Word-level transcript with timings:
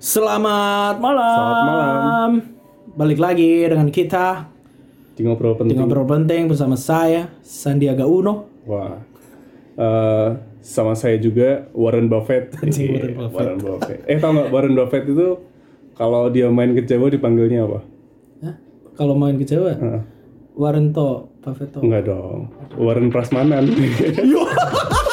Selamat 0.00 0.98
malam. 0.98 1.30
Selamat 1.30 1.62
malam. 1.64 2.30
Balik 2.90 3.18
lagi 3.22 3.62
dengan 3.62 3.88
kita 3.88 4.50
di 5.14 5.22
ngobrol 5.22 5.52
di 5.54 5.58
penting. 5.62 5.76
ngobrol 5.78 6.06
penting 6.08 6.48
bersama 6.48 6.74
saya 6.74 7.30
Sandiaga 7.40 8.04
Uno. 8.04 8.50
Wah. 8.66 8.98
Eh, 9.78 10.28
sama 10.60 10.92
saya 10.92 11.14
juga 11.16 11.70
Warren 11.72 12.10
Buffett. 12.10 12.50
Anjing, 12.62 12.90
Iya, 12.90 12.98
Warren 12.98 13.14
Buffett. 13.16 13.38
Warren 13.38 13.60
Buffett. 13.60 14.00
Eh 14.04 14.16
tau 14.18 14.30
nggak 14.34 14.48
Warren 14.50 14.74
Buffett 14.74 15.04
itu 15.06 15.28
kalau 15.94 16.26
dia 16.28 16.50
main 16.50 16.74
ke 16.74 16.82
Jawa 16.82 17.06
dipanggilnya 17.06 17.64
apa? 17.64 17.78
Hah? 18.42 18.54
Kalau 18.98 19.14
main 19.14 19.38
ke 19.38 19.46
Jawa, 19.46 19.78
Heeh. 19.78 20.02
Warento, 20.58 21.30
Buffetto. 21.40 21.80
Enggak 21.80 22.10
dong. 22.10 22.50
Warren 22.76 23.08
Prasmanan. 23.08 23.70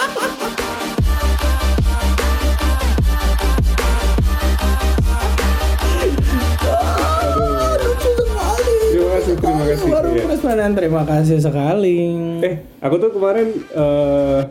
Iya. 10.71 10.77
Terima 10.77 11.03
kasih 11.03 11.37
sekali. 11.39 11.99
Eh, 12.43 12.55
aku 12.79 12.95
tuh 12.97 13.09
kemarin 13.13 13.47
eh 13.53 14.41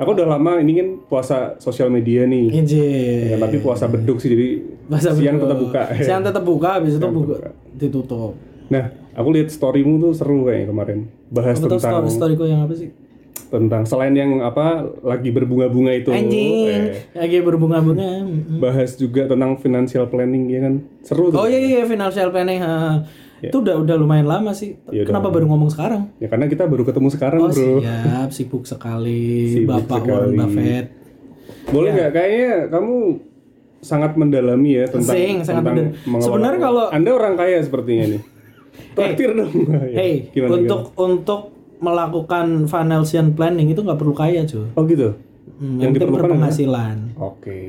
aku 0.00 0.16
udah 0.16 0.26
lama 0.32 0.56
ini 0.58 0.72
kan 0.80 0.88
puasa 1.06 1.60
sosial 1.60 1.92
media 1.92 2.24
nih. 2.24 2.48
Izin. 2.56 3.30
Ya, 3.32 3.36
tapi 3.36 3.60
puasa 3.60 3.84
beduk 3.84 4.16
sih 4.18 4.32
jadi 4.32 4.48
Masa 4.88 5.12
siang 5.14 5.36
betul. 5.36 5.46
tetap 5.46 5.58
buka. 5.60 5.82
Siang 6.00 6.22
tetap 6.24 6.42
buka, 6.42 6.68
habis 6.80 6.96
itu 6.96 7.06
buka, 7.06 7.36
buka. 7.36 7.48
ditutup. 7.76 8.32
Nah, 8.72 8.90
aku 9.14 9.28
lihat 9.36 9.52
storymu 9.52 10.00
tuh 10.00 10.12
seru 10.16 10.48
kayaknya 10.48 10.66
kemarin. 10.72 10.98
Bahas 11.30 11.60
Apa 11.60 11.66
tuh 11.66 11.78
tentang 11.78 12.08
story 12.08 12.10
storyku 12.34 12.44
yang 12.48 12.64
apa 12.64 12.74
sih? 12.74 12.90
tentang 13.50 13.82
selain 13.82 14.14
yang 14.14 14.38
apa 14.46 14.86
lagi 15.02 15.34
berbunga-bunga 15.34 15.90
itu. 15.90 16.14
Anjing, 16.14 16.70
eh, 16.70 17.02
lagi 17.18 17.42
berbunga-bunga. 17.42 18.22
Bahas 18.62 18.94
juga 18.94 19.26
tentang 19.26 19.58
financial 19.58 20.06
planning 20.06 20.46
ya 20.46 20.60
kan. 20.70 20.74
Seru 21.02 21.34
tuh. 21.34 21.42
Oh 21.42 21.46
iya 21.50 21.58
iya 21.58 21.82
financial 21.82 22.30
planning. 22.30 22.62
ha. 22.62 23.02
Itu 23.42 23.56
udah 23.58 23.76
udah 23.78 23.96
lumayan 23.96 24.26
lama 24.26 24.52
sih. 24.52 24.76
Iya, 24.86 25.02
Kenapa 25.02 25.28
baru 25.28 25.46
ngomong 25.46 25.68
sekarang? 25.68 26.12
Ya 26.16 26.28
karena 26.28 26.44
kita 26.44 26.64
baru 26.64 26.84
ketemu 26.84 27.08
sekarang, 27.08 27.40
Oh 27.40 27.48
Bro. 27.48 27.80
siap, 27.80 28.28
sibuk 28.30 28.64
sekali 28.64 29.56
Sibuk 29.56 29.80
Bapak 29.80 29.98
sekali. 29.98 30.10
Warren 30.10 30.32
Buffett. 30.34 30.86
Boleh 31.66 31.90
nggak 31.90 32.10
kayaknya 32.10 32.50
kamu 32.68 32.94
sangat 33.80 34.12
mendalami 34.14 34.70
ya 34.74 34.84
tentang 34.86 35.14
Sing, 35.14 35.36
sangat 35.40 35.62
tentang 35.62 35.76
mendal- 35.78 35.94
mengelola- 36.04 36.26
Sebenarnya 36.26 36.60
kalau- 36.60 36.90
Anda 36.90 37.10
orang 37.10 37.34
kaya 37.34 37.58
sepertinya 37.60 38.04
nih. 38.10 38.22
Traktir 38.96 39.30
dong. 39.32 39.50
Ya, 39.86 39.96
Hey, 39.96 40.12
gimana, 40.30 40.50
untuk 40.58 40.82
untuk 40.94 41.40
melakukan 41.80 42.46
financial 42.66 43.32
planning 43.32 43.68
itu 43.68 43.80
nggak 43.80 43.96
perlu 43.96 44.12
kaya 44.12 44.44
cuy. 44.44 44.60
gimana? 44.62 44.76
Oh 44.76 44.84
gitu. 44.84 45.08
Hmm, 45.56 45.76
Yang 45.76 45.80
yang 45.80 45.92
diperlukan 45.94 46.20
berpenghasilan. 46.28 46.96
Oke. 47.16 47.60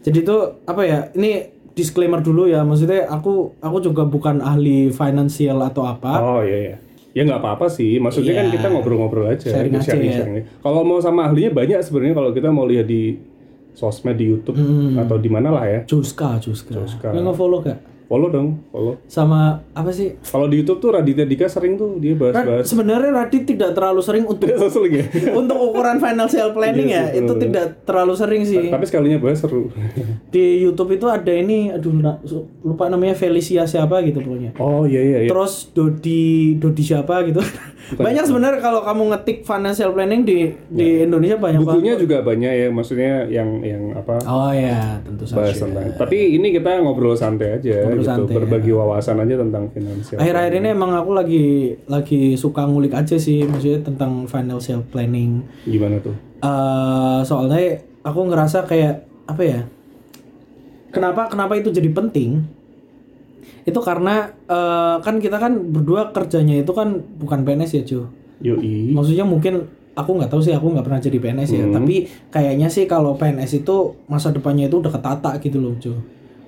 Jadi 0.00 0.18
itu 0.20 0.36
apa 0.62 0.82
ya? 0.82 0.98
Ini 1.12 1.30
disclaimer 1.72 2.20
dulu 2.20 2.44
ya. 2.44 2.62
Maksudnya 2.62 3.06
aku 3.06 3.56
aku 3.58 3.78
juga 3.80 4.04
bukan 4.04 4.38
ahli 4.38 4.88
finansial 4.88 5.60
atau 5.60 5.84
apa. 5.84 6.12
Oh 6.18 6.40
iya 6.40 6.58
iya. 6.62 6.76
Ya 7.12 7.22
nggak 7.22 7.38
apa-apa 7.38 7.68
sih. 7.68 7.96
Maksudnya 7.96 8.32
kan 8.34 8.48
Iya. 8.48 8.52
kita 8.54 8.66
ngobrol-ngobrol 8.68 9.28
aja, 9.28 9.52
Sharing 9.52 9.74
aja 9.74 9.84
sharing, 9.86 10.08
ya. 10.08 10.16
sharing. 10.18 10.44
Kalau 10.58 10.80
mau 10.80 10.96
sama 10.96 11.28
ahlinya 11.28 11.52
banyak 11.52 11.78
sebenarnya 11.78 12.14
kalau 12.14 12.30
kita 12.32 12.48
mau 12.48 12.64
lihat 12.64 12.88
di 12.88 13.20
sosmed 13.72 14.16
di 14.16 14.26
YouTube 14.26 14.56
Hmm. 14.56 14.96
atau 14.96 15.16
di 15.16 15.28
mana 15.28 15.48
lah 15.48 15.64
ya. 15.64 15.80
Juska, 15.84 16.36
Juska. 16.38 16.72
Juska. 16.72 17.08
Nggak 17.08 17.24
nge-follow 17.26 17.60
gak? 17.62 17.78
Follow 18.12 18.28
dong, 18.28 18.60
follow. 18.68 19.00
Sama 19.08 19.64
apa 19.72 19.88
sih? 19.88 20.12
Kalau 20.20 20.44
di 20.44 20.60
YouTube 20.60 20.84
tuh 20.84 20.92
Raditya 20.92 21.24
Dika 21.24 21.48
sering 21.48 21.80
tuh 21.80 21.96
dia 21.96 22.12
bahas-bahas. 22.12 22.68
Sebenarnya 22.68 23.08
Radit 23.08 23.48
tidak 23.48 23.72
terlalu 23.72 24.04
sering 24.04 24.28
untuk 24.28 24.52
sering 24.52 25.00
ya. 25.00 25.04
untuk 25.40 25.56
ukuran 25.56 25.96
financial 25.96 26.52
planning 26.52 26.92
Iya 26.92 27.08
ya 27.08 27.24
itu 27.24 27.32
bener. 27.32 27.44
tidak 27.48 27.66
terlalu 27.88 28.12
sering 28.12 28.42
sih 28.44 28.68
Tapi 28.68 28.84
sekalinya 28.84 29.16
bahas 29.16 29.40
seru. 29.40 29.72
di 30.28 30.60
YouTube 30.60 30.92
itu 31.00 31.08
ada 31.08 31.32
ini 31.32 31.72
aduh 31.72 32.20
lupa 32.60 32.92
namanya 32.92 33.16
Felicia 33.16 33.64
siapa 33.64 34.04
gitu 34.04 34.20
pokoknya 34.20 34.60
Oh 34.60 34.84
iya 34.84 35.00
iya 35.00 35.18
iya. 35.24 35.30
terus 35.32 35.72
Dodi 35.72 36.60
Dodi 36.60 36.84
siapa 36.84 37.24
gitu 37.24 37.40
banyak 38.04 38.24
sebenarnya 38.24 38.60
kalau 38.60 38.80
kamu 38.84 39.12
ngetik 39.12 39.44
financial 39.44 39.92
planning 39.92 40.22
di 40.24 40.52
di 40.68 41.04
Indonesia 41.04 41.36
banyak 41.40 41.60
banget 41.64 41.76
Bukunya 41.80 41.94
juga 41.96 42.16
banyak 42.24 42.52
ya, 42.52 42.68
maksudnya 42.68 43.12
yang 43.28 43.60
yang 43.60 43.92
apa 43.96 44.20
oh 44.24 44.52
ya 44.52 45.00
tentu 45.04 45.24
saja. 45.24 45.66
Tapi 45.96 46.38
ini 46.40 46.54
kita 46.54 46.80
ngobrol 46.80 47.16
santai 47.16 47.58
aja 47.60 47.84
Ngobrol 47.84 48.01
gitu, 48.02 48.10
santai, 48.20 48.34
berbagi 48.34 48.70
wawasan 48.70 49.16
aja 49.18 49.34
tentang 49.36 49.64
finansial. 49.68 50.18
akhir-akhir 50.18 50.52
ini 50.54 50.68
emang 50.70 50.90
aku 50.92 51.10
lagi 51.12 51.44
lagi 51.86 52.34
suka 52.34 52.62
ngulik 52.62 52.92
aja 52.92 53.16
sih 53.16 53.42
maksudnya 53.42 53.80
tentang 53.80 54.26
financial 54.26 54.82
planning 54.84 55.46
Gimana 55.62 55.96
tuh? 55.98 56.14
eh 56.38 57.20
soalnya 57.22 57.62
aku 58.02 58.20
ngerasa 58.24 58.64
kayak 58.64 58.94
apa 59.24 59.42
ya 59.42 59.60
kenapa 60.90 61.26
kenapa 61.26 61.54
itu 61.54 61.70
jadi 61.70 61.88
penting 61.88 62.42
itu 63.62 63.78
karena 63.78 64.26
eh, 64.44 64.96
kan 64.98 65.16
kita 65.16 65.38
kan 65.38 65.54
berdua 65.68 66.10
kerjanya 66.10 66.58
itu 66.58 66.72
kan 66.72 66.88
bukan 67.16 67.42
PNS 67.42 67.72
ya 67.72 67.82
Jo 67.84 68.00
Yoi. 68.42 68.90
maksudnya 68.90 69.22
mungkin 69.22 69.62
aku 69.92 70.18
nggak 70.18 70.28
tahu 70.28 70.40
sih 70.40 70.50
aku 70.50 70.66
nggak 70.68 70.82
pernah 70.82 70.98
jadi 70.98 71.14
PNS 71.16 71.50
ya 71.52 71.62
Hmm. 71.62 71.74
tapi 71.74 71.94
kayaknya 72.28 72.66
sih 72.66 72.84
kalau 72.84 73.14
PNS 73.14 73.62
itu 73.62 73.76
masa 74.04 74.28
depannya 74.28 74.66
itu 74.66 74.76
udah 74.76 74.90
ketata 74.90 75.38
gitu 75.38 75.58
loh 75.58 75.78
Jo 75.78 75.94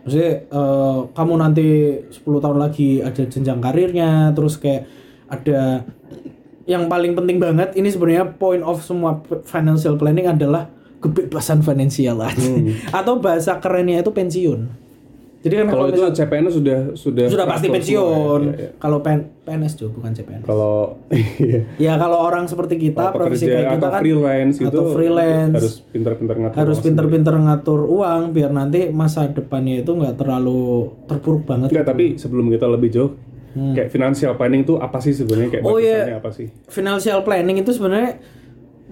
maksudnya 0.04 0.32
eh, 0.46 0.98
kamu 1.16 1.32
nanti 1.40 1.66
10 2.12 2.44
tahun 2.44 2.58
lagi 2.60 3.00
ada 3.00 3.22
jenjang 3.24 3.60
karirnya 3.64 4.30
terus 4.36 4.60
kayak 4.60 4.84
ada 5.32 5.82
yang 6.68 6.88
paling 6.88 7.16
penting 7.16 7.40
banget 7.40 7.72
ini 7.76 7.88
sebenarnya 7.88 8.36
point 8.36 8.64
of 8.64 8.80
semua 8.84 9.20
financial 9.48 9.96
planning 9.96 10.28
adalah 10.28 10.68
kebebasan 11.00 11.60
finansial 11.60 12.16
aja. 12.24 12.48
atau 12.98 13.20
bahasa 13.20 13.60
kerennya 13.60 14.00
itu 14.00 14.12
pensiun 14.12 14.83
jadi 15.44 15.60
kan 15.60 15.66
Kalau 15.66 15.76
kalau 15.76 15.86
itu 15.86 16.00
misal- 16.00 16.16
CPN 16.16 16.44
sudah 16.48 16.78
sudah 16.96 17.26
sudah 17.28 17.44
pasti 17.44 17.66
pensiun 17.68 18.40
ya, 18.42 18.48
ya, 18.48 18.62
ya. 18.64 18.70
kalau 18.80 18.98
PN- 18.98 19.28
PNS 19.44 19.72
Jo 19.76 19.86
bukan 19.92 20.10
CPNS 20.10 20.42
Kalau 20.42 20.96
iya. 21.12 21.60
Ya 21.76 21.92
kalau 21.94 22.18
orang 22.18 22.48
seperti 22.48 22.80
kita, 22.80 22.96
Kalau 23.04 23.12
profesi 23.14 23.44
kayak 23.44 23.76
kita 23.76 23.88
kan 23.90 24.00
freelance 24.00 24.56
gitu 24.56 24.72
atau 24.72 24.84
freelance 24.90 25.54
harus 25.54 25.74
pintar-pintar 25.86 26.36
ngatur 26.38 26.56
harus 26.56 26.76
uang 26.76 26.86
pinter-pinter 26.86 27.34
ngatur 27.36 27.80
uang 27.84 28.22
biar 28.32 28.50
nanti 28.50 28.88
masa 28.88 29.28
depannya 29.28 29.74
itu 29.78 29.92
nggak 29.92 30.16
terlalu 30.16 30.64
terpuruk 31.04 31.44
banget. 31.44 31.68
Enggak, 31.70 31.86
tapi 31.86 32.16
sebelum 32.16 32.48
kita 32.48 32.64
lebih 32.64 32.88
jauh, 32.88 33.12
kayak 33.52 33.88
financial 33.88 34.32
planning 34.34 34.64
itu 34.64 34.74
apa 34.76 34.98
sih 34.98 35.12
sebenarnya? 35.12 35.48
Kayak 35.52 35.62
Hmm. 35.62 35.70
Oh, 35.70 35.78
iya. 35.78 36.16
apa 36.16 36.32
sih? 36.32 36.48
Financial 36.66 37.20
planning 37.20 37.60
itu 37.60 37.70
sebenarnya 37.70 38.16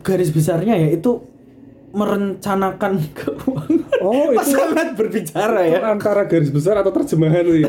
garis 0.01 0.29
besarnya 0.29 0.77
ya 0.77 0.89
itu 0.91 1.32
merencanakan 1.93 2.93
keuangan. 3.19 3.81
Oh, 4.01 4.33
itu 4.33 4.45
sangat 4.51 4.97
berbicara 4.97 5.61
ya. 5.63 5.79
antara 5.87 6.25
garis 6.25 6.49
besar 6.49 6.75
atau 6.75 6.91
terjemahan 6.91 7.45
sih? 7.45 7.63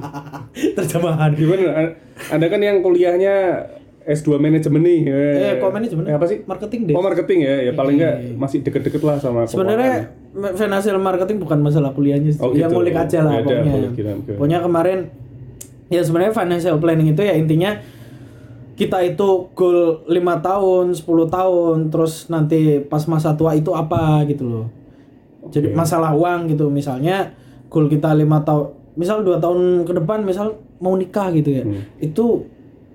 Terjemahan. 0.78 1.30
Gimana? 1.34 1.92
Anda 2.28 2.46
kan 2.46 2.60
yang 2.60 2.80
kuliahnya 2.80 3.66
S2 4.02 4.34
manajemen 4.36 4.80
nih. 4.80 5.00
Eh, 5.06 5.52
kok 5.58 5.70
manajemen? 5.70 6.04
Eh, 6.04 6.14
apa 6.14 6.24
sih? 6.24 6.42
Marketing 6.42 6.80
deh. 6.86 6.94
Oh, 6.94 7.02
marketing 7.02 7.38
ya. 7.42 7.54
Ya 7.62 7.72
paling 7.72 7.96
enggak 7.96 8.16
masih 8.34 8.58
deket-deket 8.60 9.02
lah 9.02 9.16
sama 9.18 9.44
Sebenarnya 9.44 10.10
financial 10.54 10.98
marketing 10.98 11.38
bukan 11.38 11.58
masalah 11.60 11.90
kuliahnya, 11.92 12.32
sih. 12.32 12.40
Oh, 12.40 12.50
yang 12.50 12.70
gitu. 12.70 12.78
ngulik 12.78 12.96
aja 12.96 13.18
lah 13.20 13.38
Beda, 13.38 13.46
pokoknya. 13.52 13.72
boleh 13.72 13.90
kira- 13.92 14.18
kira. 14.18 14.36
Pokoknya 14.38 14.58
kemarin 14.60 14.98
ya 15.86 16.00
sebenarnya 16.00 16.32
financial 16.32 16.76
planning 16.78 17.12
itu 17.12 17.20
ya 17.20 17.34
intinya 17.36 17.70
kita 18.82 18.98
itu 19.06 19.46
goal 19.54 20.02
5 20.04 20.10
tahun, 20.42 20.84
10 20.90 21.06
tahun, 21.30 21.76
terus 21.88 22.26
nanti 22.26 22.82
pas 22.82 23.06
masa 23.06 23.32
tua 23.32 23.54
itu 23.54 23.70
apa 23.70 24.26
gitu 24.26 24.44
loh. 24.44 24.66
Jadi 25.48 25.70
masalah 25.70 26.10
uang 26.12 26.50
gitu 26.50 26.66
misalnya 26.66 27.30
goal 27.66 27.86
kita 27.86 28.10
lima 28.12 28.42
tahun, 28.42 28.74
misal 28.94 29.22
dua 29.22 29.38
tahun 29.38 29.82
ke 29.82 29.92
depan 29.96 30.22
misal 30.22 30.54
mau 30.78 30.94
nikah 30.94 31.30
gitu 31.30 31.50
ya. 31.50 31.62
Hmm. 31.62 31.82
Itu 31.98 32.46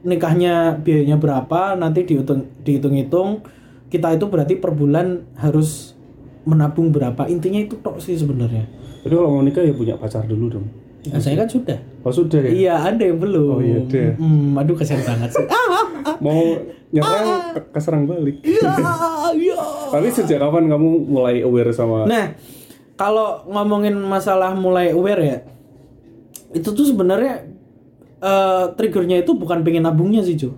nikahnya 0.03 0.79
biayanya 0.79 1.17
berapa 1.17 1.75
nanti 1.75 2.03
dihitung 2.03 2.47
dihitung-hitung 2.61 3.43
kita 3.87 4.13
itu 4.13 4.27
berarti 4.27 4.55
per 4.55 4.71
bulan 4.71 5.23
harus 5.35 5.95
menabung 6.43 6.91
berapa 6.91 7.27
intinya 7.27 7.59
itu 7.59 7.75
tok 7.81 7.99
sih 7.99 8.15
sebenarnya 8.15 8.63
Tapi 9.03 9.12
kalau 9.12 9.35
mau 9.35 9.44
nikah 9.44 9.63
ya 9.63 9.75
punya 9.75 9.95
pacar 9.95 10.23
dulu 10.23 10.47
dong. 10.47 10.67
Nah, 11.07 11.19
saya 11.19 11.39
kan 11.39 11.47
sudah 11.47 11.75
Oh, 12.03 12.12
sudah 12.12 12.39
ya? 12.39 12.51
iya 12.51 12.73
ada 12.79 13.03
yang 13.03 13.19
belum 13.19 13.47
Oh, 13.47 13.59
iya 13.59 13.79
deh. 13.83 14.15
Hmm, 14.15 14.56
aduh 14.56 14.75
kasihan 14.75 15.03
banget 15.03 15.35
sih 15.35 15.44
ah, 15.44 15.76
Mau 16.18 16.42
nyerang 16.88 17.27
ke- 17.54 17.68
keserang 17.71 18.04
balik. 18.04 18.39
iya, 18.42 18.71
iya. 19.51 19.59
Tapi 19.88 20.07
sejak 20.09 20.39
kapan 20.39 20.68
kamu 20.68 20.88
mulai 21.06 21.42
aware 21.42 21.71
sama 21.71 22.07
nah 22.07 22.31
kalau 22.95 23.45
ngomongin 23.45 23.94
masalah 23.94 24.51
mulai 24.51 24.89
aware 24.89 25.21
ya 25.21 25.38
itu 26.50 26.65
tuh 26.65 26.86
sebenarnya 26.86 27.45
eh, 28.18 28.65
triggernya 28.74 29.21
itu 29.21 29.31
bukan 29.31 29.62
pengen 29.62 29.83
nabungnya 29.83 30.24
sih 30.24 30.33
Jo. 30.33 30.56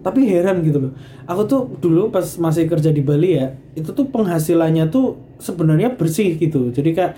Tapi 0.00 0.22
heran 0.22 0.62
gitu 0.62 0.78
loh. 0.78 0.92
Aku 1.26 1.42
tuh 1.44 1.66
dulu 1.76 2.14
pas 2.14 2.22
masih 2.38 2.70
kerja 2.70 2.94
di 2.94 3.02
Bali 3.02 3.34
ya 3.34 3.58
itu 3.74 3.90
tuh 3.90 4.06
penghasilannya 4.06 4.86
tuh 4.86 5.18
sebenarnya 5.42 5.90
bersih 5.90 6.38
gitu. 6.38 6.70
Jadi 6.70 6.94
kayak 6.94 7.12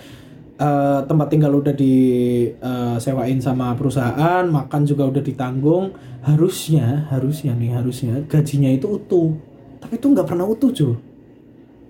eh, 0.59 1.01
tempat 1.07 1.27
tinggal 1.31 1.55
udah 1.55 1.73
disewain 1.73 3.39
sama 3.39 3.73
perusahaan 3.73 4.45
makan 4.45 4.83
juga 4.83 5.07
udah 5.07 5.23
ditanggung. 5.23 5.95
Harusnya 6.21 7.09
harusnya 7.09 7.55
nih 7.55 7.73
harusnya 7.73 8.21
gajinya 8.27 8.69
itu 8.69 8.91
utuh. 8.91 9.33
Tapi 9.79 9.97
itu 9.97 10.07
nggak 10.11 10.27
pernah 10.27 10.45
utuh 10.45 10.71
Jo. 10.71 10.99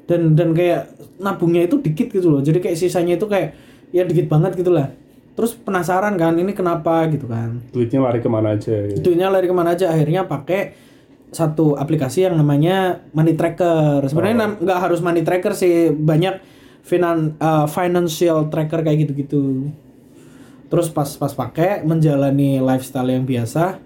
Dan 0.04 0.32
dan 0.32 0.52
kayak 0.52 0.88
nabungnya 1.18 1.64
itu 1.64 1.80
dikit 1.80 2.08
gitu 2.08 2.28
loh. 2.28 2.40
Jadi 2.40 2.60
kayak 2.60 2.76
sisanya 2.76 3.16
itu 3.16 3.26
kayak 3.26 3.56
ya 3.90 4.04
dikit 4.04 4.28
banget 4.28 4.56
gitu 4.56 4.70
lah. 4.70 4.92
Terus 5.32 5.54
penasaran 5.54 6.18
kan 6.18 6.34
ini 6.34 6.50
kenapa 6.52 7.06
gitu 7.08 7.28
kan. 7.28 7.62
Duitnya 7.70 8.02
lari 8.02 8.18
ke 8.18 8.28
mana 8.28 8.58
aja 8.58 8.74
gitu. 8.90 9.00
duitnya 9.00 9.30
lari 9.30 9.46
ke 9.46 9.54
mana 9.54 9.72
aja. 9.72 9.88
Akhirnya 9.88 10.26
pakai 10.26 10.74
satu 11.28 11.76
aplikasi 11.76 12.24
yang 12.24 12.36
namanya 12.36 13.04
money 13.12 13.36
tracker. 13.36 14.00
Sebenarnya 14.08 14.36
Oh. 14.48 14.50
nggak 14.64 14.78
harus 14.80 15.00
money 15.00 15.22
tracker 15.22 15.52
sih. 15.54 15.92
Banyak 15.92 16.57
finan 16.88 17.36
uh, 17.36 17.68
financial 17.68 18.48
tracker 18.48 18.80
kayak 18.80 19.04
gitu-gitu. 19.04 19.68
Terus 20.72 20.88
pas 20.88 21.08
pas 21.20 21.32
pakai 21.32 21.84
menjalani 21.84 22.60
lifestyle 22.64 23.12
yang 23.12 23.28
biasa 23.28 23.76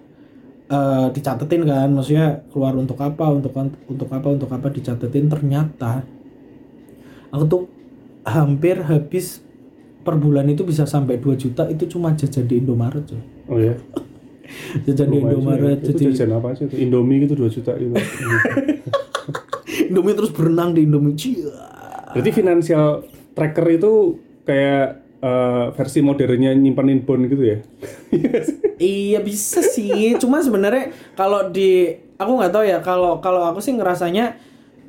eh 0.70 1.06
dicatetin 1.10 1.66
kan. 1.66 1.90
Maksudnya 1.90 2.46
keluar 2.54 2.78
untuk 2.78 2.99
apa 3.02 3.26
untuk 3.34 3.50
untuk 3.90 4.08
apa 4.14 4.28
untuk 4.31 4.50
apa 4.54 4.70
dicatetin. 4.70 5.26
Ternyata 5.26 6.06
aku 7.34 7.44
tuh 7.50 7.62
hampir 8.22 8.78
habis 8.87 9.43
per 10.06 10.19
bulan 10.19 10.46
itu 10.50 10.62
bisa 10.62 10.87
sampai 10.87 11.19
2 11.19 11.34
juta. 11.43 11.66
Itu 11.66 11.90
cuma 11.90 12.14
jajan 12.14 12.46
di 12.46 12.62
Indomaret 12.62 13.02
coy. 13.02 13.22
oh 13.50 13.58
ya? 13.58 13.75
Jajan 14.84 15.08
di 15.08 15.19
Indomaret 15.22 15.81
sih. 15.81 15.96
itu 15.96 15.99
jadi 16.02 16.12
jajan 16.12 16.31
apa 16.37 16.46
aja 16.52 16.62
tuh 16.69 16.76
Indomie 16.76 17.25
gitu 17.25 17.34
2 17.40 17.56
juta 17.56 17.72
gitu. 17.78 17.94
Indomie 19.88 20.14
terus 20.19 20.31
berenang 20.34 20.76
di 20.76 20.84
Indomie. 20.84 21.16
Cia. 21.16 21.71
Berarti 22.12 22.31
financial 22.32 23.05
tracker 23.32 23.67
itu 23.73 24.20
kayak 24.44 25.03
eh, 25.23 25.67
versi 25.76 26.00
modernnya 26.05 26.53
nyimpenin 26.55 27.05
bond 27.05 27.26
gitu 27.29 27.44
ya 27.44 27.59
Iya 28.82 29.23
bisa 29.23 29.62
sih, 29.62 30.19
cuma 30.19 30.43
sebenarnya 30.43 30.91
kalau 31.14 31.55
di 31.55 31.94
aku 32.19 32.31
nggak 32.35 32.50
tahu 32.50 32.64
ya 32.67 32.79
kalau 32.82 33.23
kalau 33.23 33.47
aku 33.47 33.62
sih 33.62 33.79
ngerasanya 33.79 34.35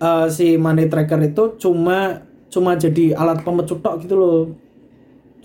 eh, 0.01 0.27
si 0.33 0.57
money 0.57 0.89
tracker 0.89 1.21
itu 1.21 1.61
cuma 1.61 2.25
cuma 2.49 2.73
jadi 2.73 3.13
alat 3.13 3.45
pemecut 3.45 3.85
tok 3.85 4.01
gitu 4.01 4.17
loh. 4.17 4.41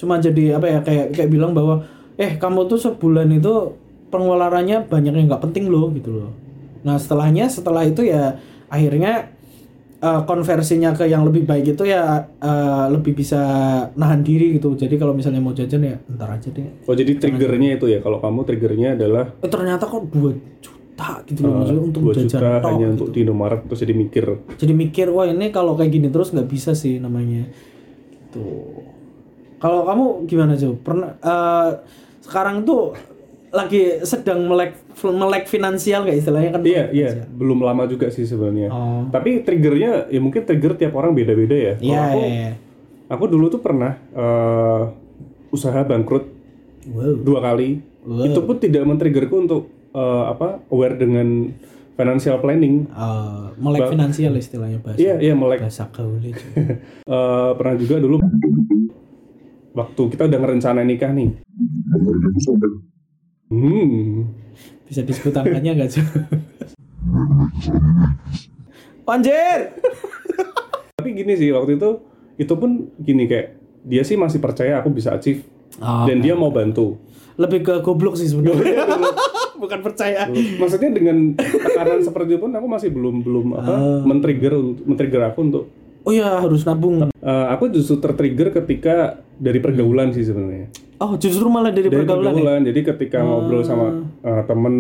Cuma 0.01 0.17
jadi 0.17 0.57
apa 0.57 0.67
ya 0.69 0.81
kayak 0.81 1.07
kayak 1.13 1.29
bilang 1.29 1.53
bahwa 1.53 1.85
eh 2.17 2.41
kamu 2.41 2.73
tuh 2.73 2.81
sebulan 2.81 3.29
itu 3.37 3.77
pengeluarannya 4.09 4.89
banyak 4.89 5.13
yang 5.13 5.27
nggak 5.29 5.45
penting 5.45 5.69
loh 5.69 5.93
gitu 5.93 6.25
loh. 6.25 6.33
Nah 6.89 6.97
setelahnya 6.97 7.53
setelah 7.53 7.85
itu 7.85 8.09
ya 8.09 8.41
akhirnya 8.73 9.33
eh, 9.99 10.21
konversinya 10.27 10.95
ke 10.95 11.05
yang 11.07 11.27
lebih 11.27 11.43
baik 11.45 11.75
itu 11.75 11.83
ya 11.87 12.27
eh, 12.39 12.87
lebih 12.91 13.13
bisa 13.19 13.41
nahan 13.95 14.23
diri 14.23 14.57
gitu. 14.59 14.75
Jadi 14.79 14.95
kalau 14.99 15.13
misalnya 15.13 15.43
mau 15.43 15.55
jajan 15.55 15.83
ya 15.83 15.97
ntar 16.15 16.39
aja 16.39 16.49
deh. 16.55 16.87
oh 16.87 16.95
jadi 16.95 17.19
triggernya 17.19 17.79
itu 17.83 17.87
ya 17.91 17.99
kalau 17.99 18.19
kamu 18.23 18.47
triggernya 18.47 18.89
adalah 18.95 19.35
Eh, 19.43 19.51
ternyata 19.51 19.85
kok 19.87 20.07
2 20.11 20.65
juta 20.99 21.23
gitu 21.31 21.41
loh 21.47 21.63
maksudnya 21.63 21.83
untuk 21.87 22.03
2 22.11 22.15
jajan 22.19 22.27
juta 22.27 22.51
hanya 22.67 22.87
gitu. 22.91 22.95
untuk 22.99 23.09
di 23.15 23.19
Indomaret 23.23 23.61
terus 23.71 23.81
jadi 23.87 23.95
mikir 23.95 24.25
jadi 24.59 24.73
mikir 24.75 25.07
wah 25.15 25.27
ini 25.31 25.47
kalau 25.55 25.79
kayak 25.79 25.95
gini 25.95 26.11
terus 26.11 26.35
nggak 26.35 26.51
bisa 26.51 26.75
sih 26.75 26.99
namanya 26.99 27.47
tuh 28.35 28.83
kalau 29.63 29.87
kamu 29.87 30.27
gimana 30.27 30.59
Jo 30.59 30.75
pernah 30.75 31.15
eh, 31.23 31.71
sekarang 32.19 32.67
tuh 32.67 32.99
lagi 33.49 34.05
sedang 34.05 34.45
melek 34.45 34.77
melek 35.03 35.45
finansial 35.49 36.05
kayak 36.05 36.19
istilahnya 36.21 36.51
kan? 36.55 36.61
Iya 36.65 36.85
iya. 36.93 37.09
Belum 37.29 37.65
lama 37.65 37.89
juga 37.89 38.13
sih 38.13 38.29
sebenarnya. 38.29 38.69
Oh. 38.69 39.09
Tapi 39.09 39.43
triggernya 39.45 40.13
ya 40.13 40.21
mungkin 40.21 40.45
trigger 40.45 40.77
tiap 40.77 40.93
orang 40.97 41.17
beda-beda 41.17 41.57
ya. 41.57 41.75
Kalau 41.81 41.89
iya 41.89 42.01
aku 42.05 42.19
iya, 42.19 42.29
iya. 42.29 42.51
aku 43.09 43.25
dulu 43.29 43.47
tuh 43.49 43.61
pernah 43.61 43.97
eh, 44.13 44.83
usaha 45.53 45.81
bangkrut 45.85 46.25
wow. 46.93 47.15
dua 47.25 47.41
kali. 47.41 47.85
Wow. 48.09 48.25
itu 48.25 48.41
pun 48.41 48.57
tidak 48.57 48.89
men-triggerku 48.89 49.37
untuk 49.37 49.63
eh, 49.93 50.25
apa 50.33 50.65
aware 50.73 50.97
dengan 50.97 51.53
financial 51.99 52.41
planning. 52.41 52.89
Eh, 52.89 53.47
melek 53.61 53.93
finansial 53.93 54.33
istilahnya 54.39 54.79
bahasa 54.81 54.99
iya 55.01 55.21
iya 55.21 55.35
melek. 55.37 55.65
bahasa 55.65 55.89
gaul 55.93 56.21
itu. 56.21 56.45
Eh, 57.09 57.51
pernah 57.57 57.73
juga 57.81 57.97
dulu 58.05 58.21
waktu 59.79 60.03
kita 60.11 60.27
udah 60.27 60.39
ngerencana 60.43 60.83
nikah 60.83 61.15
nih 61.15 61.31
hmm. 63.53 64.29
Bisa 64.89 65.05
disebut 65.05 65.37
angkanya 65.37 65.77
nggak 65.77 65.91
Jo 65.93 66.03
Anjir! 69.09 69.73
Tapi 71.01 71.09
gini 71.17 71.33
sih 71.39 71.49
waktu 71.55 71.81
itu 71.81 71.91
itu 72.37 72.55
pun 72.55 72.93
gini 73.01 73.25
kayak 73.25 73.57
dia 73.89 74.03
sih 74.05 74.21
masih 74.21 74.39
percaya 74.39 74.79
aku 74.79 74.93
bisa 74.93 75.17
achieve. 75.17 75.49
Oh, 75.81 76.05
dan 76.05 76.21
dia 76.21 76.37
mau 76.37 76.53
bantu. 76.53 77.01
Lebih 77.39 77.61
ke 77.65 77.75
goblok 77.81 78.21
sih 78.21 78.29
sebenarnya. 78.29 78.85
Bukan 79.63 79.81
percaya. 79.83 80.29
Maksudnya 80.31 80.91
dengan 80.93 81.35
tekanan 81.35 82.05
seperti 82.05 82.37
itu 82.37 82.43
pun 82.47 82.53
aku 82.55 82.67
masih 82.69 82.91
belum 82.95 83.27
belum 83.27 83.47
apa 83.59 83.75
men-trigger 84.07 84.55
untuk 84.55 84.85
men-trigger 84.87 85.23
aku 85.35 85.41
untuk 85.41 85.65
oh 86.07 86.13
ya 86.15 86.45
harus 86.45 86.63
nabung. 86.63 87.11
Eh, 87.11 87.47
aku 87.51 87.73
justru 87.75 87.99
tertrigger 87.99 88.55
ketika 88.55 89.23
dari 89.39 89.59
pergaulan 89.63 90.11
sih 90.11 90.27
sebenarnya. 90.27 90.69
Oh 90.99 91.15
justru 91.15 91.47
malah 91.47 91.71
dari, 91.71 91.87
dari 91.87 92.03
pergaulan 92.03 92.35
ya? 92.35 92.35
pergaulan. 92.35 92.63
Jadi 92.67 92.81
ketika 92.83 93.19
ngobrol 93.23 93.63
sama 93.63 94.03
eh, 94.27 94.43
temen 94.51 94.75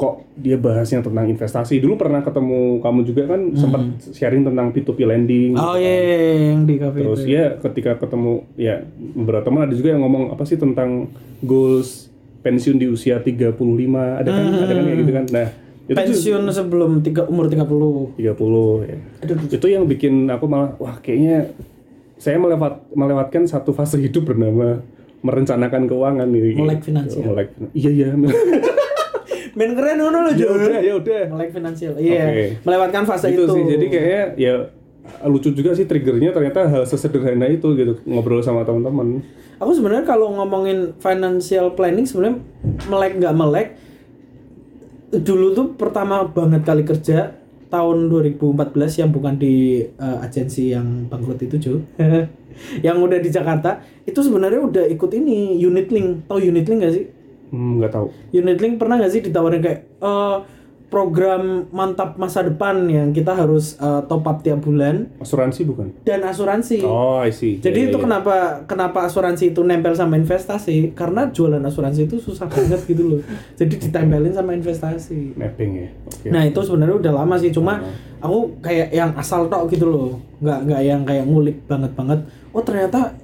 kok 0.00 0.24
dia 0.36 0.56
bahasnya 0.56 1.04
tentang 1.04 1.28
investasi? 1.28 1.76
Dulu 1.80 2.00
pernah 2.00 2.24
ketemu 2.24 2.80
kamu 2.80 3.00
juga 3.04 3.22
kan 3.28 3.40
sempat 3.52 3.82
sharing 4.16 4.48
tentang 4.48 4.72
P2P 4.72 4.98
lending 5.04 5.52
oh 5.60 5.76
iya, 5.76 5.92
iya, 5.92 6.16
iya, 6.16 6.34
yang 6.56 6.64
di 6.64 6.80
cafe 6.80 7.04
terus 7.04 7.20
itu. 7.28 7.36
ya 7.36 7.60
ketika 7.60 8.00
ketemu 8.00 8.48
ya 8.56 8.80
beberapa 8.96 9.44
teman 9.44 9.68
ada 9.68 9.74
juga 9.76 9.92
yang 9.92 10.00
ngomong 10.00 10.32
apa 10.32 10.48
sih 10.48 10.56
tentang 10.56 11.12
goals 11.44 12.08
pensiun 12.40 12.80
di 12.80 12.88
usia 12.88 13.20
35 13.20 13.36
ada 13.36 14.28
kan? 14.32 14.44
Ada 14.56 14.72
kan 14.72 14.84
kayak 14.88 14.98
gitu 15.04 15.12
kan? 15.12 15.26
Nah 15.28 15.48
itu 15.90 15.98
tuh 15.98 16.06
pensiun 16.06 16.42
sebelum 16.54 16.90
tiga 17.02 17.26
umur 17.26 17.50
30 17.50 18.14
30 18.14 18.86
ya. 18.86 18.98
itu 19.50 19.66
yang 19.66 19.84
bikin 19.90 20.30
aku 20.30 20.46
malah 20.46 20.78
wah 20.78 21.02
kayaknya 21.02 21.50
saya 22.20 22.36
melewat 22.36 22.84
melewatkan 22.92 23.48
satu 23.48 23.72
fase 23.72 23.96
hidup 23.96 24.28
bernama 24.28 24.84
merencanakan 25.24 25.88
keuangan 25.88 26.28
nih 26.28 26.60
Melek 26.60 26.80
finansial. 26.84 27.32
melek 27.32 27.48
iya 27.72 27.90
iya 27.90 28.08
main 29.56 29.72
keren 29.74 29.98
ngono 29.98 30.28
loh 30.28 30.32
ya 30.36 30.46
udah 30.46 30.78
ya 30.84 30.94
udah. 31.00 31.22
Melek 31.32 31.50
finansial 31.50 31.92
iya. 31.96 32.24
Oke. 32.28 32.44
melewatkan 32.62 33.02
fase 33.08 33.32
itu 33.32 33.44
itu. 33.48 33.54
sih 33.56 33.62
jadi 33.66 33.86
kayaknya 33.88 34.22
ya 34.36 34.54
lucu 35.26 35.50
juga 35.50 35.74
sih 35.74 35.88
triggernya 35.88 36.30
ternyata 36.30 36.70
hal 36.70 36.84
sesederhana 36.86 37.48
itu 37.50 37.66
gitu 37.74 37.98
ngobrol 38.06 38.44
sama 38.44 38.62
teman-teman. 38.62 39.24
Aku 39.60 39.76
sebenarnya 39.76 40.08
kalau 40.08 40.32
ngomongin 40.40 40.96
financial 41.02 41.76
planning 41.76 42.08
sebenarnya 42.08 42.40
melek 42.88 43.12
nggak 43.20 43.34
melek 43.36 43.68
dulu 45.10 45.52
tuh 45.52 45.66
pertama 45.74 46.22
banget 46.24 46.62
kali 46.62 46.86
kerja 46.86 47.39
tahun 47.70 48.10
2014 48.10 49.00
yang 49.00 49.10
bukan 49.14 49.38
di 49.38 49.86
eh, 49.86 50.18
agensi 50.20 50.74
yang 50.74 51.06
bangkrut 51.06 51.40
itu 51.40 51.56
Jo. 51.56 51.74
Yang 52.84 52.96
udah 53.08 53.18
di 53.22 53.30
Jakarta 53.32 53.80
itu 54.04 54.20
sebenarnya 54.20 54.60
udah 54.60 54.84
ikut 54.90 55.10
ini 55.16 55.56
unit 55.56 55.88
link. 55.88 56.28
Tahu 56.28 56.44
unit 56.44 56.66
link 56.68 56.82
gak 56.84 56.92
sih? 56.92 57.06
Hmm, 57.50 57.82
nggak 57.82 57.92
tahu. 57.92 58.06
Unitlink 58.30 58.78
pernah 58.78 58.96
nggak 58.96 59.12
sih 59.12 59.22
ditawarin 59.26 59.62
kayak 59.62 59.80
eh, 59.98 60.36
program 60.90 61.70
mantap 61.70 62.18
masa 62.18 62.42
depan 62.42 62.84
yang 62.84 63.08
kita 63.10 63.30
harus 63.30 63.78
eh, 63.78 64.02
top 64.04 64.26
up 64.26 64.42
tiap 64.42 64.58
bulan 64.58 65.06
asuransi 65.16 65.62
bukan 65.64 65.94
dan 66.02 66.20
asuransi. 66.20 66.82
oh 66.82 67.16
I 67.16 67.30
see 67.30 67.56
Jadi 67.56 67.80
Ya, 67.80 67.86
itu 67.86 67.96
ya, 67.96 67.96
ya. 67.96 68.04
kenapa 68.04 68.34
kenapa 68.66 68.98
asuransi 69.06 69.54
itu 69.54 69.62
nempel 69.62 69.94
sama 69.94 70.14
investasi? 70.14 70.92
Karena 70.92 71.30
jualan 71.30 71.62
asuransi 71.62 72.04
itu 72.04 72.18
susah 72.18 72.44
banget 72.44 72.82
gitu 72.84 73.06
loh. 73.06 73.20
Jadi 73.58 73.78
ditempelin 73.78 74.34
sama 74.34 74.52
investasi. 74.52 75.32
mapping 75.32 75.72
ya 75.78 75.88
oke 76.04 76.26
Nah 76.28 76.42
itu 76.44 76.60
sebenarnya 76.60 76.96
udah 76.98 77.12
lama 77.14 77.34
sih, 77.34 77.48
cuma 77.48 77.78
aku 78.18 78.58
kayak 78.60 78.90
yang 78.90 79.14
asal 79.14 79.46
tok 79.46 79.70
gitu 79.70 79.86
loh, 79.86 80.08
nggak 80.38 80.58
nggak 80.66 80.80
yang 80.82 81.00
kayak 81.02 81.24
ngulik 81.24 81.62
banget 81.64 81.94
banget. 81.94 82.20
Oh 82.50 82.60
ternyata 82.60 83.14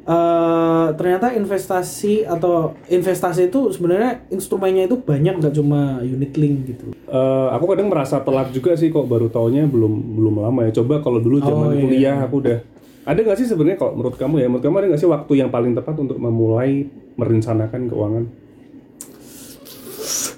eh 0.00 0.88
ternyata 0.96 1.36
investasi 1.36 2.24
atau 2.24 2.72
investasi 2.88 3.52
itu 3.52 3.68
sebenarnya 3.68 4.24
instrumennya 4.32 4.88
itu 4.88 4.96
banyak 4.96 5.38
nggak 5.38 5.54
cuma 5.54 6.00
unit 6.00 6.32
link 6.34 6.56
gitu. 6.66 6.90
Eh, 7.04 7.48
aku 7.52 7.64
kadang 7.68 7.92
merasa 7.92 8.18
telat 8.20 8.48
juga 8.50 8.72
sih 8.74 8.88
kok 8.88 9.04
baru 9.04 9.28
taunya 9.28 9.68
belum 9.68 10.16
belum 10.16 10.34
lama 10.40 10.64
ya 10.66 10.72
coba 10.80 11.04
kalau 11.04 11.20
dulu 11.20 11.38
zaman 11.38 11.68
Oh, 11.68 11.72
iya. 11.76 11.82
kuliah 11.84 12.16
aku 12.24 12.36
udah 12.40 12.58
ada 13.00 13.20
nggak 13.20 13.38
sih 13.38 13.46
sebenarnya 13.46 13.76
kalau 13.76 13.92
menurut 13.96 14.16
kamu 14.16 14.34
ya 14.40 14.46
menurut 14.48 14.64
kamu 14.64 14.76
ada 14.80 14.86
nggak 14.92 15.00
sih 15.00 15.10
waktu 15.10 15.32
yang 15.36 15.50
paling 15.52 15.72
tepat 15.76 15.94
untuk 15.96 16.16
memulai 16.16 16.88
merencanakan 17.16 17.80
keuangan 17.86 18.24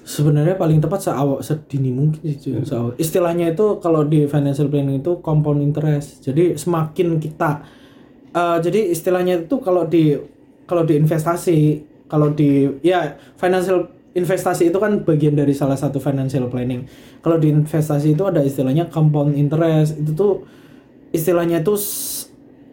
Sebenarnya 0.02 0.60
paling 0.60 0.76
tepat 0.76 1.08
seawal 1.08 1.40
sedini 1.40 1.88
mungkin 1.88 2.20
sih 2.20 2.36
cuy, 2.36 2.60
seawal. 2.60 2.92
Istilahnya 3.00 3.56
itu 3.56 3.80
kalau 3.80 4.04
di 4.04 4.28
financial 4.28 4.68
planning 4.68 5.00
itu 5.00 5.24
compound 5.24 5.64
interest. 5.64 6.20
Jadi 6.20 6.52
semakin 6.52 7.16
kita 7.16 7.64
eh, 8.32 8.58
jadi 8.64 8.80
istilahnya 8.92 9.44
itu 9.44 9.56
kalau 9.60 9.84
di 9.86 10.16
kalau 10.66 10.82
di 10.88 10.96
investasi, 10.96 11.84
kalau 12.08 12.32
di 12.32 12.68
ya 12.80 13.20
financial 13.36 13.92
investasi 14.12 14.68
itu 14.68 14.78
kan 14.80 15.04
bagian 15.04 15.36
dari 15.36 15.52
salah 15.56 15.76
satu 15.76 16.00
financial 16.00 16.48
planning. 16.48 16.84
Kalau 17.24 17.40
di 17.40 17.48
investasi 17.52 18.12
itu 18.12 18.24
ada 18.28 18.44
istilahnya 18.44 18.88
compound 18.92 19.36
interest. 19.36 19.96
Itu 19.96 20.12
tuh 20.12 20.32
istilahnya 21.12 21.64
itu 21.64 21.76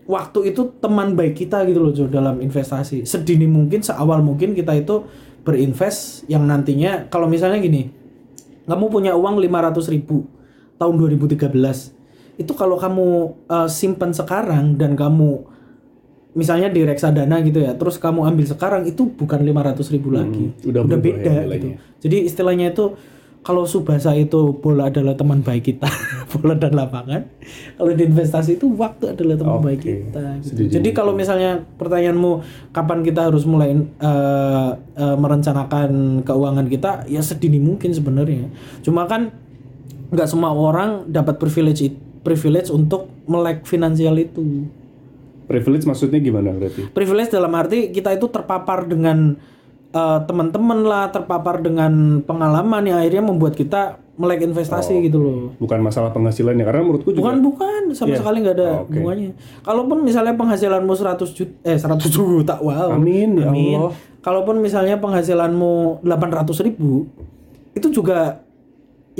waktu 0.10 0.56
itu 0.56 0.74
teman 0.80 1.16
baik 1.16 1.38
kita 1.38 1.64
gitu 1.68 1.80
loh 1.80 1.94
Jo 1.96 2.08
dalam 2.08 2.44
investasi. 2.44 3.08
Sedini 3.08 3.48
mungkin 3.48 3.84
seawal 3.84 4.20
mungkin 4.24 4.56
kita 4.56 4.76
itu 4.76 5.08
berinvest 5.44 6.28
yang 6.28 6.44
nantinya 6.44 7.08
kalau 7.08 7.32
misalnya 7.32 7.64
gini, 7.64 7.88
kamu 8.68 8.86
punya 8.92 9.16
uang 9.16 9.40
500.000 9.40 9.96
ribu 9.96 10.28
tahun 10.80 10.96
2013 11.00 11.99
itu 12.40 12.56
kalau 12.56 12.80
kamu 12.80 13.08
eh, 13.52 13.70
simpan 13.70 14.16
sekarang 14.16 14.80
dan 14.80 14.96
kamu 14.96 15.44
misalnya 16.38 16.70
di 16.72 16.86
reksadana 16.88 17.42
gitu 17.44 17.60
ya 17.60 17.76
terus 17.76 18.00
kamu 18.00 18.24
ambil 18.24 18.46
sekarang 18.48 18.88
itu 18.88 19.12
bukan 19.12 19.44
500.000 19.44 19.96
ribu 19.98 20.10
lagi. 20.14 20.46
Hmm, 20.54 20.70
udah 20.72 20.82
berubah 20.86 21.02
beda 21.04 21.32
ya 21.32 21.44
gitu 21.52 21.68
jadi 22.00 22.18
istilahnya 22.24 22.72
itu 22.72 22.96
kalau 23.40 23.64
subasa 23.64 24.12
itu 24.20 24.52
bola 24.60 24.92
adalah 24.92 25.16
teman 25.16 25.40
baik 25.42 25.74
kita 25.74 25.90
bola 26.32 26.54
dan 26.60 26.76
lapangan 26.76 27.24
kalau 27.80 27.92
di 27.96 28.04
investasi 28.06 28.60
itu 28.60 28.68
waktu 28.76 29.16
adalah 29.16 29.36
teman 29.40 29.58
Oke, 29.58 29.66
baik 29.66 29.82
kita 29.82 30.24
gitu. 30.44 30.62
jadi 30.80 30.90
kalau 30.92 31.16
misalnya 31.16 31.66
pertanyaanmu 31.80 32.32
kapan 32.76 33.00
kita 33.02 33.32
harus 33.32 33.44
mulai 33.48 33.74
eh, 33.74 34.70
eh, 34.96 35.16
merencanakan 35.18 36.22
keuangan 36.28 36.68
kita 36.68 36.92
ya 37.08 37.24
sedini 37.24 37.58
mungkin 37.64 37.96
sebenarnya. 37.96 38.52
Cuma 38.84 39.08
kan 39.08 39.32
nggak 40.12 40.28
semua 40.30 40.52
orang 40.52 41.08
dapat 41.08 41.40
privilege 41.40 41.82
it- 41.86 42.09
privilege 42.20 42.70
untuk 42.70 43.08
melek 43.26 43.64
finansial 43.64 44.16
itu 44.16 44.68
Privilege 45.46 45.82
maksudnya 45.84 46.20
gimana 46.20 46.52
berarti? 46.52 46.86
privilege 46.90 47.30
dalam 47.30 47.50
arti 47.52 47.90
kita 47.90 48.12
itu 48.12 48.28
terpapar 48.28 48.86
dengan 48.86 49.34
eh, 49.90 50.20
teman-teman 50.22 50.80
lah 50.82 51.10
terpapar 51.10 51.58
dengan 51.60 51.92
pengalaman 52.22 52.84
yang 52.84 52.98
akhirnya 52.98 53.24
membuat 53.24 53.54
kita 53.54 53.98
melek 54.14 54.44
investasi 54.44 55.00
gitu 55.02 55.18
loh 55.18 55.40
Bukan 55.58 55.80
masalah 55.80 56.12
penghasilannya 56.12 56.62
karena 56.62 56.82
menurutku 56.84 57.10
juga 57.10 57.24
bukan 57.24 57.38
bukan 57.42 57.82
sama 57.90 58.12
Iya. 58.12 58.18
sekali 58.20 58.38
nggak 58.40 58.52
ada 58.54 58.68
Oh, 58.70 58.76
oke. 58.76 58.92
hubungannya 58.92 59.32
kalaupun 59.64 59.98
misalnya 60.04 60.34
penghasilanmu 60.36 60.92
100 60.92 61.32
juta 61.32 61.54
eh 61.64 61.78
100 61.78 61.98
juta 62.10 62.56
wow 62.62 62.92
Amin, 62.92 63.30
ya 63.34 63.48
Allah. 63.48 63.90
kalaupun 64.20 64.60
misalnya 64.60 65.00
penghasilanmu 65.00 66.04
800 66.04 66.52
ribu 66.62 67.08
itu 67.72 67.88
juga 67.90 68.44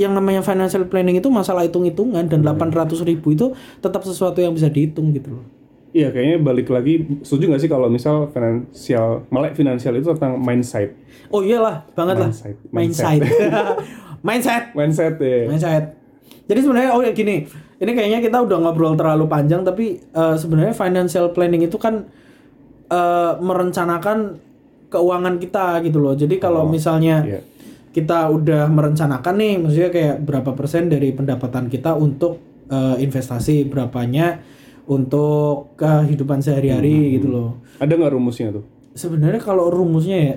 yang 0.00 0.16
namanya 0.16 0.40
financial 0.40 0.88
planning 0.88 1.20
itu 1.20 1.28
masalah 1.28 1.68
hitung-hitungan 1.68 2.24
dan 2.24 2.40
800 2.40 2.96
ribu 3.04 3.36
itu 3.36 3.52
tetap 3.84 4.00
sesuatu 4.00 4.40
yang 4.40 4.56
bisa 4.56 4.72
dihitung 4.72 5.12
gitu 5.12 5.36
loh 5.36 5.44
Iya 5.90 6.14
kayaknya 6.14 6.38
balik 6.38 6.70
lagi 6.70 7.02
setuju 7.26 7.50
nggak 7.50 7.62
sih 7.66 7.70
kalau 7.70 7.90
misal 7.90 8.30
finansial 8.30 9.26
melek 9.26 9.58
finansial 9.58 9.98
itu 9.98 10.14
tentang 10.14 10.38
mindset 10.38 10.94
Oh 11.30 11.46
iyalah, 11.46 11.86
banget 11.94 12.26
lah. 12.26 12.30
Mindset. 12.30 12.56
Mindset. 12.74 13.20
Mindset. 14.20 14.62
mindset 14.78 15.14
ya 15.22 15.38
Mindset. 15.46 15.84
Jadi 16.50 16.60
sebenarnya 16.66 16.90
oh 16.90 17.02
ya 17.06 17.14
gini, 17.14 17.46
ini 17.78 17.90
kayaknya 17.94 18.18
kita 18.18 18.42
udah 18.42 18.58
ngobrol 18.58 18.98
terlalu 18.98 19.30
panjang 19.30 19.62
tapi 19.62 20.02
eh, 20.02 20.34
sebenarnya 20.34 20.74
financial 20.74 21.30
planning 21.30 21.70
itu 21.70 21.78
kan 21.78 22.10
eh, 22.90 23.32
merencanakan 23.38 24.42
keuangan 24.90 25.38
kita 25.38 25.78
gitu 25.86 26.02
loh. 26.02 26.18
Jadi 26.18 26.42
kalau 26.42 26.66
misalnya 26.66 27.22
iya. 27.22 27.40
Kita 27.90 28.30
udah 28.30 28.70
merencanakan 28.70 29.34
nih, 29.34 29.54
maksudnya 29.58 29.90
kayak 29.90 30.16
berapa 30.22 30.50
persen 30.54 30.86
dari 30.86 31.10
pendapatan 31.10 31.66
kita 31.66 31.94
untuk 31.98 32.38
eh, 32.70 32.96
investasi, 33.02 33.66
berapanya 33.66 34.38
untuk 34.90 35.78
kehidupan 35.78 36.42
sehari-hari 36.42 37.14
gitu 37.14 37.30
loh. 37.30 37.50
ada 37.78 37.94
nggak 37.94 38.10
rumusnya 38.10 38.50
tuh 38.50 38.66
sebenarnya 38.98 39.38
kalau 39.38 39.70
rumusnya 39.70 40.18
ya 40.18 40.34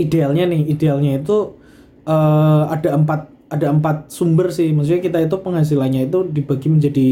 idealnya 0.00 0.48
nih 0.48 0.62
idealnya 0.72 1.20
itu 1.20 1.52
eh, 2.08 2.62
ada 2.72 2.96
empat 2.96 3.20
ada 3.52 3.66
empat 3.70 4.08
sumber 4.08 4.48
sih 4.50 4.72
maksudnya 4.72 5.04
kita 5.04 5.18
itu 5.20 5.36
penghasilannya 5.36 6.08
itu 6.08 6.24
dibagi 6.26 6.68
menjadi 6.72 7.08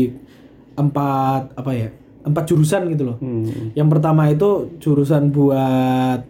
empat 0.74 1.54
apa 1.54 1.70
ya 1.76 1.88
empat 2.24 2.44
jurusan 2.48 2.88
gitu 2.96 3.04
loh 3.12 3.16
hmm. 3.20 3.76
yang 3.76 3.86
pertama 3.92 4.26
itu 4.32 4.80
jurusan 4.80 5.28
buat 5.28 6.24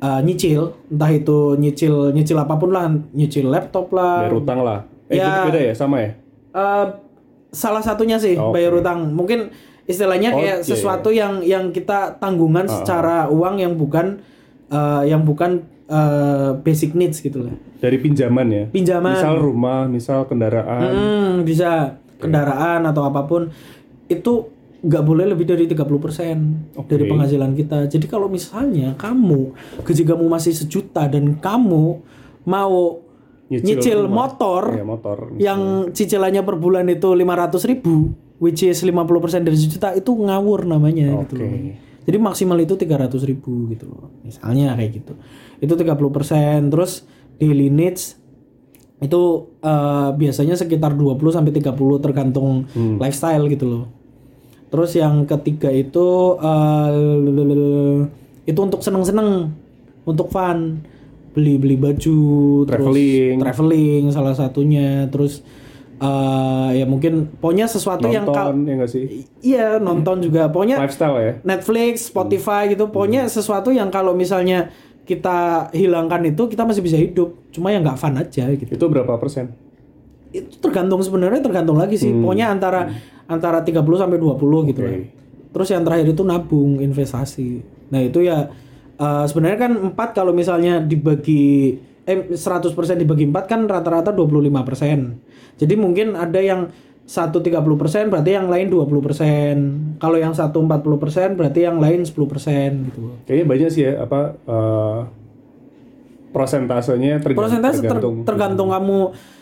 eh, 0.00 0.20
nyicil. 0.24 0.74
Entah 0.88 1.10
itu 1.12 1.38
nyicil 1.54 2.10
nyicil 2.10 2.36
apa 2.36 2.54
pun 2.56 2.70
lah. 2.72 2.88
Nyicil 3.12 3.46
laptop 3.46 3.92
lah. 3.92 4.26
Bayar 4.26 4.34
utang 4.34 4.60
lah. 4.64 4.80
Eh 5.06 5.18
Ya. 5.18 5.44
beda 5.44 5.60
ya? 5.60 5.72
Sama 5.72 6.00
ya? 6.00 6.10
Eh, 6.50 6.86
salah 7.50 7.82
satunya 7.82 8.16
sih 8.16 8.34
Oke. 8.34 8.56
bayar 8.56 8.72
utang. 8.74 9.10
Mungkin 9.10 9.50
istilahnya 9.84 10.30
kayak 10.30 10.58
Oke. 10.62 10.68
sesuatu 10.70 11.10
yang 11.10 11.42
yang 11.42 11.70
kita 11.70 12.14
tanggungan 12.16 12.66
secara 12.66 13.26
uang 13.26 13.58
yang 13.58 13.74
bukan 13.74 14.22
eh, 14.70 15.02
yang 15.06 15.22
bukan 15.22 15.66
eh, 15.90 16.50
basic 16.62 16.94
needs 16.94 17.18
gitu 17.18 17.42
lah. 17.42 17.54
Dari 17.80 17.98
pinjaman 17.98 18.46
ya? 18.48 18.64
Pinjaman. 18.70 19.16
Misal 19.18 19.34
rumah 19.36 19.88
misal 19.88 20.24
kendaraan. 20.24 20.80
Hmm, 20.84 21.32
bisa. 21.42 21.96
Kendaraan 22.20 22.84
atau 22.84 23.08
apa 23.08 23.24
pun. 23.24 23.48
Itu 24.06 24.52
nggak 24.80 25.04
boleh 25.04 25.28
lebih 25.28 25.44
dari 25.44 25.68
30% 25.68 26.88
dari 26.88 27.04
penghasilan 27.04 27.52
kita. 27.52 27.78
Jadi 27.88 28.06
kalau 28.08 28.32
misalnya 28.32 28.96
kamu 28.96 29.52
gaji 29.84 30.02
kamu 30.08 30.24
masih 30.24 30.56
sejuta 30.56 31.04
dan 31.04 31.36
kamu 31.36 32.00
mau 32.48 33.04
Nyicil 33.50 33.82
nyicil, 33.82 34.00
motor 34.06 34.62
ya 34.78 34.86
motor 34.86 35.34
yang 35.42 35.90
cicilannya 35.90 36.46
per 36.46 36.54
bulan 36.54 36.86
itu 36.86 37.10
500 37.10 37.58
ribu 37.66 38.14
which 38.38 38.62
is 38.62 38.78
50% 38.78 38.94
dari 39.42 39.58
sejuta 39.58 39.90
itu 39.90 40.14
ngawur 40.14 40.70
namanya 40.70 41.26
gitu 41.26 41.34
Oke. 41.34 41.42
loh. 41.42 41.74
jadi 42.06 42.16
maksimal 42.22 42.54
itu 42.62 42.78
300 42.78 43.10
ribu 43.26 43.66
gitu 43.74 43.90
loh. 43.90 44.14
Misalnya 44.22 44.78
kayak 44.78 45.02
gitu. 45.02 45.12
Itu 45.58 45.74
30% 45.74 46.70
terus 46.70 47.02
daily 47.42 47.74
needs 47.74 48.22
itu 49.02 49.20
eh, 49.66 50.10
biasanya 50.14 50.54
sekitar 50.54 50.94
20 50.94 51.18
sampai 51.34 51.50
30 51.50 51.74
tergantung 52.06 52.70
lifestyle 53.02 53.50
gitu 53.50 53.66
loh 53.66 53.84
terus 54.70 54.94
yang 54.94 55.26
ketiga 55.26 55.68
itu 55.68 56.38
eh, 56.38 58.06
itu 58.46 58.60
untuk 58.60 58.80
seneng-seneng 58.80 59.50
untuk 60.06 60.30
fun. 60.30 60.82
Beli 61.30 61.62
beli 61.62 61.78
baju 61.78 62.18
Traveling. 62.66 63.38
terus 63.38 63.44
traveling. 63.46 64.02
salah 64.10 64.34
satunya. 64.34 65.06
Terus 65.10 65.46
eh, 66.02 66.70
ya 66.82 66.86
mungkin 66.86 67.30
pokoknya 67.38 67.70
sesuatu 67.70 68.10
yang 68.10 68.26
nonton 68.26 68.66
ya 68.66 68.74
nggak 68.78 68.90
sih? 68.90 69.04
Iya 69.42 69.66
nonton 69.78 70.22
juga. 70.22 70.50
Pokoknya 70.50 70.82
lifestyle 70.82 71.18
ya? 71.18 71.32
Netflix, 71.46 72.10
Spotify 72.10 72.70
gitu, 72.72 72.90
pokoknya 72.90 73.30
sesuatu 73.30 73.70
yang 73.70 73.90
kalau 73.94 74.14
misalnya 74.14 74.70
kita 75.06 75.70
hilangkan 75.74 76.22
itu 76.22 76.46
kita 76.46 76.62
masih 76.62 76.86
bisa 76.86 76.94
hidup, 76.94 77.34
cuma 77.50 77.74
yang 77.74 77.82
nggak 77.82 77.98
fun 77.98 78.14
aja 78.14 78.46
gitu. 78.54 78.78
itu 78.78 78.86
berapa 78.86 79.18
persen 79.18 79.50
Itu 80.30 80.62
tergantung 80.62 81.02
sebenarnya 81.02 81.42
tergantung 81.42 81.74
lagi 81.74 81.98
sih, 81.98 82.10
pokoknya 82.22 82.46
antara 82.48 82.80
antara 83.26 83.62
30 83.62 83.82
sampai 83.98 84.18
20 84.18 84.70
gitu 84.70 84.80
lah. 84.80 84.94
Terus 85.50 85.68
yang 85.70 85.82
terakhir 85.82 86.06
itu 86.08 86.22
nabung 86.22 86.78
investasi. 86.78 87.62
Nah 87.90 88.00
itu 88.00 88.22
ya 88.22 88.46
eh, 88.96 89.24
sebenarnya 89.26 89.58
kan 89.58 89.72
empat 89.90 90.14
kalau 90.14 90.30
misalnya 90.30 90.78
dibagi 90.78 91.74
eh 92.06 92.18
100% 92.30 92.70
dibagi 92.96 93.26
empat 93.26 93.44
kan 93.46 93.66
rata-rata 93.66 94.10
25%. 94.10 95.58
Jadi 95.58 95.74
mungkin 95.74 96.14
ada 96.14 96.38
yang 96.38 96.70
satu 97.04 97.42
30% 97.42 98.06
berarti 98.06 98.30
yang 98.30 98.46
lain 98.46 98.70
20%. 98.70 99.98
Kalau 99.98 100.14
yang 100.14 100.30
satu 100.30 100.62
40% 100.62 101.34
berarti 101.34 101.66
yang 101.66 101.82
lain 101.82 102.06
10% 102.06 102.14
gitu. 102.86 103.18
kayaknya 103.26 103.46
banyak 103.46 103.68
sih 103.70 103.82
ya 103.82 104.06
apa 104.06 104.38
eh, 104.38 105.00
prosentasenya 106.30 107.18
ter- 107.18 107.34
tergantung 107.34 108.14
tergantung 108.22 108.68
kamu 108.70 109.00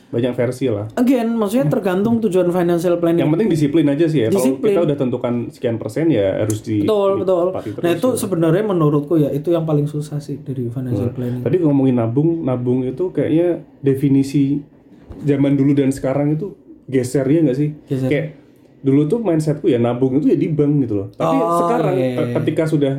banyak 0.09 0.33
versi 0.33 0.73
lah 0.73 0.88
again 0.97 1.37
maksudnya 1.37 1.69
tergantung 1.69 2.17
tujuan 2.19 2.49
financial 2.49 2.97
planning 2.97 3.21
yang 3.21 3.29
penting 3.29 3.49
disiplin 3.49 3.85
aja 3.87 4.09
sih 4.09 4.25
ya 4.25 4.29
kalau 4.29 4.41
Disiplin. 4.41 4.71
kita 4.73 4.81
udah 4.88 4.97
tentukan 4.97 5.35
sekian 5.53 5.77
persen 5.77 6.09
ya 6.09 6.41
harus 6.41 6.65
di 6.65 6.81
betul 6.81 7.21
betul 7.21 7.45
ditepati 7.53 7.69
terus. 7.77 7.85
nah 7.85 7.91
itu 7.93 8.09
sebenarnya 8.17 8.65
menurutku 8.65 9.15
ya 9.17 9.29
itu 9.29 9.53
yang 9.53 9.69
paling 9.69 9.85
susah 9.85 10.17
sih 10.17 10.41
dari 10.41 10.65
financial 10.69 11.12
planning 11.12 11.45
tadi 11.45 11.57
ngomongin 11.61 11.97
nabung 11.97 12.41
nabung 12.41 12.83
itu 12.83 13.12
kayaknya 13.12 13.61
definisi 13.79 14.65
zaman 15.21 15.53
dulu 15.55 15.77
dan 15.77 15.93
sekarang 15.93 16.33
itu 16.33 16.57
geser 16.88 17.29
ya 17.29 17.45
nggak 17.45 17.59
sih 17.59 17.69
Geser. 17.85 18.09
kayak 18.09 18.27
dulu 18.79 19.05
tuh 19.05 19.19
mindsetku 19.19 19.67
ya 19.67 19.77
nabung 19.77 20.17
itu 20.17 20.33
ya 20.33 20.38
di 20.38 20.49
bank 20.49 20.88
gitu 20.88 21.05
loh 21.05 21.09
tapi 21.12 21.37
Oh, 21.37 21.59
sekarang 21.67 21.95
iya, 21.99 22.09
iya. 22.17 22.25
ketika 22.33 22.65
sudah 22.65 22.95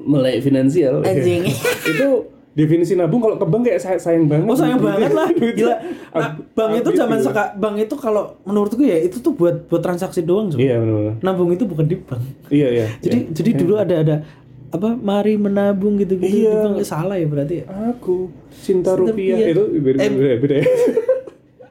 melek 0.00 0.40
finansial 0.40 1.00
Anjing. 1.00 1.44
itu 1.92 2.08
definisi 2.54 2.94
nabung 2.94 3.18
kalau 3.18 3.34
ke 3.34 3.44
bank 3.44 3.62
kayak 3.64 3.78
say- 3.78 3.98
sayang 3.98 4.24
banget 4.24 4.46
Oh 4.46 4.54
sayang 4.54 4.78
Duitnya- 4.78 4.94
banget 4.96 5.10
lah, 5.12 5.26
duitnya 5.28 5.54
gila. 5.60 5.76
Nah, 6.14 6.28
bank 6.48 6.70
itu 6.76 6.90
zaman 6.92 7.16
gitu. 7.16 7.26
seka, 7.26 7.44
bank 7.54 7.74
itu 7.76 7.94
kalau 7.96 8.22
menurutku 8.42 8.80
ya 8.80 8.96
itu 8.96 9.18
tuh 9.18 9.32
buat 9.32 9.66
buat 9.66 9.80
transaksi 9.80 10.22
doang, 10.22 10.48
Cuk. 10.48 10.58
iya 10.58 10.76
benar 10.76 11.18
Nabung 11.20 11.50
itu 11.50 11.64
bukan 11.64 11.84
di 11.84 11.96
bank. 11.96 12.22
iya 12.48 12.68
iya 12.72 12.86
Jadi 13.04 13.18
jadi 13.32 13.50
dulu 13.56 13.74
ada 13.74 13.94
ada 13.96 14.16
apa 14.70 14.90
mari 14.92 15.34
menabung 15.36 15.94
gitu-gitu 15.96 16.30
Iya. 16.40 16.50
di 16.52 16.62
bank 16.64 16.76
salah 16.84 17.14
ya 17.14 17.26
berarti. 17.26 17.54
ya. 17.56 17.64
aku 17.92 18.26
cinta 18.56 18.90
Cinta 18.90 18.90
rupiah 18.96 19.34
rupiah. 19.34 19.46
itu 19.48 19.62
beda 19.76 19.98
Eh. 19.98 20.10
beda, 20.10 20.34
beda 20.36 20.54
ya 20.56 20.64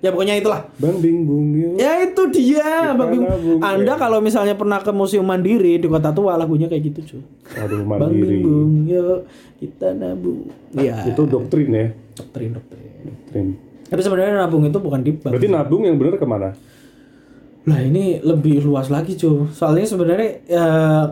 Ya 0.04 0.12
pokoknya 0.12 0.36
itulah. 0.36 0.68
bang 0.76 1.00
bingung 1.00 1.56
ya 1.56 1.70
Ya 1.80 1.92
itu 2.04 2.22
dia, 2.28 2.92
Bang 2.92 3.16
Bing. 3.16 3.24
Anda 3.64 3.96
kalau 3.96 4.20
misalnya 4.20 4.52
pernah 4.52 4.84
ke 4.84 4.92
Museum 4.92 5.24
Mandiri 5.24 5.80
di 5.80 5.88
Kota 5.88 6.12
Tua 6.12 6.36
lagunya 6.36 6.68
kayak 6.68 6.84
gitu, 6.92 7.00
cuy. 7.16 7.24
aduh 7.56 7.88
Bang 7.88 8.12
mandiri 8.12 8.44
Bing, 8.44 8.84
yuk 8.92 9.24
kita 9.64 9.96
nabung. 9.96 10.52
Iya. 10.76 11.08
itu 11.08 11.24
doktrin 11.24 11.72
ya 11.72 11.88
doktrin 12.20 12.52
doktrin. 12.52 12.84
doktrin 13.08 13.48
Tapi 13.88 14.02
sebenarnya 14.04 14.44
nabung 14.44 14.68
itu 14.68 14.76
bukan 14.76 15.00
di 15.08 15.16
bank. 15.16 15.40
berarti 15.40 15.48
nabung 15.48 15.88
yang 15.88 15.96
benar 15.96 16.20
ke 16.20 16.28
mana 16.28 16.52
Lah 17.64 17.80
ini 17.80 18.20
lebih 18.20 18.60
luas 18.68 18.92
lagi 18.92 19.16
cuy. 19.16 19.48
Soalnya 19.56 19.88
sebenarnya 19.88 20.30
ya, 20.44 20.66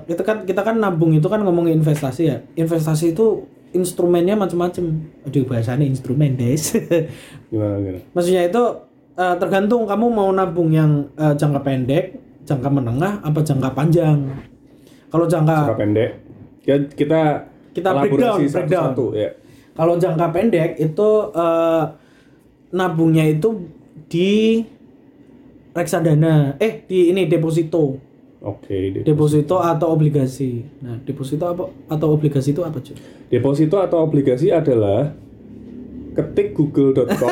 itu 0.03 0.19
kan 0.19 0.43
kita 0.43 0.67
kan 0.67 0.75
nabung 0.75 1.15
itu 1.15 1.23
kan 1.31 1.39
ngomongin 1.47 1.79
investasi 1.79 2.21
ya. 2.27 2.43
Investasi 2.59 3.15
itu 3.15 3.47
instrumennya 3.71 4.35
macam-macam. 4.35 5.01
Aduh 5.27 5.43
bahasanya 5.47 5.87
instrumen 5.87 6.35
guys. 6.35 6.75
gimana 7.51 7.79
gimana 7.79 7.99
Maksudnya 8.11 8.47
itu 8.47 8.63
eh, 9.15 9.35
tergantung 9.39 9.87
kamu 9.87 10.05
mau 10.11 10.29
nabung 10.31 10.71
yang 10.71 11.07
eh, 11.15 11.33
jangka 11.35 11.61
pendek, 11.63 12.15
jangka 12.47 12.69
menengah, 12.69 13.13
apa 13.23 13.39
jangka 13.43 13.69
panjang. 13.71 14.17
Kalau 15.11 15.25
jangka 15.27 15.55
Jangka 15.67 15.79
pendek. 15.79 16.11
Ya 16.61 16.75
kita 16.77 17.21
Kita 17.71 17.89
breakdown, 17.95 18.37
breakdown. 18.43 18.91
satu-satu 18.91 19.05
ya. 19.15 19.29
kalau 19.71 19.95
jangka 19.95 20.27
pendek 20.35 20.69
itu 20.77 21.09
eh, 21.31 21.83
nabungnya 22.71 23.23
itu 23.27 23.67
di 24.11 24.59
reksadana, 25.71 26.59
eh 26.59 26.83
di 26.83 27.15
ini 27.15 27.31
deposito, 27.31 27.95
Oke, 28.41 28.89
de- 28.89 29.05
deposito 29.05 29.61
atau 29.61 29.93
obligasi. 29.93 30.65
Nah 30.81 30.97
deposito 31.01 31.45
apa 31.45 31.69
atau 31.87 32.07
obligasi 32.09 32.51
itu 32.51 32.65
apa 32.65 32.81
cuy? 32.81 32.97
deposito 33.29 33.77
atau 33.77 34.01
obligasi 34.01 34.49
adalah 34.49 35.13
ketik 36.11 36.51
google.com 36.51 37.31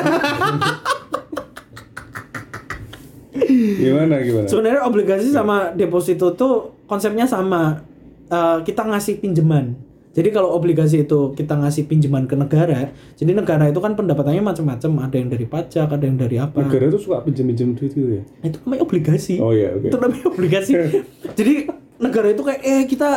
gimana 3.80 4.22
gimana 4.22 4.46
Sebenarnya 4.48 4.82
obligasi 4.86 5.28
sama 5.28 5.72
deposito 5.72 6.32
tuh 6.32 6.72
konsepnya 6.86 7.26
sama. 7.26 7.82
Eh, 8.30 8.58
kita 8.62 8.86
ngasih 8.86 9.18
pinjaman. 9.18 9.74
Jadi 10.10 10.28
kalau 10.28 10.50
obligasi 10.50 11.02
itu 11.02 11.30
kita 11.32 11.54
ngasih 11.54 11.86
pinjaman 11.86 12.26
ke 12.26 12.34
negara, 12.34 12.90
jadi 13.14 13.30
negara 13.30 13.66
itu 13.66 13.78
kan 13.78 13.94
pendapatannya 13.94 14.42
macam-macam. 14.42 15.06
Ada 15.06 15.16
yang 15.16 15.28
dari 15.28 15.46
pajak, 15.46 15.86
ada 15.88 16.02
yang 16.02 16.18
dari 16.18 16.36
apa. 16.36 16.58
negara 16.60 16.90
tuh 16.90 16.98
suka 16.98 17.22
pinjam-pinjam 17.22 17.72
duit 17.72 17.90
gitu 17.90 18.10
ya 18.12 18.22
Itu 18.42 18.58
namanya 18.60 18.82
obligasi. 18.82 19.38
oh 19.38 19.50
iya 19.50 19.70
oke 19.70 19.86
Itu 19.86 19.96
namanya 19.96 20.24
obligasi. 20.26 20.72
jadi 21.38 21.54
negara 21.96 22.26
itu 22.28 22.42
kayak 22.42 22.60
eh 22.60 22.82
kita 22.84 23.10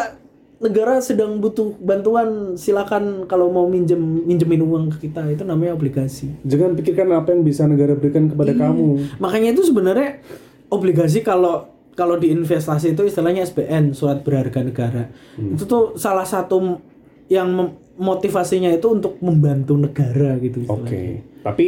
negara 0.60 1.02
sedang 1.02 1.42
butuh 1.42 1.76
bantuan, 1.78 2.54
silakan 2.56 3.26
kalau 3.26 3.50
mau 3.50 3.66
minjem 3.66 3.98
minjemin 4.00 4.62
uang 4.62 4.86
ke 4.94 5.10
kita. 5.10 5.26
Itu 5.28 5.44
namanya 5.44 5.74
obligasi. 5.74 6.30
jangan 6.46 6.78
pikirkan 6.78 7.10
apa 7.12 7.34
yang 7.34 7.42
bisa 7.42 7.66
negara 7.66 7.98
berikan 7.98 8.30
kepada 8.30 8.54
Iya. 8.54 8.70
kamu 8.70 9.18
Makanya 9.18 9.50
itu 9.52 9.66
sebenarnya 9.66 10.22
obligasi 10.70 11.20
kalau 11.20 11.73
kalau 11.94 12.16
di 12.16 12.30
investasi 12.30 12.92
itu 12.92 13.04
istilahnya 13.04 13.42
SBN 13.44 13.92
surat 13.92 14.22
berharga 14.22 14.60
negara. 14.60 15.04
Hmm. 15.34 15.54
Itu 15.54 15.64
tuh 15.64 15.84
salah 15.94 16.24
satu 16.24 16.82
yang 17.28 17.50
motivasinya 17.94 18.70
itu 18.70 18.90
untuk 18.90 19.18
membantu 19.20 19.74
negara 19.76 20.36
gitu. 20.38 20.66
oke 20.66 20.90
istilahnya. 20.90 21.22
tapi 21.42 21.68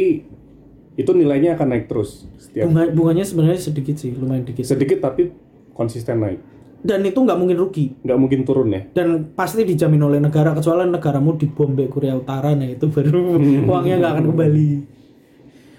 itu 0.92 1.10
nilainya 1.12 1.54
akan 1.54 1.68
naik 1.68 1.86
terus 1.86 2.26
setiap 2.36 2.66
Bunga, 2.66 2.82
bunganya 2.88 3.22
sebenarnya 3.22 3.60
sedikit 3.62 3.94
sih, 3.94 4.10
lumayan 4.10 4.42
dikit. 4.42 4.64
sedikit 4.64 4.98
tapi 5.00 5.30
konsisten 5.70 6.18
naik 6.18 6.42
Dan 6.78 7.02
itu 7.02 7.16
nggak 7.16 7.34
mungkin 7.34 7.56
rugi. 7.56 7.94
nggak 8.00 8.16
mungkin 8.16 8.40
turun 8.42 8.68
ya 8.68 8.82
Dan 8.90 9.32
pasti 9.32 9.62
dijamin 9.62 10.02
oleh 10.02 10.18
negara 10.18 10.50
kecuali 10.50 10.82
negaramu 10.84 11.34
dibom 11.34 11.72
oleh 11.72 11.86
Korea 11.86 12.14
Utara 12.14 12.52
nah 12.52 12.66
itu 12.66 12.84
baru 12.86 13.38
uangnya 13.70 13.94
nggak 13.96 14.12
akan 14.12 14.24
kembali. 14.28 14.70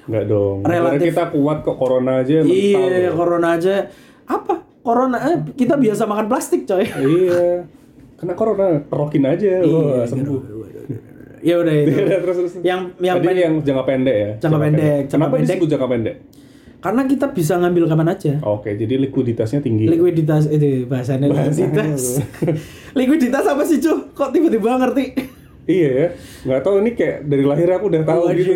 nggak 0.08 0.24
dong 0.26 0.58
Relatif. 0.64 1.12
kita 1.12 1.24
kuat 1.30 1.58
kok 1.62 1.76
corona 1.76 2.24
aja 2.24 2.40
mental 2.40 2.56
Iya, 2.56 2.82
loh. 3.04 3.14
corona 3.14 3.48
aja 3.54 3.76
apa? 4.28 4.54
Corona 4.80 5.18
eh, 5.26 5.38
kita 5.52 5.76
biasa 5.76 6.04
makan 6.04 6.28
plastik 6.28 6.64
coy. 6.64 6.84
iya 7.14 7.64
kena 8.16 8.34
corona 8.34 8.82
kerokin 8.84 9.24
aja 9.24 9.62
wah 9.62 10.02
Iya, 10.02 10.06
sembuh 10.06 10.40
Ya 11.38 11.56
udah 11.56 11.70
itu. 11.80 11.94
terus 11.94 12.36
terus 12.36 12.54
yang 12.62 12.90
yang 12.98 13.16
Tadi 13.16 13.28
pendek 13.28 13.44
yang 13.44 13.56
jangka 13.62 13.84
pendek 13.86 14.16
ya 14.16 14.30
Jangka 14.40 14.58
pendek, 14.60 15.02
jangka 15.02 15.12
kenapa 15.12 15.34
pendek. 15.34 15.46
disebut 15.48 15.68
jangka 15.70 15.88
pendek 15.88 16.16
karena 16.78 17.02
kita 17.04 17.26
bisa 17.28 17.58
ngambil 17.58 17.84
kapan 17.86 18.08
aja. 18.08 18.34
oke 18.40 18.70
jadi 18.70 18.94
likuiditasnya 19.00 19.60
tinggi 19.60 19.86
Likuiditas 19.88 20.46
itu 20.48 20.86
bahasanya 20.86 21.26
likuiditas. 21.28 22.22
likuiditas 23.00 23.44
apa 23.44 23.64
sih, 23.64 23.78
Cu? 23.78 24.14
Kok 24.14 24.30
tiba-tiba 24.30 24.78
ngerti? 24.78 25.06
iya 25.66 25.90
ya 25.92 26.08
nggak 26.48 26.62
tahu 26.64 26.80
ini 26.80 26.92
kayak 26.94 27.18
dari 27.24 27.44
lahir 27.44 27.68
aku 27.70 27.86
udah 27.88 28.02
tahu 28.02 28.22
Waduh. 28.24 28.40
gitu 28.40 28.52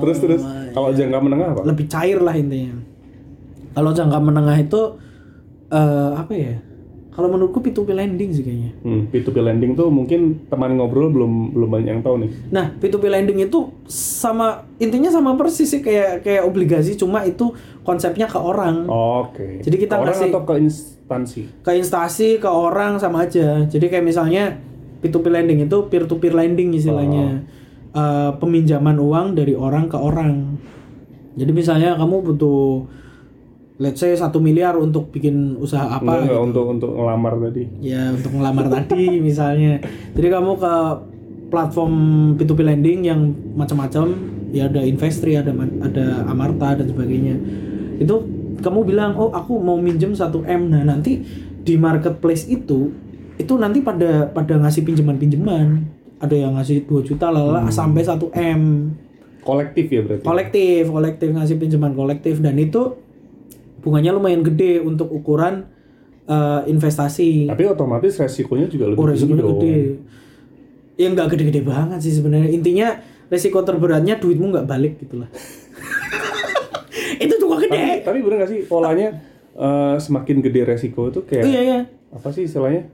terus 0.00 0.16
terus 0.18 0.42
kalau 0.70 0.90
jangka 0.90 1.18
menengah 1.18 1.48
apa 1.54 1.62
lebih 1.62 1.86
cair 1.86 2.18
lah 2.18 2.34
intinya. 2.34 2.74
Kalau 3.80 3.96
jangka 3.96 4.20
menengah 4.20 4.60
itu 4.60 4.80
eh 5.68 6.12
apa 6.12 6.28
ya? 6.30 6.60
Kalau 7.10 7.26
menurutku 7.26 7.58
P2P 7.58 7.90
lending 7.90 8.30
sih 8.30 8.40
kayaknya. 8.40 8.70
hmm, 8.78 9.08
P2P 9.08 9.40
lending 9.40 9.72
tuh 9.74 9.88
mungkin 9.88 10.46
teman 10.46 10.76
ngobrol 10.76 11.08
belum 11.08 11.50
belum 11.50 11.68
banyak 11.68 11.90
yang 11.90 12.02
tahu 12.02 12.22
nih 12.22 12.30
Nah, 12.48 12.76
P2P 12.76 13.04
lending 13.08 13.40
itu 13.40 13.72
sama 13.84 14.62
intinya 14.76 15.08
sama 15.08 15.34
persis 15.34 15.66
sih 15.66 15.80
kayak 15.80 16.22
kayak 16.22 16.44
obligasi 16.44 16.94
cuma 16.94 17.24
itu 17.24 17.50
konsepnya 17.82 18.24
ke 18.24 18.36
orang. 18.36 18.84
oke 18.86 19.58
Jadi 19.58 19.76
kita 19.76 19.96
Ke 19.96 20.00
orang 20.00 20.12
ngasih- 20.14 20.30
atau 20.30 20.42
ke 20.44 20.54
instansi 20.60 21.40
Ke 21.60 21.70
instansi, 21.74 22.28
ke 22.36 22.46
orang 22.46 23.00
sama 23.00 23.24
aja. 23.24 23.64
Jadi 23.64 23.88
kayak 23.88 24.04
misalnya 24.06 24.60
P2P 25.00 25.26
lending 25.26 25.64
itu 25.64 25.76
peer 25.88 26.04
to 26.04 26.14
peer 26.14 26.32
lending 26.32 26.70
istilahnya. 26.70 27.42
Eh, 27.90 28.30
peminjaman 28.38 28.96
uang 28.96 29.34
dari 29.34 29.52
orang 29.52 29.90
ke 29.90 29.98
orang. 29.98 30.62
Jadi 31.34 31.50
misalnya 31.50 31.98
kamu 31.98 32.22
butuh 32.22 32.86
let's 33.80 33.96
say 33.96 34.12
satu 34.12 34.38
miliar 34.38 34.76
untuk 34.76 35.08
bikin 35.08 35.56
usaha 35.56 35.88
apa 35.88 36.20
Enggak, 36.20 36.36
gitu. 36.36 36.44
untuk 36.44 36.64
untuk 36.68 36.90
ngelamar 36.92 37.32
tadi 37.48 37.64
Ya 37.80 38.12
untuk 38.12 38.30
ngelamar 38.36 38.68
tadi 38.68 39.16
misalnya. 39.32 39.80
Jadi 40.12 40.28
kamu 40.28 40.52
ke 40.60 40.74
platform 41.48 41.94
P2P 42.36 42.60
lending 42.62 43.00
yang 43.08 43.20
macam-macam, 43.56 44.12
ya 44.52 44.68
ada 44.68 44.84
Investri, 44.84 45.34
ada 45.34 45.50
ada 45.82 46.28
Amarta 46.28 46.78
dan 46.78 46.86
sebagainya. 46.86 47.34
Itu 47.98 48.22
kamu 48.60 48.86
bilang, 48.86 49.16
"Oh, 49.16 49.32
aku 49.32 49.58
mau 49.58 49.80
minjem 49.80 50.12
1 50.12 50.44
M." 50.46 50.70
Nah, 50.70 50.84
nanti 50.84 51.24
di 51.64 51.74
marketplace 51.74 52.46
itu 52.46 52.92
itu 53.34 53.52
nanti 53.56 53.80
pada 53.80 54.28
pada 54.28 54.60
ngasih 54.60 54.84
pinjaman-pinjaman. 54.84 55.88
Ada 56.20 56.36
yang 56.36 56.52
ngasih 56.60 56.84
2 56.84 57.00
juta 57.02 57.32
lala 57.32 57.66
sampai 57.72 58.04
1 58.04 58.28
M. 58.36 58.92
kolektif 59.40 59.88
ya 59.88 60.04
berarti 60.04 60.20
Kolektif, 60.20 60.82
kolektif 60.92 61.28
ngasih 61.32 61.56
pinjaman 61.56 61.96
kolektif 61.96 62.44
dan 62.44 62.60
itu 62.60 62.92
bunganya 63.80 64.12
lumayan 64.12 64.40
gede 64.40 64.78
untuk 64.78 65.08
ukuran 65.08 65.66
eh, 66.24 66.62
investasi. 66.64 67.48
tapi 67.48 67.66
otomatis 67.66 68.14
resikonya 68.14 68.66
juga 68.66 68.86
lebih 68.88 69.00
Oh 69.00 69.08
resikonya 69.08 69.42
dong. 69.42 69.58
gede. 69.58 69.76
Ya 70.94 71.08
nggak 71.08 71.28
gede-gede 71.28 71.60
banget 71.60 71.98
sih 72.00 72.12
sebenarnya. 72.12 72.48
Intinya 72.48 73.00
resiko 73.26 73.60
terberatnya 73.60 74.14
duitmu 74.14 74.50
nggak 74.50 74.66
balik 74.66 74.98
gitu 74.98 75.18
lah. 75.18 75.30
itu 77.24 77.34
juga 77.34 77.56
tapi 77.58 77.66
gede. 77.68 77.86
tapi 78.02 78.18
bener 78.20 78.36
gak 78.38 78.50
sih 78.50 78.60
polanya 78.62 79.08
eh, 79.52 79.96
semakin 79.96 80.40
gede 80.40 80.60
resiko 80.66 81.08
itu 81.08 81.20
kayak 81.22 81.44
Iya 81.44 81.60
iya. 81.60 81.80
apa 82.10 82.28
sih 82.30 82.44
istilahnya 82.44 82.86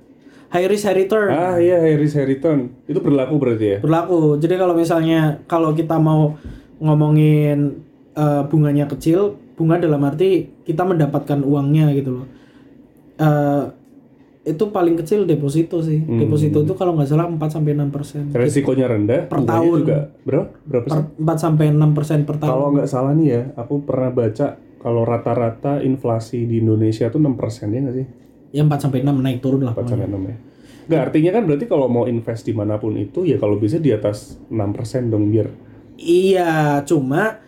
High 0.47 0.71
risk 0.71 0.87
high 0.87 0.95
return 0.97 1.27
ah 1.29 1.59
iya 1.59 1.83
high 1.83 1.99
risk 1.99 2.15
high 2.15 2.25
return 2.25 2.71
itu 2.87 2.99
berlaku 2.99 3.35
berarti 3.37 3.67
ya 3.67 3.79
berlaku. 3.79 4.39
Jadi 4.39 4.55
kalau 4.55 4.73
misalnya 4.73 5.21
kalau 5.45 5.75
kita 5.75 5.99
mau 5.99 6.39
ngomongin 6.79 7.83
eh, 8.15 8.43
bunganya 8.47 8.87
kecil, 8.87 9.37
bunga 9.57 9.77
dalam 9.77 9.99
arti 10.01 10.29
kita 10.63 10.85
mendapatkan 10.85 11.41
uangnya 11.41 11.91
gitu 11.93 12.11
loh. 12.15 12.27
Eh, 13.17 13.65
itu 14.47 14.63
paling 14.67 14.95
kecil 14.95 15.25
deposito 15.25 15.81
sih. 15.81 15.99
Hmm. 15.99 16.21
Deposito 16.21 16.61
itu 16.61 16.73
kalau 16.73 16.95
nggak 16.95 17.09
salah 17.09 17.27
4 17.27 17.41
sampai 17.51 17.73
6 17.73 17.91
persen. 17.91 18.23
resikonya 18.31 18.87
rendah 18.87 19.27
Per 19.27 19.43
tahun. 19.43 19.79
juga 19.83 19.99
berapa 20.23 20.47
berapa 20.63 20.87
4 21.19 21.19
sampai 21.37 21.67
6 21.69 21.91
persen 21.93 22.19
per 22.23 22.37
tahun. 22.37 22.51
kalau 22.51 22.69
nggak 22.71 22.87
salah 22.87 23.13
nih 23.13 23.29
ya 23.29 23.43
aku 23.57 23.83
pernah 23.83 24.09
baca 24.09 24.47
kalau 24.79 25.03
rata-rata 25.03 25.81
inflasi 25.81 26.45
di 26.45 26.61
Indonesia 26.61 27.09
tuh 27.09 27.19
6% 27.19 27.35
ya 27.69 27.81
nggak 27.83 27.97
sih 27.97 28.07
Ya 28.53 28.63
4 28.63 28.79
sampai 28.79 29.03
6 29.03 29.11
naik 29.17 29.41
turun 29.41 29.61
lah. 29.61 29.73
4 29.73 29.83
pokoknya. 29.83 29.91
sampai 29.99 30.07
6 30.07 30.23
ya 30.23 30.37
nggak 30.87 31.01
artinya 31.03 31.31
kan 31.33 31.43
berarti 31.43 31.65
kalau 31.67 31.87
mau 31.89 32.05
invest 32.05 32.43
di 32.45 32.55
mana 32.55 32.77
pun 32.77 32.95
itu 32.95 33.27
ya 33.27 33.37
kalau 33.37 33.57
bisa 33.57 33.77
di 33.77 33.91
atas 33.91 34.39
6% 34.47 34.63
dong 35.09 35.27
biar 35.27 35.51
Iya, 35.97 36.85
cuma 36.85 37.41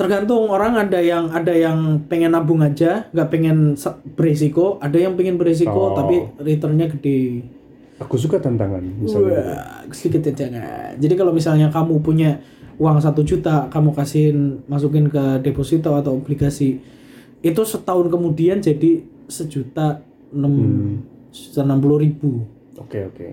tergantung 0.00 0.48
orang 0.48 0.80
ada 0.80 0.96
yang 0.96 1.28
ada 1.28 1.52
yang 1.52 2.00
pengen 2.08 2.32
nabung 2.32 2.64
aja, 2.64 3.04
nggak 3.12 3.28
pengen 3.28 3.76
beresiko, 4.16 4.80
ada 4.80 4.96
yang 4.96 5.12
pengen 5.12 5.36
beresiko 5.36 5.92
Oh. 5.92 5.92
tapi 5.92 6.24
returnnya 6.40 6.88
gede. 6.88 7.44
aku 8.00 8.16
suka 8.16 8.40
tantangan 8.40 8.80
misalnya 8.80 9.60
Wah, 9.60 9.84
sedikit 9.92 10.32
jangan. 10.32 10.96
Jadi 10.96 11.14
kalau 11.20 11.36
misalnya 11.36 11.68
kamu 11.68 12.00
punya 12.00 12.40
uang 12.80 12.96
satu 12.96 13.20
juta, 13.20 13.68
kamu 13.68 13.92
kasihin 13.92 14.64
masukin 14.64 15.12
ke 15.12 15.44
deposito 15.44 15.92
atau 15.92 16.16
obligasi, 16.16 16.80
itu 17.44 17.60
setahun 17.60 18.08
kemudian 18.08 18.64
jadi 18.64 19.04
sejuta 19.28 20.00
enam 20.32 20.52
enam 21.60 21.78
puluh 21.78 22.00
ribu. 22.00 22.48
oke 22.80 22.98
oke 23.12 23.28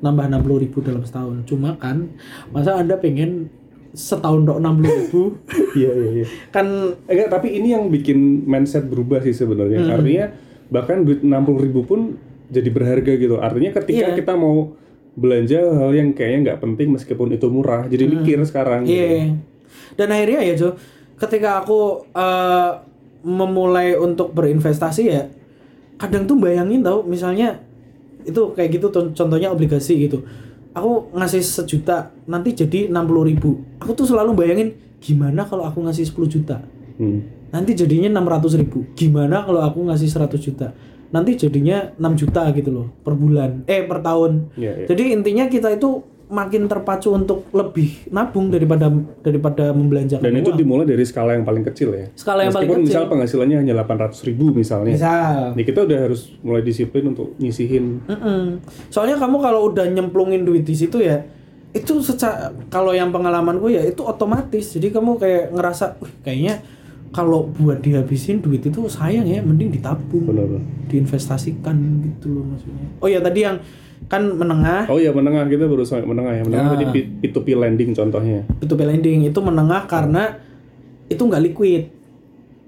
nambah 0.00 0.32
60.000 0.32 0.64
ribu 0.64 0.78
dalam 0.80 1.04
setahun 1.04 1.44
cuma 1.44 1.76
kan 1.76 2.08
masa 2.56 2.80
anda 2.80 2.96
pengen 2.96 3.52
setahun 3.90 4.40
dok 4.44 4.58
60.000 4.58 4.86
ribu 5.00 5.22
iya 5.78 5.90
iya 5.90 6.08
iya 6.14 6.26
kan 6.48 6.66
enggak 7.04 7.28
tapi 7.28 7.48
ini 7.52 7.68
yang 7.70 7.86
bikin 7.86 8.16
mindset 8.44 8.84
berubah 8.84 9.18
sih 9.20 9.32
sebenarnya 9.32 9.78
Hmm. 9.80 9.92
artinya 9.92 10.26
bahkan 10.68 11.02
duit 11.02 11.20
60 11.20 11.34
ribu 11.60 11.82
pun 11.82 12.14
jadi 12.46 12.68
berharga 12.68 13.12
gitu 13.12 13.36
artinya 13.36 13.70
ketika 13.72 14.06
Iya. 14.06 14.16
kita 14.16 14.32
mau 14.32 14.74
belanja 15.12 15.58
hal 15.58 15.90
yang 15.90 16.10
kayaknya 16.10 16.38
nggak 16.46 16.60
penting 16.60 16.88
meskipun 16.90 17.28
itu 17.30 17.46
murah 17.46 17.84
jadi 17.84 18.06
mikir 18.06 18.38
sekarang 18.44 18.84
gitu. 18.84 18.94
Hmm. 18.94 19.10
iya 19.10 19.34
dan 19.94 20.08
akhirnya 20.08 20.40
ya 20.40 20.54
Jo 20.56 20.70
ketika 21.16 21.60
aku 21.60 21.80
eh, 22.08 22.70
memulai 23.20 23.94
untuk 23.94 24.30
berinvestasi 24.30 25.02
ya 25.04 25.28
kadang 25.96 26.24
tuh 26.24 26.34
bayangin 26.34 26.80
tau 26.80 27.02
misalnya 27.02 27.60
itu 28.22 28.52
kayak 28.52 28.70
gitu 28.72 28.88
con- 28.88 29.12
contohnya 29.12 29.48
obligasi 29.48 29.98
gitu 30.00 30.24
aku 30.74 31.14
ngasih 31.14 31.42
sejuta 31.42 32.14
nanti 32.30 32.54
jadi 32.54 32.90
60.000 32.90 33.30
ribu. 33.30 33.50
Aku 33.82 33.92
tuh 33.94 34.06
selalu 34.06 34.34
bayangin 34.36 34.68
gimana 35.02 35.46
kalau 35.48 35.66
aku 35.66 35.82
ngasih 35.84 36.06
10 36.06 36.28
juta? 36.28 36.58
Hmm. 37.00 37.24
nanti 37.50 37.72
jadinya 37.74 38.20
600 38.20 38.60
ribu. 38.60 38.84
Gimana 38.94 39.42
kalau 39.42 39.64
aku 39.64 39.82
ngasih 39.88 40.06
100 40.06 40.36
juta? 40.38 40.70
Nanti 41.10 41.34
jadinya 41.34 41.90
6 41.98 42.20
juta 42.20 42.46
gitu 42.54 42.70
loh 42.70 42.86
per 43.02 43.18
bulan. 43.18 43.66
Eh 43.66 43.82
per 43.88 44.04
tahun. 44.04 44.54
Iya, 44.54 44.84
iya. 44.84 44.86
jadi 44.86 45.16
intinya 45.16 45.50
kita 45.50 45.74
itu 45.74 46.04
makin 46.30 46.70
terpacu 46.70 47.10
untuk 47.10 47.50
lebih 47.50 48.06
nabung 48.08 48.48
daripada 48.48 48.86
daripada 49.20 49.74
membelanjakan 49.74 50.22
Dan 50.22 50.38
itu 50.38 50.54
uang. 50.54 50.58
dimulai 50.62 50.86
dari 50.86 51.02
skala 51.02 51.34
yang 51.34 51.42
paling 51.42 51.66
kecil 51.66 51.90
ya. 51.90 52.06
Skala 52.14 52.46
yang 52.46 52.54
paling 52.54 52.70
Meskipun 52.70 52.78
kecil. 52.80 52.90
misal 52.94 53.04
penghasilannya 53.10 53.56
hanya 53.58 53.74
800 53.76 54.28
ribu 54.30 54.54
misalnya. 54.54 54.94
misal 54.94 55.52
Nih 55.52 55.66
kita 55.66 55.82
udah 55.84 55.98
harus 56.06 56.30
mulai 56.40 56.62
disiplin 56.62 57.10
untuk 57.10 57.34
nyisihin. 57.36 57.98
Mm-mm. 58.06 58.62
Soalnya 58.88 59.18
kamu 59.18 59.36
kalau 59.36 59.68
udah 59.68 59.84
nyemplungin 59.84 60.46
duit 60.46 60.62
di 60.62 60.72
situ 60.72 61.02
ya, 61.02 61.18
itu 61.70 61.98
secara 61.98 62.54
kalau 62.66 62.90
yang 62.90 63.10
pengalaman 63.10 63.58
gue 63.58 63.74
ya 63.74 63.82
itu 63.82 64.00
otomatis. 64.00 64.70
Jadi 64.70 64.88
kamu 64.88 65.18
kayak 65.18 65.50
ngerasa, 65.50 65.98
"Wih, 65.98 66.14
kayaknya 66.22 66.62
kalau 67.10 67.50
buat 67.50 67.82
dihabisin 67.82 68.38
duit 68.38 68.62
itu 68.62 68.86
sayang 68.86 69.26
ya, 69.26 69.42
mending 69.42 69.74
ditabung, 69.74 70.30
Benar. 70.30 70.62
diinvestasikan 70.86 71.74
gitu 72.06 72.30
loh 72.30 72.44
maksudnya. 72.46 72.86
Oh 73.02 73.06
ya 73.06 73.18
tadi 73.18 73.42
yang 73.42 73.58
kan 74.06 74.22
menengah, 74.26 74.86
Oh 74.86 74.96
iya 74.96 75.10
menengah 75.10 75.44
kita 75.44 75.64
baru 75.64 75.82
sampai 75.82 76.06
menengah 76.06 76.32
ya. 76.32 76.42
Menengah 76.42 76.66
Ya. 76.66 76.72
tadi 76.72 76.86
P- 76.88 77.08
P2P 77.20 77.48
lending 77.54 77.90
contohnya. 77.92 78.40
itu 78.56 78.72
lending 78.72 79.18
itu 79.24 79.38
menengah 79.38 79.84
karena 79.84 80.40
itu 81.06 81.20
nggak 81.20 81.42
liquid. 81.44 81.82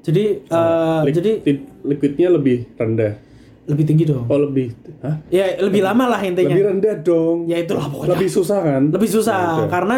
Jadi 0.03 0.23
eh, 0.43 1.01
Lik- 1.03 1.15
jadi 1.15 1.31
li- 1.41 1.67
liquidnya 1.87 2.29
lebih 2.29 2.67
rendah. 2.75 3.15
lebih 3.63 3.87
tinggi 3.87 4.03
dong. 4.03 4.27
Oh 4.27 4.43
lebih, 4.43 4.75
hah? 5.01 5.23
Ya 5.29 5.55
lebih 5.57 5.81
lama 5.81 6.05
lah 6.09 6.19
intinya. 6.19 6.51
Lebih 6.51 6.67
rendah 6.69 6.95
dong. 6.99 7.47
Ya 7.47 7.57
itulah 7.57 7.87
pokoknya. 7.87 8.11
Lebih 8.13 8.29
susah 8.29 8.59
kan? 8.61 8.83
lebih 8.91 9.07
susah 9.09 9.39
udah. 9.57 9.71
karena 9.71 9.97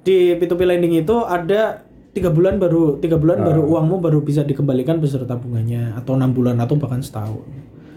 di 0.00 0.36
P2P 0.36 0.60
lending 0.62 0.94
itu 0.98 1.16
ada 1.18 1.80
tiga 2.10 2.28
bulan 2.28 2.56
baru 2.56 2.96
tiga 2.96 3.16
bulan 3.16 3.40
Ah. 3.40 3.46
baru 3.46 3.64
uangmu 3.66 3.96
baru 3.98 4.20
bisa 4.20 4.44
dikembalikan 4.44 5.00
beserta 5.00 5.32
bunganya 5.32 5.92
atau 5.94 6.12
enam 6.12 6.28
bulan 6.28 6.56
atau 6.56 6.76
bahkan 6.76 7.00
setahun. 7.00 7.40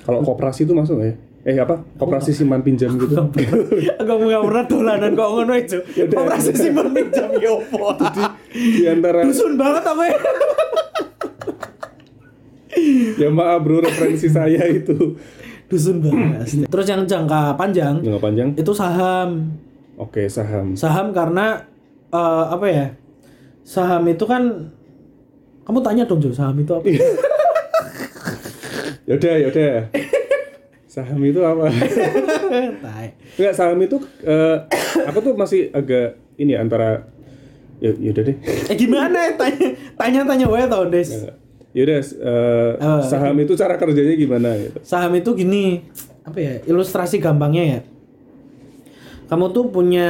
Kalau 0.01 0.19
koperasi 0.21 0.63
itu 0.63 0.71
masuk 0.71 0.99
ya? 0.99 1.19
Eh 1.43 1.59
apa? 1.59 1.75
Koperasi 1.99 2.31
simpan 2.31 2.63
pinjam 2.63 2.95
gitu. 2.95 3.19
Aku 3.99 4.11
nggak 4.15 4.43
pernah 4.47 4.63
dolanan 4.63 5.11
kok 5.11 5.27
ngono 5.27 5.53
itu. 5.59 5.77
Yaudah. 5.99 6.17
Operasi 6.23 6.51
simpan 6.55 6.87
pinjam 6.95 7.27
ya 7.35 7.51
opo. 7.51 7.99
Di 8.55 8.87
antara 8.87 9.27
Dusun 9.27 9.59
banget 9.59 9.83
aku 9.83 10.01
ya. 10.07 10.17
ya 13.27 13.29
maaf 13.29 13.59
bro 13.59 13.83
referensi 13.83 14.31
saya 14.31 14.63
itu 14.71 15.19
Dusun 15.67 15.99
banget. 15.99 16.63
Terus 16.63 16.87
yang 16.87 17.03
jangka 17.03 17.59
panjang 17.59 17.99
jangka 17.99 18.21
panjang. 18.23 18.55
itu 18.55 18.71
saham. 18.71 19.51
Oke 19.99 20.31
saham. 20.31 20.79
Saham 20.79 21.11
karena 21.11 21.59
eh, 22.07 22.45
apa 22.55 22.65
ya? 22.71 22.87
Saham 23.67 24.07
itu 24.07 24.23
kan 24.23 24.71
kamu 25.67 25.79
tanya 25.83 26.07
dong 26.07 26.23
Jo, 26.23 26.31
saham 26.31 26.55
itu 26.55 26.71
apa? 26.71 26.87
Yaudah 29.11 29.35
yaudah. 29.43 29.91
Saham 30.93 31.25
itu 31.25 31.41
apa? 31.41 31.73
Enggak 33.33 33.53
saham 33.57 33.81
itu 33.81 33.97
eh, 34.21 34.57
aku 35.09 35.25
tuh 35.25 35.33
masih 35.33 35.73
agak 35.73 36.21
ini 36.37 36.53
ya, 36.53 36.61
antara 36.61 37.09
ya 37.81 37.97
yaudah 37.97 38.29
deh. 38.29 38.37
Eh 38.69 38.77
gimana 38.77 39.17
ya 39.25 39.31
tanya 39.33 39.67
tanya 39.97 40.21
tanya 40.21 40.45
wae 40.45 40.69
tau 40.69 40.85
Des. 40.85 41.09
Yaudah 41.73 41.97
eh, 41.97 42.71
Eh, 42.77 43.01
saham 43.09 43.33
itu 43.41 43.57
cara 43.57 43.81
kerjanya 43.81 44.13
gimana 44.13 44.53
gitu. 44.53 44.77
Saham 44.85 45.17
itu 45.17 45.33
gini, 45.33 45.81
apa 46.21 46.37
ya? 46.37 46.61
Ilustrasi 46.69 47.17
gampangnya 47.17 47.63
ya. 47.65 47.79
Kamu 49.33 49.49
tuh 49.49 49.73
punya 49.73 50.09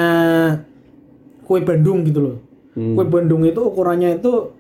kue 1.48 1.64
Bandung 1.64 2.04
gitu 2.04 2.20
loh. 2.20 2.38
Hmm. 2.76 3.00
Kue 3.00 3.08
Bandung 3.08 3.48
itu 3.48 3.64
ukurannya 3.64 4.20
itu 4.20 4.52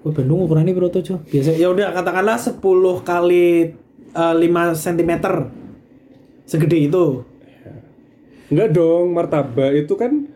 kue 0.00 0.12
Bandung 0.16 0.48
ukurannya 0.48 0.72
berapa 0.72 0.96
tuh? 1.04 1.20
Biasa 1.28 1.60
ya 1.60 1.68
udah 1.68 1.92
katakanlah 1.92 2.40
10 2.40 2.56
kali 3.04 3.76
eh, 4.12 4.34
5 4.34 4.74
cm. 4.74 5.12
Segede 6.44 6.78
itu. 6.82 7.22
Enggak 8.50 8.68
dong, 8.72 9.14
martabak 9.14 9.72
itu 9.76 9.94
kan 9.94 10.26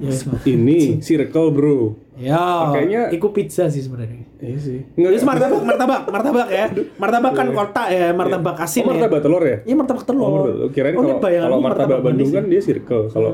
Ya, 0.00 0.16
ini 0.46 0.96
circle 0.98 1.52
bro. 1.52 1.92
ya 2.16 2.40
Pakainya- 2.64 3.12
itu 3.12 3.28
pizza 3.30 3.68
sih 3.68 3.84
sebenarnya. 3.84 4.24
Iya 4.40 4.56
sih. 4.56 4.78
Ini 4.96 5.20
martabak, 5.20 5.60
martabak, 5.60 6.00
martabak 6.08 6.48
ya. 6.48 6.66
Martabak 6.96 7.32
kan 7.34 7.46
kotak 7.52 7.86
ya, 7.92 8.08
martabak 8.10 8.56
asin 8.56 8.80
Oh, 8.80 8.84
ya. 8.86 8.90
martabak 8.96 9.20
telur 9.20 9.42
ya? 9.44 9.56
Iya 9.60 9.74
martabak 9.76 10.04
telur. 10.08 10.24
Oh, 10.24 10.32
martabak. 10.40 10.68
Kirain 10.72 10.96
Oh, 10.96 11.04
kalau 11.04 11.20
kalau 11.20 11.58
martabak 11.60 11.98
Bandung 12.00 12.28
manis 12.28 12.38
kan 12.40 12.44
dia 12.48 12.60
circle. 12.64 13.12
Kalau 13.12 13.32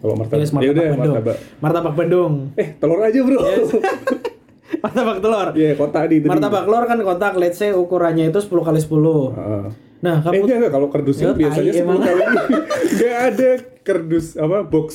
kalau 0.00 0.14
martabak. 0.16 0.40
Yes, 0.40 0.48
Ya 0.48 0.54
martabak 0.54 0.72
udah 0.72 0.84
Bandung. 0.88 1.12
martabak. 1.12 1.36
Martabak 1.60 1.94
Bandung. 1.94 2.32
Eh, 2.56 2.68
telur 2.80 3.00
aja, 3.04 3.20
Bro. 3.20 3.40
martabak 4.84 5.18
telur. 5.18 5.48
Iya, 5.52 5.72
kota 5.74 5.98
di 6.04 6.16
tadi. 6.18 6.28
Martabak 6.28 6.62
telur 6.62 6.84
kan 6.84 6.98
kotak 7.00 7.34
let's 7.34 7.56
say 7.56 7.72
ukurannya 7.72 8.28
itu 8.28 8.38
10 8.38 8.52
kali 8.60 8.78
10. 8.78 9.32
Heeh. 9.32 9.64
Nah, 9.98 10.14
Eh, 10.14 10.22
kamu 10.22 10.40
enggak, 10.42 10.56
enggak. 10.58 10.72
Kalau 10.74 10.88
kardus 10.88 11.16
itu 11.18 11.32
biasanya 11.32 11.64
tai 11.66 11.74
10 11.74 11.82
emang. 11.82 11.98
kali. 11.98 12.22
Enggak 12.94 13.16
ada 13.24 13.50
kardus 13.80 14.26
apa 14.34 14.58
box 14.62 14.88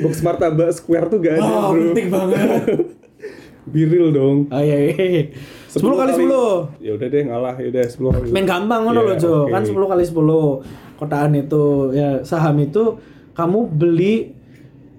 box 0.00 0.14
martabak 0.20 0.70
square 0.72 1.06
tuh 1.06 1.18
enggak 1.18 1.34
ada, 1.36 1.44
Oh, 1.44 1.70
Bro. 1.70 1.80
penting 1.86 2.08
banget. 2.08 2.40
Biril 3.68 4.08
dong. 4.10 4.48
Oh 4.48 4.56
iya, 4.58 4.76
iya. 4.88 5.22
10 5.68 5.76
kali 5.76 6.12
10. 6.16 6.80
Ya 6.80 6.96
udah 6.96 7.06
deh, 7.06 7.22
ngalah. 7.22 7.54
Ya 7.54 7.68
udah 7.68 7.84
10 7.84 8.00
kali. 8.10 8.26
Main 8.32 8.48
gampang 8.48 8.80
ngono 8.82 8.96
Iya, 8.98 9.06
loh, 9.06 9.16
Jo. 9.18 9.32
oke. 9.44 9.52
Kan 9.52 9.62
10 9.62 9.84
kali 9.86 10.02
10. 10.02 10.64
Kotaan 10.96 11.32
itu 11.36 11.64
ya 11.92 12.24
saham 12.24 12.56
itu 12.58 12.96
kamu 13.30 13.68
beli 13.68 14.32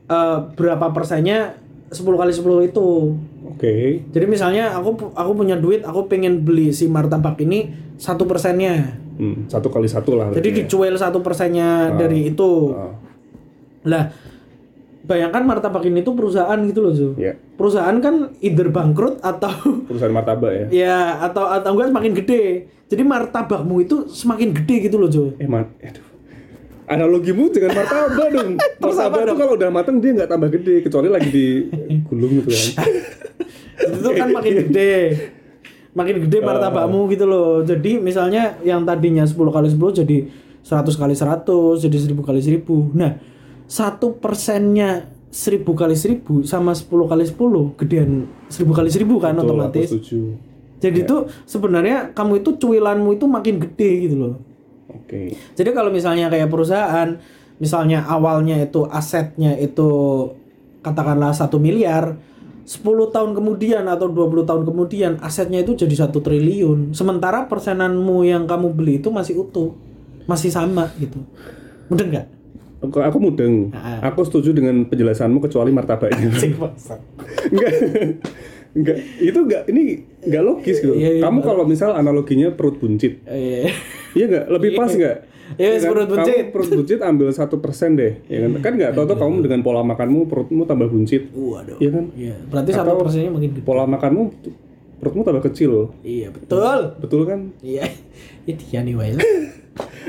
eh, 0.05 0.37
berapa 0.51 0.85
persennya 0.89 1.57
10 1.89 2.05
kali 2.15 2.29
10 2.31 2.45
itu. 2.63 3.17
Oke. 3.59 3.99
Jadi 4.15 4.23
misalnya 4.23 4.71
aku 4.71 5.11
aku 5.11 5.31
punya 5.35 5.59
duit, 5.59 5.83
aku 5.83 6.07
pengen 6.07 6.47
beli 6.47 6.71
si 6.71 6.87
martabak 6.87 7.35
ini 7.43 7.67
satu 7.99 8.23
persennya. 8.23 8.95
Hmm, 9.19 9.51
satu 9.51 9.67
kali 9.67 9.83
satu 9.91 10.15
lah. 10.15 10.31
Jadi 10.31 10.47
ya. 10.47 10.55
dicuel 10.63 10.95
satu 10.95 11.19
persennya 11.19 11.91
dari 11.91 12.31
itu. 12.31 12.71
Ah, 12.71 12.95
Lah, 13.83 14.03
bayangkan 15.03 15.43
martabak 15.43 15.83
ini 15.83 16.07
tuh 16.07 16.15
perusahaan 16.15 16.55
gitu 16.63 16.79
loh, 16.79 16.95
Zo. 16.95 17.09
ya. 17.19 17.35
Perusahaan 17.59 17.99
kan 17.99 18.31
either 18.39 18.71
bangkrut 18.71 19.19
atau 19.19 19.51
Perusahaan 19.91 20.15
martabak 20.15 20.51
ya. 20.55 20.65
ya 20.71 20.97
atau 21.19 21.51
atau 21.51 21.75
enggak 21.75 21.91
semakin 21.91 22.11
gede. 22.15 22.43
Jadi 22.87 23.03
martabakmu 23.03 23.83
itu 23.83 24.07
semakin 24.07 24.55
gede 24.55 24.87
gitu 24.87 24.95
loh, 24.95 25.11
Jo. 25.11 25.35
Eh, 25.35 25.51
aduh. 25.51 26.08
Analogimu 26.89 27.53
dengan 27.53 27.77
martabak 27.77 28.27
dong. 28.33 28.51
Martabak 28.81 29.21
dong? 29.29 29.37
kalau 29.37 29.53
udah 29.53 29.69
mateng 29.69 30.01
dia 30.01 30.11
nggak 30.17 30.29
tambah 30.29 30.49
gede, 30.49 30.81
kecuali 30.81 31.07
lagi 31.13 31.29
digulung 31.69 32.41
gitu 32.41 32.49
kan. 32.49 32.89
itu 33.93 34.09
kan 34.17 34.27
makin 34.33 34.53
gede. 34.65 34.93
Makin 35.93 36.15
gede 36.25 36.37
martabakmu 36.41 37.05
gitu 37.13 37.29
loh. 37.29 37.61
Jadi 37.61 38.01
misalnya 38.01 38.57
yang 38.65 38.81
tadinya 38.89 39.21
10 39.21 39.37
kali 39.37 39.69
10 39.69 40.01
jadi 40.01 40.17
100 40.65 41.01
kali 41.01 41.13
100, 41.13 41.85
jadi 41.85 41.97
1000 42.09 42.25
kali 42.25 42.39
1000. 42.41 42.97
Nah, 42.97 43.11
satu 43.69 44.17
persennya 44.17 45.05
1000 45.29 45.61
kali 45.61 45.93
1000 45.93 46.41
sama 46.49 46.73
10 46.73 46.89
kali 47.05 47.23
10 47.29 47.77
gedean 47.77 48.25
1000 48.49 48.65
kali 48.73 48.89
1000 48.89 49.05
kan 49.21 49.33
Betul, 49.37 49.45
otomatis. 49.45 49.89
Jadi 50.79 50.99
tuh 51.05 51.29
sebenarnya 51.45 52.17
kamu 52.17 52.41
itu 52.41 52.57
cuilanmu 52.57 53.13
itu 53.13 53.25
makin 53.29 53.61
gede 53.61 54.09
gitu 54.09 54.15
loh. 54.17 54.33
Oke. 54.89 55.37
Jadi 55.55 55.69
kalau 55.71 55.93
misalnya 55.93 56.27
kayak 56.27 56.49
perusahaan, 56.49 57.17
misalnya 57.61 58.05
awalnya 58.05 58.57
itu 58.57 58.85
asetnya 58.89 59.53
itu 59.57 59.89
katakanlah 60.81 61.35
satu 61.35 61.61
miliar, 61.61 62.17
10 62.69 62.85
tahun 63.09 63.33
kemudian 63.33 63.89
atau 63.89 64.09
20 64.13 64.45
tahun 64.45 64.63
kemudian 64.65 65.11
asetnya 65.25 65.65
itu 65.65 65.73
jadi 65.73 66.05
satu 66.05 66.21
triliun. 66.21 66.93
Sementara 66.93 67.49
persenanmu 67.49 68.21
yang 68.25 68.45
kamu 68.45 68.77
beli 68.77 69.01
itu 69.01 69.09
masih 69.09 69.41
utuh, 69.41 69.73
masih 70.29 70.53
sama 70.53 70.89
gitu. 71.01 71.17
Mudah 71.89 72.05
nggak? 72.05 72.27
Aku, 72.79 73.01
aku 73.03 73.17
mudeng. 73.19 73.75
Aku 74.05 74.23
setuju 74.23 74.55
dengan 74.55 74.87
penjelasanmu 74.87 75.43
kecuali 75.43 75.73
martabaknya. 75.73 76.31
enggak. 77.51 77.73
Enggak. 78.69 78.97
Itu 79.17 79.39
enggak 79.43 79.63
ini 79.67 80.05
enggak 80.21 80.43
logis 80.43 80.77
gitu. 80.77 80.93
Iya, 80.93 81.09
iya, 81.17 81.21
Kamu 81.21 81.39
kalau 81.41 81.63
misal 81.65 81.93
analoginya 81.93 82.53
perut 82.53 82.77
buncit. 82.77 83.25
Eh, 83.25 83.69
Iya 84.13 84.25
enggak? 84.29 84.45
Lebih 84.49 84.69
pas 84.75 84.91
enggak? 84.93 85.17
Iya, 85.57 85.81
kan? 85.81 85.89
perut 85.89 86.07
buncit. 86.07 86.35
Kamu 86.35 86.51
perut 86.53 86.69
buncit 86.71 86.99
ambil 87.01 87.27
satu 87.33 87.55
persen 87.57 87.97
deh, 87.97 88.21
ya 88.25 88.45
kan? 88.45 88.51
Kan 88.61 88.71
nggak 88.77 88.91
tahu 88.93 89.09
kamu 89.09 89.35
dengan 89.41 89.59
pola 89.65 89.81
makanmu 89.81 90.29
perutmu 90.29 90.61
tambah 90.63 90.85
buncit, 90.85 91.33
Waduh. 91.33 91.81
Iya 91.81 91.89
kan? 91.89 92.05
Iya, 92.13 92.35
berarti 92.45 92.71
satu 92.71 92.91
persennya 92.95 93.31
makin 93.33 93.49
gede. 93.57 93.65
Pola 93.65 93.83
makanmu 93.83 94.23
perutmu 94.99 95.21
tambah 95.25 95.43
kecil, 95.49 95.89
Iya, 96.03 96.29
betul. 96.29 96.79
betul 97.01 97.21
kan? 97.25 97.49
Iya. 97.65 97.89
Itu 98.45 98.63
ya 98.69 98.85
nih, 98.85 98.93
Wail. 98.93 99.17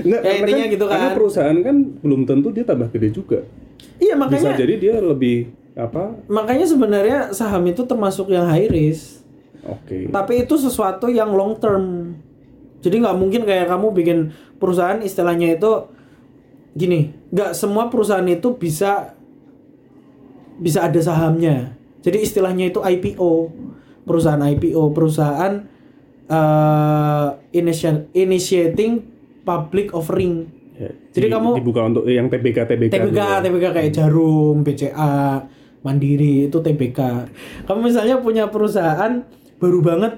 Enggak, 0.00 0.20
Ya, 0.20 0.30
karena 0.34 0.40
intinya 0.42 0.66
gitu 0.66 0.84
Karena 0.84 1.08
kan. 1.08 1.16
perusahaan 1.16 1.58
kan 1.62 1.76
belum 2.02 2.20
tentu 2.26 2.48
dia 2.50 2.64
tambah 2.66 2.88
gede 2.90 3.08
juga. 3.14 3.40
Iya, 3.96 4.16
Bisa 4.16 4.20
makanya 4.20 4.52
jadi 4.58 4.74
dia 4.76 4.94
lebih 4.98 5.36
apa? 5.80 6.04
makanya 6.26 6.64
sebenarnya 6.64 7.18
saham 7.30 7.64
itu 7.64 7.82
termasuk 7.82 8.28
yang 8.28 8.44
high 8.44 8.66
risk. 8.66 9.24
Oke. 9.60 10.08
Tapi 10.08 10.32
itu 10.40 10.56
sesuatu 10.56 11.06
yang 11.06 11.30
long 11.30 11.56
term. 11.56 12.16
Jadi 12.80 12.96
nggak 12.96 13.12
mungkin 13.14 13.44
kayak 13.44 13.68
kamu 13.68 13.92
bikin 13.92 14.18
perusahaan 14.56 14.96
istilahnya 14.98 15.52
itu 15.54 15.88
gini, 16.72 17.12
nggak 17.28 17.52
semua 17.52 17.88
perusahaan 17.88 18.24
itu 18.24 18.54
bisa 18.54 19.12
bisa 20.56 20.84
ada 20.84 20.96
sahamnya. 20.98 21.76
Jadi 22.00 22.20
istilahnya 22.20 22.68
itu 22.68 22.80
IPO, 22.80 23.52
perusahaan 24.02 24.40
IPO, 24.40 24.92
perusahaan 24.92 25.68
initi- 27.50 28.08
initiating 28.12 28.92
public 29.42 29.92
offering. 29.92 30.48
Ya, 30.76 30.90
Jadi 31.12 31.26
di- 31.28 31.32
kamu- 31.32 31.56
dibuka 31.56 31.80
untuk 31.84 32.04
yang 32.08 32.32
TBK 32.32 32.64
TBK. 32.64 32.90
TBK, 32.90 33.04
dulu 33.04 33.16
ya. 33.20 33.40
TBK 33.42 33.64
kayak 33.70 33.90
Jarum, 33.92 34.56
BCA, 34.64 35.44
Mandiri 35.80 36.46
itu 36.46 36.56
TBK. 36.56 36.98
Kamu 37.64 37.80
misalnya 37.80 38.18
punya 38.18 38.46
perusahaan 38.46 39.24
baru 39.56 39.80
banget, 39.80 40.12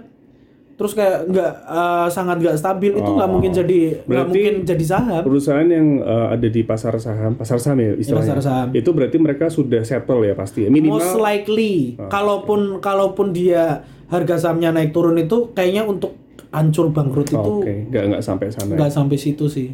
terus 0.75 0.92
kayak 0.92 1.29
nggak 1.29 1.53
eh, 1.62 2.09
sangat 2.09 2.37
nggak 2.38 2.57
stabil 2.57 2.92
itu 2.92 3.07
nggak 3.09 3.25
Oh. 3.25 3.33
mungkin 3.33 3.51
jadi 3.53 3.81
nggak 4.03 4.27
mungkin 4.27 4.55
jadi 4.64 4.85
saham. 4.85 5.22
Perusahaan 5.22 5.62
yang 5.64 5.98
eh, 5.98 6.27
ada 6.31 6.48
di 6.48 6.62
pasar 6.62 6.94
saham, 6.96 7.35
pasar 7.35 7.57
saham 7.57 7.79
ya 7.79 7.94
istilahnya. 7.94 8.35
pasar 8.35 8.38
saham. 8.40 8.68
Itu 8.72 8.90
berarti 8.90 9.16
mereka 9.16 9.46
sudah 9.48 9.83
settle 9.83 10.22
ya 10.22 10.35
pasti 10.35 10.66
ya. 10.66 10.68
Minimal 10.68 10.98
Most 10.98 11.14
likely, 11.16 11.94
Oh, 11.96 12.09
kalaupun 12.09 12.61
kalaupun 12.79 13.31
dia 13.31 13.83
harga 14.07 14.37
sahamnya 14.40 14.72
naik 14.72 14.90
turun 14.90 15.14
itu 15.16 15.51
kayaknya 15.51 15.85
untuk 15.85 16.18
hancur 16.51 16.90
bangkrut 16.90 17.29
itu 17.29 17.38
Oh, 17.38 17.61
Oke, 17.61 17.87
nggak 17.88 18.03
nggak 18.11 18.22
sampai 18.22 18.51
sana. 18.51 18.66
ya. 18.68 18.77
nggak 18.77 18.92
sampai 18.92 19.16
situ 19.16 19.46
sih. 19.46 19.70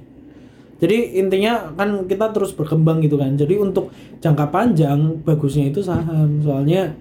Jadi 0.78 1.18
intinya 1.18 1.74
kan 1.74 2.06
kita 2.06 2.30
terus 2.30 2.54
berkembang 2.54 3.02
gitu 3.02 3.18
kan. 3.18 3.34
Jadi 3.34 3.58
untuk 3.58 3.90
jangka 4.22 4.46
panjang 4.54 5.18
bagusnya 5.26 5.74
itu 5.74 5.82
saham. 5.82 6.38
Soalnya 6.42 6.94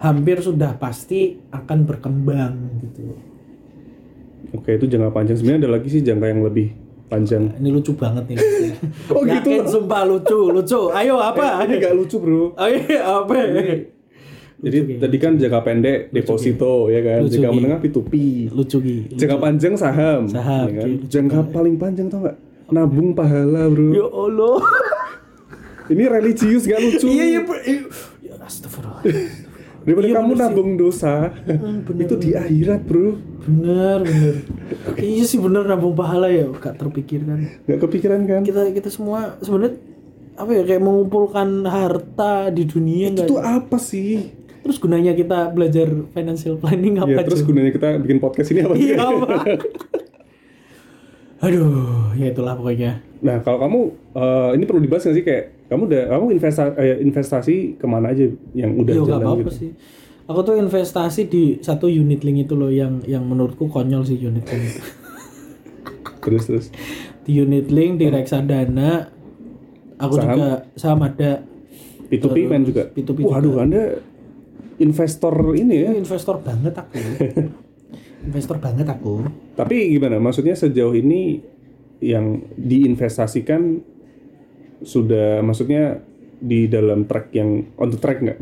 hampir 0.00 0.40
sudah 0.40 0.72
pasti 0.80 1.36
akan 1.52 1.78
berkembang 1.84 2.52
gitu. 2.80 3.12
Oke, 4.56 4.80
itu 4.80 4.88
jangka 4.88 5.12
panjang. 5.12 5.36
Sebenarnya 5.36 5.68
ada 5.68 5.70
lagi 5.76 5.88
sih 5.92 6.00
jangka 6.00 6.26
yang 6.32 6.40
lebih 6.40 6.72
panjang. 7.12 7.52
Ini 7.60 7.68
lucu 7.68 7.92
banget 7.92 8.24
nih. 8.32 8.38
Oh, 9.12 9.24
gitu? 9.24 9.32
Yakin 9.36 9.64
sumpah 9.68 10.02
lucu, 10.08 10.38
lucu. 10.48 10.80
Ayo 10.92 11.20
apa? 11.20 11.64
Ini 11.68 11.74
nggak 11.76 11.94
lucu 11.96 12.16
bro. 12.16 12.52
Ayo 12.62 12.80
apa? 13.04 13.36
Jadi 14.58 14.78
tadi 14.98 15.16
kan 15.22 15.38
jangka 15.38 15.60
pendek 15.62 15.98
deposito 16.10 16.90
ya 16.90 16.98
kan, 16.98 17.22
Lucu, 17.22 17.38
jangka 17.38 17.50
menengah 17.54 17.78
P2P, 17.78 18.12
Lucu 18.50 18.78
Gi. 18.82 18.98
jangka 19.14 19.38
panjang 19.38 19.74
saham, 19.78 20.26
Saham, 20.26 20.66
ya 20.66 20.82
kan? 20.82 20.88
Jangka 21.06 21.38
paling 21.54 21.78
panjang 21.78 22.10
tau 22.10 22.26
nggak? 22.26 22.36
Nabung 22.68 23.16
pahala 23.16 23.66
bro. 23.68 23.90
Ya 23.92 24.06
Allah. 24.06 24.56
Ini 25.88 26.04
religius 26.04 26.68
nggak 26.68 26.80
lucu. 26.80 27.06
Iya 27.08 27.24
iya. 27.24 27.40
Bro. 27.40 27.56
Ya 28.20 28.34
astagfirullah. 28.44 29.00
Daripada 29.78 30.04
Iya, 30.04 30.16
kamu 30.20 30.32
sih. 30.34 30.40
nabung 30.44 30.70
dosa, 30.76 31.32
bener, 31.48 32.04
itu 32.04 32.14
di 32.20 32.30
akhirat 32.36 32.84
bro. 32.84 33.16
Bener 33.40 34.04
bener. 34.04 34.34
iya 35.00 35.24
sih 35.24 35.40
bener 35.40 35.64
nabung 35.64 35.96
pahala 35.96 36.28
ya. 36.28 36.44
Gak 36.52 36.76
terpikirkan. 36.76 37.64
Nggak 37.64 37.78
kepikiran 37.80 38.20
kan? 38.28 38.40
Kita 38.44 38.68
kita 38.68 38.92
semua 38.92 39.40
sebenarnya 39.40 39.80
apa 40.36 40.50
ya 40.52 40.62
kayak 40.62 40.82
mengumpulkan 40.84 41.64
harta 41.64 42.52
di 42.52 42.68
dunia? 42.68 43.08
Itu 43.16 43.40
apa 43.40 43.80
sih? 43.80 44.28
Terus 44.60 44.76
gunanya 44.76 45.16
kita 45.16 45.48
belajar 45.48 45.88
financial 46.12 46.60
planning 46.60 47.00
apa 47.00 47.08
Ya 47.08 47.24
terus 47.24 47.40
gunanya 47.40 47.72
kita 47.72 47.96
bikin 47.96 48.20
podcast 48.20 48.52
ini 48.52 48.60
apa? 48.60 48.74
Iya 48.76 49.00
Pak. 49.00 49.40
Aduh, 51.38 52.10
ya 52.18 52.34
itulah 52.34 52.58
pokoknya. 52.58 52.98
Nah 53.22 53.38
kalau 53.46 53.58
kamu 53.62 53.78
eh, 54.14 54.50
ini 54.58 54.64
perlu 54.66 54.80
dibahas 54.82 55.06
nggak 55.06 55.16
sih 55.16 55.24
kayak 55.26 55.44
kamu 55.70 55.82
udah 55.86 56.02
kamu 56.10 56.24
investasi 56.34 56.70
investasi 57.04 57.56
ke 57.78 57.86
mana 57.86 58.10
aja 58.10 58.26
yang 58.56 58.72
udah 58.74 58.94
Yo 58.94 59.02
gak 59.04 59.10
jalan 59.10 59.22
apa-apa 59.22 59.40
gitu? 59.46 59.52
sih. 59.54 59.70
Aku 60.28 60.40
tuh 60.44 60.56
investasi 60.60 61.22
di 61.30 61.44
satu 61.62 61.86
unit 61.88 62.20
link 62.20 62.44
itu 62.44 62.54
loh 62.58 62.68
yang 62.68 63.00
yang 63.06 63.22
menurutku 63.24 63.70
konyol 63.70 64.02
sih 64.02 64.18
unit 64.18 64.44
link 64.44 64.64
itu. 64.76 64.82
Terus 66.28 66.44
terus. 66.44 66.66
di 67.24 67.40
unit 67.40 67.72
link 67.72 67.96
di 67.96 68.08
reksadana 68.12 69.08
aku 69.96 70.14
Saham? 70.16 70.28
juga 70.36 70.48
saham 70.76 71.00
ada 71.04 71.40
P2P 72.08 72.36
main 72.44 72.64
juga. 72.64 72.88
P2P 72.92 73.24
Waduh 73.24 73.64
anda 73.64 74.00
investor 74.76 75.32
ini 75.56 75.76
ya. 75.88 75.90
Investor 75.96 76.40
banget 76.40 76.74
aku 76.76 76.96
investor 78.28 78.56
banget 78.60 78.84
aku 78.88 79.24
Tapi 79.58 79.90
gimana? 79.90 80.22
Maksudnya 80.22 80.54
sejauh 80.54 80.94
ini 80.94 81.42
yang 81.98 82.46
diinvestasikan 82.54 83.82
sudah 84.78 85.42
maksudnya 85.42 85.98
di 86.38 86.70
dalam 86.70 87.02
track 87.04 87.34
yang 87.34 87.66
on 87.74 87.90
the 87.90 87.98
track 87.98 88.22
nggak? 88.22 88.38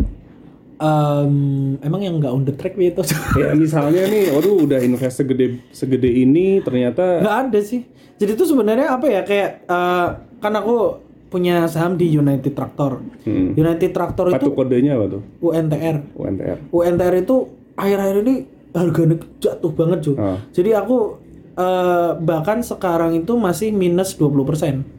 Em, 0.77 1.33
emang 1.81 2.01
yang 2.05 2.21
nggak 2.21 2.33
on 2.37 2.45
the 2.45 2.53
track 2.53 2.77
itu 2.77 3.01
Kayak 3.33 3.57
misalnya 3.65 4.05
nih, 4.05 4.29
waduh 4.29 4.61
udah 4.61 4.85
invest 4.85 5.25
segede 5.25 5.65
segede 5.73 6.05
ini 6.05 6.61
ternyata 6.61 7.25
nggak 7.25 7.37
ada 7.49 7.61
sih 7.65 7.81
jadi 8.21 8.37
itu 8.37 8.45
sebenarnya 8.45 8.93
apa 8.93 9.07
ya 9.09 9.21
kayak 9.25 9.65
eh, 9.65 10.09
kan 10.37 10.53
aku 10.53 11.01
punya 11.33 11.65
saham 11.65 11.97
di 11.97 12.13
United 12.13 12.53
Tractor 12.53 13.01
Hmm. 13.25 13.57
United 13.59 13.91
Tractor 13.91 14.31
itu 14.31 14.53
kodenya 14.53 14.95
apa 14.95 15.19
tuh? 15.19 15.23
UNTR 15.43 15.97
UNTR. 16.15 16.59
UNTR 16.71 17.15
itu 17.19 17.37
akhir-akhir 17.75 18.17
ini 18.23 18.35
harganya 18.77 19.17
jatuh 19.37 19.73
banget 19.73 19.99
cuy 20.05 20.17
Ah. 20.17 20.37
jadi 20.51 20.79
aku 20.79 21.17
eh, 21.53 22.11
bahkan 22.21 22.61
sekarang 22.61 23.17
itu 23.17 23.33
masih 23.35 23.73
minus 23.73 24.13
20% 24.15 24.95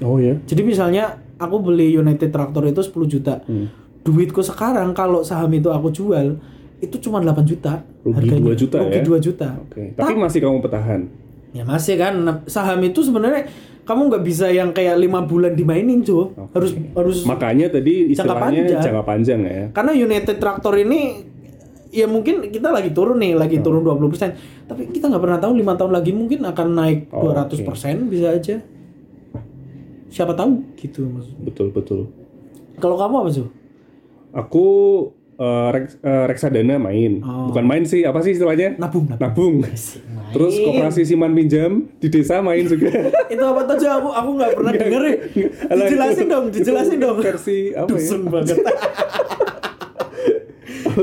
Oh 0.00 0.16
ya. 0.16 0.32
Jadi 0.42 0.64
misalnya 0.64 1.12
aku 1.36 1.60
beli 1.60 1.92
United 1.92 2.32
Tractor 2.32 2.64
itu 2.64 2.80
10 2.80 3.04
juta. 3.06 3.44
Hmm. 3.44 3.68
Duitku 4.00 4.40
sekarang 4.40 4.90
kalau 4.90 5.20
saham 5.20 5.52
itu 5.52 5.68
aku 5.68 5.92
jual 5.92 6.40
itu 6.78 6.96
cuma 6.98 7.20
8 7.20 7.44
juta. 7.44 7.84
Rugi 8.00 8.32
2 8.32 8.56
juta 8.56 8.80
Rugi 8.80 8.96
ya? 8.96 9.04
2 9.04 9.20
juta. 9.20 9.48
Oke. 9.60 9.92
Tapi 9.92 10.16
masih 10.16 10.40
kamu 10.40 10.58
bertahan. 10.58 11.04
Ya 11.52 11.68
masih 11.68 11.94
kan 11.94 12.16
Nah, 12.16 12.40
saham 12.46 12.80
itu 12.80 13.04
sebenarnya 13.04 13.44
kamu 13.82 14.08
nggak 14.08 14.24
bisa 14.24 14.48
yang 14.48 14.72
kayak 14.72 14.96
lima 14.96 15.20
bulan 15.20 15.52
dimainin 15.52 16.00
cuy. 16.00 16.32
Harus 16.50 16.72
harus 16.96 17.20
Makanya 17.22 17.68
tadi 17.68 18.08
Jangka 18.08 18.24
istilahnya 18.24 18.40
panjang. 18.64 18.80
jangka 18.80 19.02
panjang 19.04 19.40
ya. 19.42 19.64
karena 19.70 19.92
United 19.92 20.36
Tractor 20.38 20.74
ini 20.80 21.00
ya 21.90 22.06
mungkin 22.06 22.46
kita 22.46 22.68
lagi 22.68 22.90
turun 22.90 23.18
nih, 23.18 23.34
lagi 23.34 23.58
Hmm. 23.58 23.64
turun 23.64 23.82
20%. 23.82 24.32
Tapi 24.64 24.88
kita 24.88 25.06
nggak 25.06 25.20
pernah 25.20 25.38
tahu 25.38 25.52
lima 25.54 25.74
tahun 25.74 25.92
lagi 25.92 26.10
mungkin 26.10 26.42
akan 26.44 26.68
naik 26.72 27.00
Oh, 27.10 27.28
200% 27.28 27.66
bisa 28.06 28.30
aja. 28.32 28.56
Siapa 30.08 30.32
tahu 30.32 30.62
gitu 30.76 31.04
maksudnya. 31.04 31.42
Betul 31.44 31.66
betul. 31.70 32.00
Kalau 32.76 32.94
kamu 32.94 33.14
apa 33.16 33.30
cuy? 33.30 33.46
Aku 34.32 34.66
eh, 35.36 35.68
rek- 35.72 35.98
eh, 35.98 36.24
reksadana 36.26 36.76
main. 36.76 37.18
Oh. 37.20 37.48
Bukan 37.48 37.64
main 37.64 37.82
sih, 37.82 38.02
apa 38.02 38.20
sih 38.20 38.32
istilahnya? 38.32 38.74
Nabung, 38.76 39.06
nabung. 39.08 39.18
Nabung. 39.18 39.54
Terus 40.30 40.54
koperasi 40.56 41.02
siman 41.04 41.32
pinjam 41.32 41.90
di 41.96 42.06
desa 42.06 42.38
main 42.38 42.62
juga. 42.62 42.86
itu 43.32 43.40
apa 43.40 43.60
tuh 43.64 43.82
aku 43.82 44.08
aku 44.08 44.30
nggak 44.32 44.50
pernah 44.52 44.72
denger 44.72 45.02
ya 45.02 45.14
dijelasin 45.72 46.26
dong 46.28 46.44
dijelasin 46.50 46.98
dong 46.98 47.18
Versi 47.18 47.70
apa 47.72 47.86
ya? 47.86 47.90
dusun 47.90 48.20
banget 48.26 48.54
Apa 48.54 48.70
sih? 48.70 49.19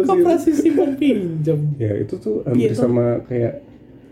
Koperasi 0.04 0.50
simpan 0.52 0.92
pinjam 0.94 1.60
Ya 1.76 1.94
itu 1.96 2.14
tuh 2.16 2.44
Iya, 2.44 2.50
hampir 2.50 2.70
tuh. 2.72 2.82
sama 2.84 3.06
kayak 3.24 3.54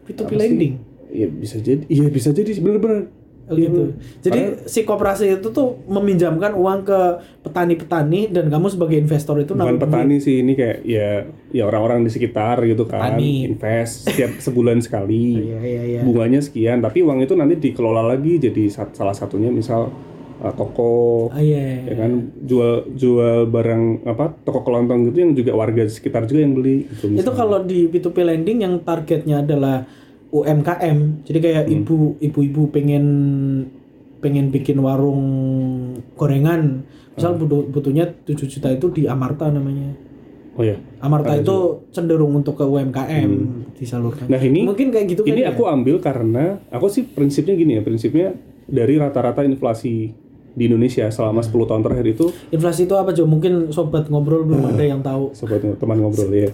P2P 0.04 0.20
apa 0.20 0.30
sih? 0.30 0.38
lending 0.38 0.74
Iya 1.08 1.28
bisa 1.30 1.58
jadi. 1.58 1.84
Iya 1.86 2.08
bisa 2.08 2.30
jadi 2.30 2.52
bener-bener. 2.56 3.08
Oh, 3.46 3.54
gitu. 3.54 3.94
Jadi 4.20 4.66
si 4.66 4.82
koperasi 4.82 5.30
itu 5.32 5.48
tuh 5.48 5.78
meminjamkan 5.86 6.52
uang 6.52 6.82
ke 6.82 7.00
petani-petani 7.40 8.28
dan 8.28 8.50
kamu 8.50 8.68
sebagai 8.68 8.98
investor 8.98 9.38
itu 9.38 9.54
bukan 9.54 9.78
petani 9.78 10.18
sih 10.18 10.42
ini 10.42 10.58
kayak 10.58 10.82
ya 10.82 11.24
ya 11.52 11.64
orang-orang 11.64 12.02
di 12.02 12.10
sekitar 12.10 12.66
gitu 12.66 12.84
kan 12.84 13.14
Petani. 13.14 13.46
invest 13.46 14.10
setiap 14.10 14.34
sebulan 14.46 14.82
sekali 14.82 15.46
Iya 15.46 15.60
iya 15.62 15.84
iya. 15.86 16.02
bunganya 16.02 16.42
sekian 16.42 16.82
tapi 16.82 17.00
uang 17.00 17.22
itu 17.22 17.32
nanti 17.32 17.62
dikelola 17.62 18.02
lagi 18.08 18.42
jadi 18.42 18.66
salah 18.92 19.14
satunya 19.14 19.48
misal 19.48 19.94
uh, 20.38 20.52
toko 20.52 20.92
Ah, 21.30 21.40
iya, 21.40 21.60
iya. 21.80 21.92
ya 21.92 21.96
kan 21.98 22.12
jual 22.40 22.72
jual 22.92 23.46
barang 23.46 23.84
apa 24.04 24.36
toko 24.42 24.62
kelontong 24.62 25.08
gitu 25.08 25.18
yang 25.20 25.32
juga 25.34 25.52
warga 25.54 25.84
sekitar 25.86 26.26
juga 26.26 26.42
yang 26.42 26.54
beli 26.54 26.88
gitu 26.92 27.12
Itu 27.14 27.32
kalau 27.32 27.62
di 27.62 27.86
P2P 27.86 28.18
lending 28.20 28.60
yang 28.62 28.76
targetnya 28.80 29.42
adalah 29.42 29.84
UMKM. 30.30 31.24
Jadi 31.24 31.40
kayak 31.40 31.64
Hmm. 31.66 31.76
ibu 31.78 31.96
ibu-ibu 32.20 32.68
pengen 32.68 33.06
pengen 34.20 34.50
bikin 34.50 34.76
warung 34.78 35.22
gorengan. 36.14 36.84
Misal 37.14 37.32
Hmm. 37.32 37.42
butuh, 37.42 37.62
butuhnya 37.70 38.06
7 38.26 38.44
juta 38.46 38.68
itu 38.70 38.92
di 38.92 39.06
Amarta 39.06 39.48
namanya. 39.48 39.96
oh 40.56 40.64
ya 40.64 40.80
Amarta 41.00 41.36
itu 41.36 41.56
cenderung 41.92 42.32
untuk 42.34 42.56
ke 42.56 42.64
UMKM 42.64 43.32
disalurkan. 43.76 44.24
nah 44.26 44.40
ini 44.40 44.64
Mungkin 44.64 44.88
kayak 44.88 45.06
gitu 45.12 45.22
ini 45.26 45.44
kan 45.44 45.52
aku 45.52 45.68
ambil 45.68 46.00
karena 46.00 46.64
aku 46.72 46.88
sih 46.88 47.04
prinsipnya 47.04 47.54
gini 47.54 47.76
ya 47.76 47.84
prinsipnya 47.84 48.32
dari 48.64 48.96
rata-rata 48.96 49.44
inflasi 49.44 50.16
di 50.56 50.66
Indonesia 50.66 51.06
selama 51.08 51.40
Hmm. 51.40 51.52
10 51.52 51.68
tahun 51.68 51.82
terakhir 51.84 52.08
itu 52.10 52.26
Inflasi 52.50 52.82
itu 52.84 52.96
apa 52.96 53.12
Jo? 53.12 53.24
Mungkin 53.24 53.70
sobat 53.70 54.08
ngobrol 54.08 54.44
belum 54.44 54.66
ada 54.66 54.82
yang 54.82 55.00
tahu. 55.00 55.30
sobat 55.32 55.60
teman 55.62 56.00
ngobrol 56.00 56.32
ya 56.32 56.48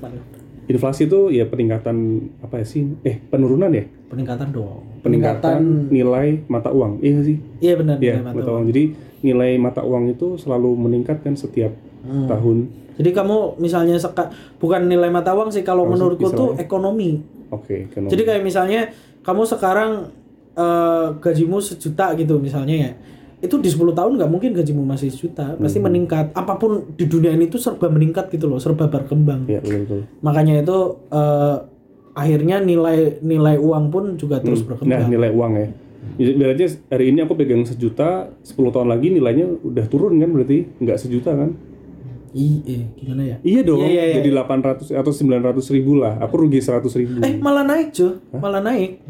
inflasi 0.64 1.04
itu 1.04 1.28
ya 1.30 1.44
peningkatan 1.46 1.98
apa 2.40 2.56
ya 2.58 2.66
sih 2.66 2.88
eh 3.04 3.20
penurunan 3.22 3.68
ya 3.70 3.84
Peningkatan 4.08 4.52
dong. 4.52 4.88
peningkatan 5.02 5.60
nilai 5.88 6.48
mata 6.48 6.70
uang 6.70 7.00
iya 7.00 7.20
sih 7.20 7.38
Iya 7.60 7.76
benar 7.76 7.96
ya 7.98 8.16
nilai 8.16 8.24
mata, 8.24 8.38
mata 8.38 8.50
uang 8.52 8.66
jadi 8.66 8.84
nilai 9.22 9.52
mata 9.58 9.82
uang 9.82 10.04
itu 10.10 10.28
selalu 10.36 10.70
meningkat 10.78 11.22
kan 11.22 11.36
setiap 11.36 11.76
Hmm. 12.02 12.26
tahun 12.26 12.58
Jadi 12.94 13.10
kamu 13.12 13.38
misalnya 13.58 13.94
seka, 13.96 14.30
bukan 14.58 14.86
nilai 14.86 15.08
mata 15.08 15.32
uang 15.32 15.50
sih 15.50 15.62
kalau 15.62 15.86
menurutku 15.86 16.28
tuh 16.28 16.54
istilahnya? 16.54 16.62
ekonomi. 16.62 17.12
oke 17.50 17.76
ekonomi. 17.88 18.10
Jadi 18.10 18.22
kayak 18.24 18.42
misalnya 18.42 18.82
kamu 19.22 19.42
sekarang 19.46 19.92
eh, 20.52 21.08
gajimu 21.16 21.58
sejuta 21.58 22.16
gitu 22.16 22.38
misalnya 22.38 22.76
ya. 22.80 22.92
Itu 23.42 23.56
di 23.58 23.70
10 23.74 23.98
tahun 23.98 24.12
nggak 24.22 24.30
mungkin 24.30 24.54
gajimu 24.54 24.86
masih 24.86 25.10
sejuta. 25.10 25.58
Pasti 25.58 25.82
meningkat. 25.82 26.38
Apa 26.38 26.62
pun 26.62 26.94
di 26.94 27.10
dunia 27.10 27.34
ini 27.34 27.50
tuh 27.50 27.58
serba 27.58 27.90
meningkat 27.90 28.30
gitu 28.30 28.46
loh 28.46 28.62
serba 28.62 28.86
berkembang. 28.86 29.50
Ya 29.50 29.60
betul 29.66 29.84
betul. 29.86 30.02
Makanya 30.22 30.62
itu 30.62 30.78
eh, 31.10 31.58
akhirnya 32.14 32.62
nilai 32.62 33.18
nilai 33.26 33.56
uang 33.58 33.86
pun 33.90 34.04
juga 34.16 34.40
terus 34.46 34.62
nah 34.62 34.78
berkembang 34.78 35.10
nilai 35.10 35.30
uang 35.34 35.54
ya. 35.58 35.68
Jadi 36.12 36.32
berarti 36.38 36.64
hari 36.90 37.06
ini 37.14 37.20
aku 37.26 37.34
pegang 37.38 37.64
sejuta 37.66 38.30
10 38.46 38.74
tahun 38.74 38.90
lagi 38.90 39.08
nilainya 39.10 39.48
udah 39.66 39.86
turun 39.90 40.22
kan 40.22 40.30
berarti 40.30 40.58
nggak 40.82 40.98
sejuta 41.02 41.34
kan 41.34 41.58
iya 42.36 42.80
gimana 42.96 43.22
ya? 43.28 43.38
Iya 43.44 43.62
dong 43.68 43.84
Iya, 43.84 43.90
iya, 43.92 44.04
iya. 44.08 44.16
jadi 44.24 44.30
800 44.40 44.92
atau 44.96 45.12
900 45.12 45.76
ribu 45.76 46.00
lah. 46.00 46.16
Aku 46.24 46.40
rugi 46.40 46.64
100 46.64 46.88
ribu. 46.96 47.20
Eh 47.20 47.36
malah 47.38 47.68
naik 47.68 47.92
cuy. 47.92 48.16
Malah 48.32 48.62
naik. 48.64 49.04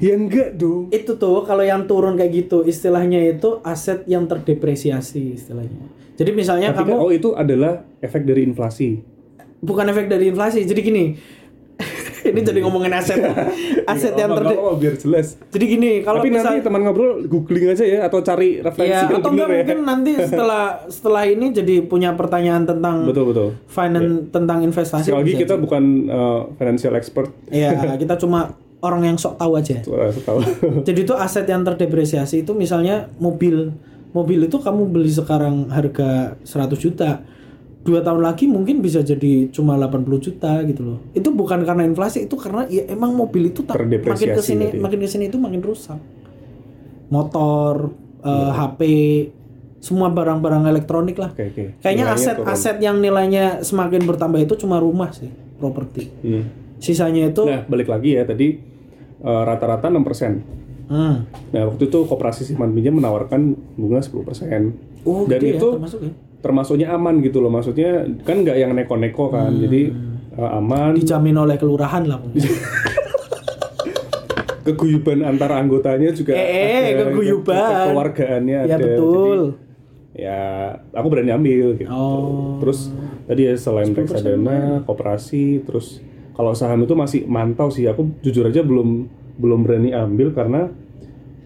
Ya 0.00 0.16
enggak 0.16 0.56
dong. 0.56 0.88
Itu 0.88 1.20
tuh 1.20 1.44
kalau 1.44 1.60
yang 1.60 1.84
turun 1.84 2.16
kayak 2.16 2.32
gitu 2.32 2.64
istilahnya 2.64 3.20
itu 3.24 3.60
aset 3.60 4.08
yang 4.08 4.24
terdepresiasi 4.24 5.36
istilahnya. 5.36 5.92
Jadi 6.14 6.30
misalnya 6.30 6.70
Tapi 6.72 6.88
kamu 6.88 6.92
kan, 6.94 7.04
oh 7.04 7.10
itu 7.10 7.28
adalah 7.34 7.82
efek 8.00 8.22
dari 8.24 8.46
inflasi. 8.46 9.02
Bukan 9.60 9.84
efek 9.90 10.06
dari 10.08 10.30
inflasi. 10.30 10.62
Jadi 10.64 10.80
gini 10.80 11.04
ini 12.24 12.40
jadi 12.40 12.60
ngomongin 12.64 12.92
aset. 12.96 13.20
Aset 13.84 14.16
yang 14.16 14.32
Nggak 14.32 14.40
terde 14.44 14.54
apa-apa, 14.56 14.72
biar 14.80 14.94
jelas. 14.96 15.26
Jadi 15.52 15.64
gini 15.64 15.90
kalau 16.00 16.24
tapi 16.24 16.28
misal 16.32 16.56
nanti 16.56 16.64
teman 16.64 16.80
ngobrol 16.84 17.10
googling 17.28 17.72
aja 17.72 17.84
ya 17.84 18.00
atau 18.08 18.24
cari 18.24 18.64
referensi 18.64 18.92
ya 18.92 19.06
yang 19.06 19.20
atau 19.20 19.30
enggak 19.32 19.48
ya. 19.48 19.56
mungkin 19.60 19.78
nanti 19.84 20.12
setelah 20.30 20.64
setelah 20.88 21.22
ini 21.28 21.46
jadi 21.52 21.74
punya 21.84 22.16
pertanyaan 22.16 22.64
tentang 22.64 23.04
betul 23.04 23.24
betul. 23.28 23.48
finance 23.68 24.32
tentang 24.32 24.58
investasi 24.64 25.12
sekali 25.12 25.20
lagi 25.20 25.34
kita 25.44 25.54
bukan 25.60 25.84
uh, 26.08 26.40
financial 26.56 26.92
expert. 26.96 27.28
Iya, 27.52 27.76
kita 28.02 28.16
cuma 28.16 28.56
orang 28.84 29.02
yang 29.08 29.16
sok 29.16 29.40
tahu 29.40 29.56
aja. 29.56 29.80
Saya 29.80 30.22
tahu. 30.22 30.38
Jadi 30.88 31.00
itu 31.08 31.14
aset 31.16 31.48
yang 31.48 31.64
terdepresiasi 31.64 32.44
itu 32.44 32.52
misalnya 32.52 33.08
mobil. 33.16 33.72
Mobil 34.14 34.46
itu 34.46 34.62
kamu 34.62 34.94
beli 34.94 35.10
sekarang 35.10 35.72
harga 35.72 36.38
100 36.46 36.78
juta. 36.78 37.24
Dua 37.84 38.00
tahun 38.00 38.24
lagi 38.24 38.48
mungkin 38.48 38.80
bisa 38.80 39.04
jadi 39.04 39.52
cuma 39.52 39.76
80 39.76 40.08
juta 40.18 40.64
gitu 40.64 40.82
loh. 40.82 40.98
Itu 41.12 41.28
bukan 41.30 41.62
karena 41.62 41.84
inflasi, 41.84 42.24
itu 42.24 42.32
karena 42.34 42.64
ya 42.66 42.88
emang 42.88 43.12
mobil 43.12 43.52
itu 43.52 43.60
tak, 43.60 43.76
makin 43.76 44.00
Terdepresiasi 44.00 44.32
ke 44.32 44.40
sini 44.42 44.64
berarti. 44.66 44.80
makin 44.80 44.98
ke 45.04 45.08
sini 45.08 45.24
itu 45.28 45.36
makin 45.36 45.60
rusak. 45.60 46.00
Motor, 47.12 47.92
eh, 48.24 48.50
HP, 48.56 48.80
semua 49.78 50.08
barang-barang 50.08 50.64
elektronik 50.66 51.20
lah. 51.20 51.30
oke 51.30 51.44
oke 51.44 51.64
Kayaknya 51.78 52.04
Nilainya 52.08 52.24
aset 52.24 52.36
turun. 52.40 52.48
aset 52.48 52.76
yang 52.80 52.96
nilainya 52.98 53.44
semakin 53.60 54.00
bertambah 54.02 54.40
itu 54.40 54.56
cuma 54.56 54.80
rumah 54.80 55.12
sih, 55.12 55.28
properti. 55.60 56.08
Hmm. 56.24 56.44
Sisanya 56.80 57.28
itu 57.28 57.44
nah 57.44 57.64
balik 57.64 57.88
lagi 57.88 58.12
ya 58.12 58.24
tadi 58.24 58.60
uh, 59.20 59.42
rata-rata 59.42 59.88
6% 59.88 60.84
hmm. 60.88 61.16
nah 61.48 61.62
waktu 61.64 61.82
itu 61.88 61.98
koperasi 62.04 62.44
simpan 62.44 62.72
pinjam 62.72 62.92
menawarkan 62.92 63.56
bunga 63.72 64.04
10% 64.04 64.12
Oh, 65.04 65.24
dan 65.24 65.36
gede 65.36 65.48
ya, 65.48 65.56
itu 65.56 65.68
termasuk 65.76 66.00
ya? 66.00 66.12
Termasuknya 66.44 66.92
aman 66.92 67.24
gitu 67.24 67.40
loh. 67.40 67.48
Maksudnya 67.48 68.04
kan 68.28 68.44
nggak 68.44 68.56
yang 68.60 68.76
neko-neko 68.76 69.32
kan. 69.32 69.48
Hmm. 69.48 69.62
jadi 69.64 69.82
uh, 70.36 70.60
aman. 70.60 70.92
Dijamin 71.00 71.40
oleh 71.40 71.56
kelurahan 71.56 72.04
lah 72.04 72.20
keguyuban 74.64 75.20
antara 75.20 75.60
anggotanya 75.60 76.08
juga 76.16 76.32
Eh, 76.32 76.40
eh, 76.40 76.84
ada, 76.96 77.12
keguyuban. 77.12 77.52
kekeluargaannya 77.52 78.58
ya 78.64 78.76
ada. 78.76 78.80
betul. 78.80 79.40
Jadi, 79.52 80.22
ya 80.24 80.40
aku 80.96 81.06
berani 81.12 81.30
ambil 81.36 81.76
gitu. 81.76 81.90
Oh. 81.92 82.56
terus 82.64 82.88
tadi 83.28 83.44
ya 83.44 83.54
selain 83.60 83.92
reksadana 83.92 84.80
koperasi 84.88 85.60
terus 85.68 86.00
kalau 86.32 86.56
saham 86.56 86.82
itu 86.82 86.96
masih 86.96 87.20
mantau 87.28 87.68
sih. 87.68 87.84
Aku 87.86 88.08
jujur 88.24 88.48
aja 88.48 88.64
belum 88.64 89.06
belum 89.36 89.60
berani 89.68 89.92
ambil 89.92 90.32
karena 90.32 90.72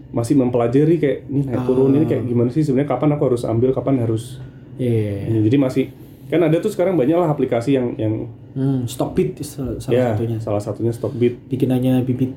masih 0.08 0.40
mempelajari 0.40 0.96
kayak 0.96 1.18
ini 1.28 1.44
naik 1.44 1.68
turun 1.68 1.92
ini 1.92 2.06
kayak 2.08 2.24
gimana 2.24 2.48
sih? 2.54 2.64
Sebenarnya 2.64 2.88
kapan 2.88 3.18
aku 3.18 3.22
harus 3.34 3.42
ambil 3.44 3.74
kapan 3.76 4.00
harus 4.00 4.40
Iya. 4.78 5.28
Ya, 5.28 5.38
jadi 5.42 5.56
masih 5.56 5.84
kan 6.26 6.40
ada 6.40 6.56
tuh 6.56 6.68
sekarang 6.68 6.94
banyak 6.94 7.14
lah 7.14 7.28
aplikasi 7.28 7.72
yang 7.72 7.92
yang 7.94 8.14
Hmm, 8.50 8.84
Stockbit 8.84 9.38
salah, 9.40 9.78
salah 9.78 9.92
ya 9.92 10.06
satunya. 10.12 10.36
salah 10.38 10.58
satunya 10.58 10.90
Stockbit 10.90 11.38
Bikinannya 11.46 12.02
Bibit 12.02 12.34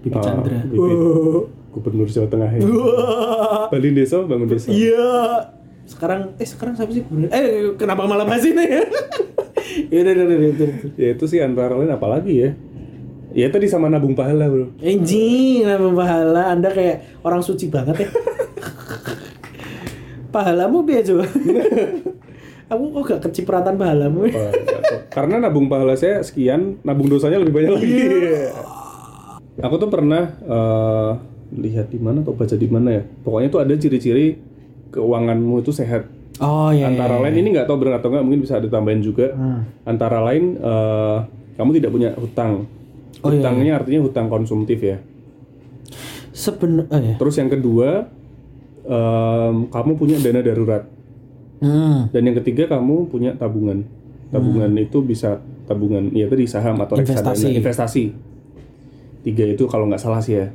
Bibit 0.00 0.14
Ah, 0.16 0.24
Chandra. 0.24 0.62
Bibit. 0.62 0.98
gubernur 1.68 2.06
Jawa 2.06 2.26
Tengah 2.26 2.48
ya. 2.48 2.60
Bali 3.68 3.90
Desa 3.90 4.22
bangun 4.22 4.46
desa 4.46 4.68
Iya. 4.68 5.50
Sekarang 5.84 6.36
eh 6.36 6.44
sekarang 6.44 6.74
siapa 6.74 6.90
sih? 6.90 7.02
gubernur? 7.02 7.28
Eh 7.28 7.44
kenapa 7.74 8.04
malah 8.04 8.22
bahas 8.22 8.42
ini 8.42 8.60
ya? 8.70 8.82
Udah 9.90 10.12
udah 10.14 10.26
udah, 10.48 10.68
ya 10.94 11.08
itu 11.12 11.24
sih 11.24 11.38
antara 11.38 11.74
lain 11.74 11.90
apalagi 11.90 12.34
ya 12.36 12.50
ya 13.30 13.46
tadi 13.48 13.66
sama 13.66 13.86
nabung 13.86 14.14
pahala 14.14 14.46
bro 14.46 14.72
Anjing, 14.78 15.60
nama 15.62 15.90
pahala 15.92 16.42
Anda 16.48 16.70
kayak 16.70 17.20
orang 17.20 17.40
suci 17.40 17.68
banget 17.68 17.98
ya. 17.98 18.08
Pahalamu 20.38 20.78
biar 20.80 21.02
coba. 21.02 21.26
Aku 22.70 22.84
kok 22.92 23.02
gak 23.08 23.20
kecipratan 23.24 23.74
pahalamu. 23.74 24.28
Oh, 24.28 24.52
karena 25.08 25.40
nabung 25.40 25.66
pahala 25.66 25.96
saya 25.96 26.20
sekian 26.20 26.78
nabung 26.80 27.08
dosanya 27.08 27.40
lebih 27.40 27.54
banyak 27.54 27.72
lagi 27.72 27.92
aku 29.58 29.74
tuh 29.76 29.88
pernah 29.88 30.30
eh, 30.38 31.10
lihat 31.56 31.88
di 31.88 31.98
mana 31.98 32.20
atau 32.20 32.30
baca 32.30 32.54
di 32.54 32.68
mana 32.68 32.88
ya 32.92 33.02
pokoknya 33.18 33.48
tuh 33.48 33.60
ada 33.60 33.74
ciri-ciri 33.74 34.38
keuanganmu 34.90 35.58
itu 35.58 35.72
sehat 35.72 36.06
Oh 36.38 36.70
iya. 36.70 36.86
antara 36.86 37.18
lain 37.18 37.34
ini 37.34 37.48
nggak 37.50 37.66
tahu 37.66 37.82
benar 37.82 37.98
atau 37.98 38.08
nggak 38.08 38.22
mungkin 38.22 38.40
bisa 38.44 38.54
ada 38.54 38.68
tambahan 38.68 39.00
juga 39.00 39.32
Hmm. 39.32 39.66
antara 39.82 40.22
lain 40.22 40.54
eh, 40.54 41.18
kamu 41.56 41.70
tidak 41.74 41.90
punya 41.90 42.10
hutang 42.14 42.52
Oh, 43.18 43.34
iya, 43.34 43.42
hutangnya 43.42 43.72
artinya 43.74 44.00
hutang 44.04 44.30
konsumtif 44.30 44.78
ya 44.78 45.02
Sebenarnya. 46.30 47.18
terus 47.18 47.34
yang 47.34 47.50
kedua 47.50 48.06
em, 48.88 49.68
kamu 49.68 49.90
punya 49.94 50.16
dana 50.18 50.40
darurat 50.40 50.84
Hmm. 51.58 52.06
dan 52.14 52.22
yang 52.22 52.38
ketiga 52.38 52.70
kamu 52.70 53.10
punya 53.10 53.34
tabungan 53.34 53.82
tabungan 54.30 54.70
itu 54.78 55.02
bisa 55.02 55.42
tabungan 55.66 56.06
ya 56.14 56.30
tadi 56.30 56.46
saham 56.46 56.78
atau 56.78 56.94
reksadana 56.94 57.34
Investasi. 57.34 57.50
investasi 57.50 58.04
tiga 59.26 59.42
itu 59.42 59.66
kalau 59.66 59.90
nggak 59.90 59.98
salah 59.98 60.22
sih 60.22 60.38
ya 60.38 60.46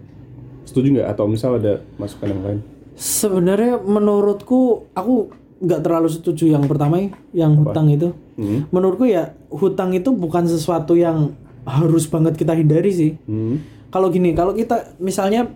setuju 0.63 0.95
nggak 0.95 1.09
atau 1.11 1.27
misal 1.27 1.59
ada 1.59 1.83
masukan 1.99 2.31
yang 2.31 2.43
lain 2.43 2.59
Sebenarnya 2.93 3.81
menurutku 3.81 4.85
aku 4.93 5.27
nggak 5.59 5.81
terlalu 5.81 6.09
setuju 6.13 6.53
yang 6.53 6.69
pertama 6.69 7.01
ya, 7.01 7.09
yang 7.33 7.57
hutang 7.57 7.89
itu. 7.89 8.13
Hmm. 8.37 8.69
Menurutku 8.69 9.09
ya 9.09 9.33
hutang 9.49 9.97
itu 9.97 10.13
bukan 10.13 10.45
sesuatu 10.45 10.93
yang 10.93 11.33
harus 11.65 12.05
banget 12.05 12.37
kita 12.37 12.53
hindari 12.53 12.93
sih. 12.93 13.11
Hmm. 13.25 13.65
Kalau 13.89 14.13
gini, 14.13 14.37
kalau 14.37 14.53
kita 14.53 14.93
misalnya 15.01 15.49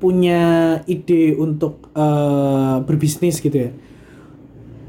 punya 0.00 0.40
ide 0.88 1.36
untuk 1.36 1.92
eh, 1.92 2.76
berbisnis 2.88 3.38
gitu 3.38 3.68
ya, 3.68 3.70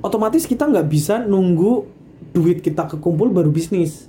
otomatis 0.01 0.47
kita 0.47 0.65
nggak 0.65 0.87
bisa 0.87 1.21
nunggu 1.27 1.85
duit 2.31 2.63
kita 2.63 2.87
kekumpul 2.87 3.29
baru 3.29 3.51
bisnis. 3.51 4.07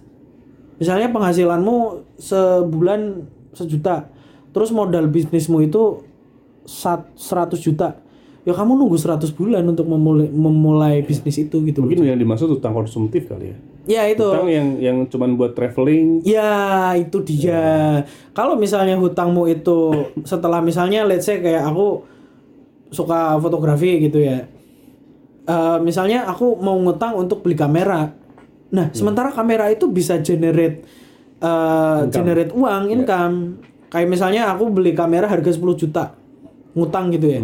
Misalnya 0.78 1.10
penghasilanmu 1.10 2.06
sebulan 2.18 3.26
sejuta, 3.54 4.08
terus 4.54 4.70
modal 4.70 5.10
bisnismu 5.10 5.62
itu 5.62 6.02
sat- 6.66 7.10
100 7.18 7.58
juta, 7.58 7.98
ya 8.46 8.54
kamu 8.54 8.78
nunggu 8.78 8.98
100 8.98 9.30
bulan 9.34 9.62
untuk 9.66 9.86
memulai 9.86 10.30
memulai 10.30 10.94
bisnis 11.02 11.38
itu 11.38 11.62
gitu. 11.62 11.82
loh. 11.82 11.90
mungkin 11.90 12.06
yang 12.06 12.18
dimaksud 12.18 12.50
hutang 12.50 12.74
konsumtif 12.74 13.26
kali 13.30 13.54
ya 13.54 13.58
Ya 13.82 14.06
itu. 14.06 14.22
hutang 14.22 14.46
yang 14.46 14.68
yang 14.78 14.96
cuman 15.10 15.34
buat 15.34 15.58
traveling 15.58 16.22
Ya 16.22 16.94
itu 16.94 17.18
dia. 17.26 18.06
Kalau 18.30 18.54
misalnya 18.54 18.94
hutangmu 18.94 19.50
itu 19.50 19.90
setelah 20.22 20.62
misalnya 20.62 21.02
let's 21.02 21.26
say 21.26 21.42
kayak 21.42 21.66
aku 21.66 22.06
suka 22.94 23.40
fotografi 23.42 24.06
gitu 24.06 24.22
ya. 24.22 24.46
Eh, 25.42 25.78
misalnya 25.82 26.30
aku 26.30 26.54
mau 26.62 26.78
ngutang 26.78 27.18
untuk 27.18 27.42
beli 27.42 27.58
kamera. 27.58 28.14
Nah, 28.72 28.88
sementara 28.94 29.34
kamera 29.34 29.66
itu 29.74 29.90
bisa 29.90 30.22
generate 30.22 30.86
eh, 31.42 32.00
generate 32.14 32.54
uang, 32.54 32.82
income. 32.94 33.36
Kayak 33.90 34.08
misalnya 34.08 34.54
aku 34.54 34.70
beli 34.70 34.94
kamera 34.94 35.26
harga 35.26 35.50
10 35.50 35.74
juta. 35.74 36.14
Ngutang 36.78 37.10
gitu 37.10 37.26
ya. 37.26 37.42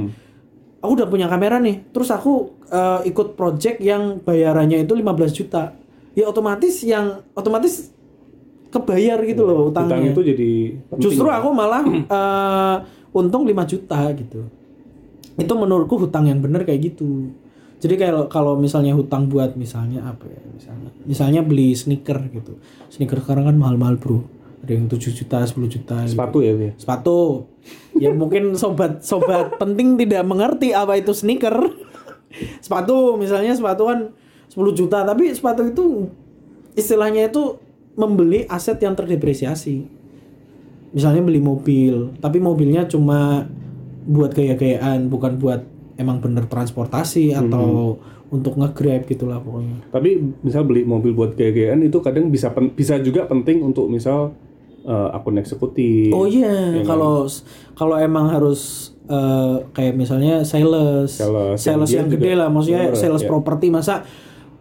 Aku 0.79 0.95
udah 0.95 1.11
punya 1.11 1.27
kamera 1.27 1.59
nih. 1.59 1.91
Terus 1.91 2.15
aku 2.15 2.55
eh, 2.71 3.11
ikut 3.11 3.35
project 3.35 3.83
yang 3.83 4.23
bayarannya 4.23 4.87
itu 4.87 4.95
15 4.95 5.35
juta. 5.35 5.75
Ya 6.19 6.27
otomatis 6.27 6.83
yang 6.83 7.23
otomatis 7.39 7.95
kebayar 8.75 9.23
gitu 9.23 9.47
loh 9.47 9.71
utangnya. 9.71 10.11
itu 10.11 10.23
jadi 10.27 10.51
penting. 10.91 11.03
Justru 11.07 11.29
aku 11.31 11.49
malah 11.55 11.85
eh, 12.19 12.77
untung 13.15 13.47
5 13.47 13.55
juta 13.71 14.11
gitu. 14.13 14.51
Itu 15.39 15.55
menurutku 15.55 15.95
hutang 15.95 16.27
yang 16.27 16.43
bener 16.43 16.67
kayak 16.67 16.93
gitu. 16.93 17.31
Jadi 17.79 17.95
kalau 17.95 18.27
kalau 18.27 18.53
misalnya 18.59 18.91
hutang 18.99 19.31
buat 19.31 19.55
misalnya 19.55 20.03
apa 20.03 20.27
ya 20.27 20.43
misalnya 20.51 20.91
misalnya 21.07 21.41
beli 21.47 21.73
sneaker 21.79 22.19
gitu. 22.35 22.59
Sneaker 22.91 23.23
sekarang 23.23 23.47
kan 23.47 23.57
mahal-mahal, 23.57 23.97
Bro. 23.97 24.27
Ada 24.67 24.75
yang 24.75 24.91
7 24.91 24.99
juta, 25.15 25.39
10 25.47 25.71
juta. 25.71 25.97
gitu. 26.03 26.19
sepatu 26.19 26.43
ya 26.43 26.59
ya 26.59 26.75
Sepatu. 26.75 27.47
Ya 27.95 28.11
mungkin 28.11 28.59
sobat-sobat 28.59 29.63
penting 29.63 29.95
tidak 29.95 30.27
mengerti 30.27 30.75
apa 30.75 30.99
itu 30.99 31.15
sneaker. 31.15 31.55
sepatu 32.65 33.15
misalnya 33.17 33.55
sepatu 33.55 33.89
kan 33.89 34.13
10 34.49 34.57
juta, 34.75 35.05
tapi 35.05 35.29
sepatu 35.31 35.63
itu 35.63 36.09
istilahnya 36.73 37.29
itu 37.29 37.57
membeli 37.95 38.47
aset 38.47 38.79
yang 38.79 38.95
terdepresiasi. 38.95 39.85
Misalnya 40.89 41.21
beli 41.21 41.39
mobil, 41.39 42.17
tapi 42.19 42.39
mobilnya 42.39 42.89
cuma 42.89 43.45
buat 44.09 44.33
gaya-gayaan, 44.33 45.13
bukan 45.13 45.37
buat 45.37 45.61
emang 46.01 46.23
bener 46.23 46.49
transportasi 46.49 47.37
atau 47.37 47.99
untuk 48.29 48.57
nge-grab 48.57 49.05
gitulah 49.05 49.37
pokoknya. 49.37 49.85
Tapi 49.91 50.17
misal 50.41 50.65
beli 50.65 50.85
mobil 50.85 51.13
buat 51.13 51.35
gaya-gayaan 51.35 51.81
itu 51.83 52.01
kadang 52.01 52.29
bisa 52.29 52.53
pen- 52.53 52.73
bisa 52.73 52.97
juga 52.99 53.25
penting 53.25 53.61
untuk 53.61 53.89
misal 53.89 54.33
eh, 54.81 55.09
akun 55.13 55.37
eksekutif. 55.37 56.09
Oh 56.13 56.25
iya, 56.25 56.81
kalau 56.85 57.29
kalau 57.75 57.97
emang 57.99 58.33
harus 58.33 58.93
eh, 59.05 59.57
kayak 59.75 59.93
misalnya 59.93 60.41
sales, 60.41 61.13
Sales, 61.13 61.61
yang 61.67 61.85
sales 61.85 61.91
yang, 61.91 62.09
juga- 62.09 62.17
gede 62.17 62.33
lah, 62.33 62.49
maksudnya 62.49 62.95
sales 62.95 63.21
ya. 63.21 63.29
properti 63.29 63.69
masa 63.69 64.09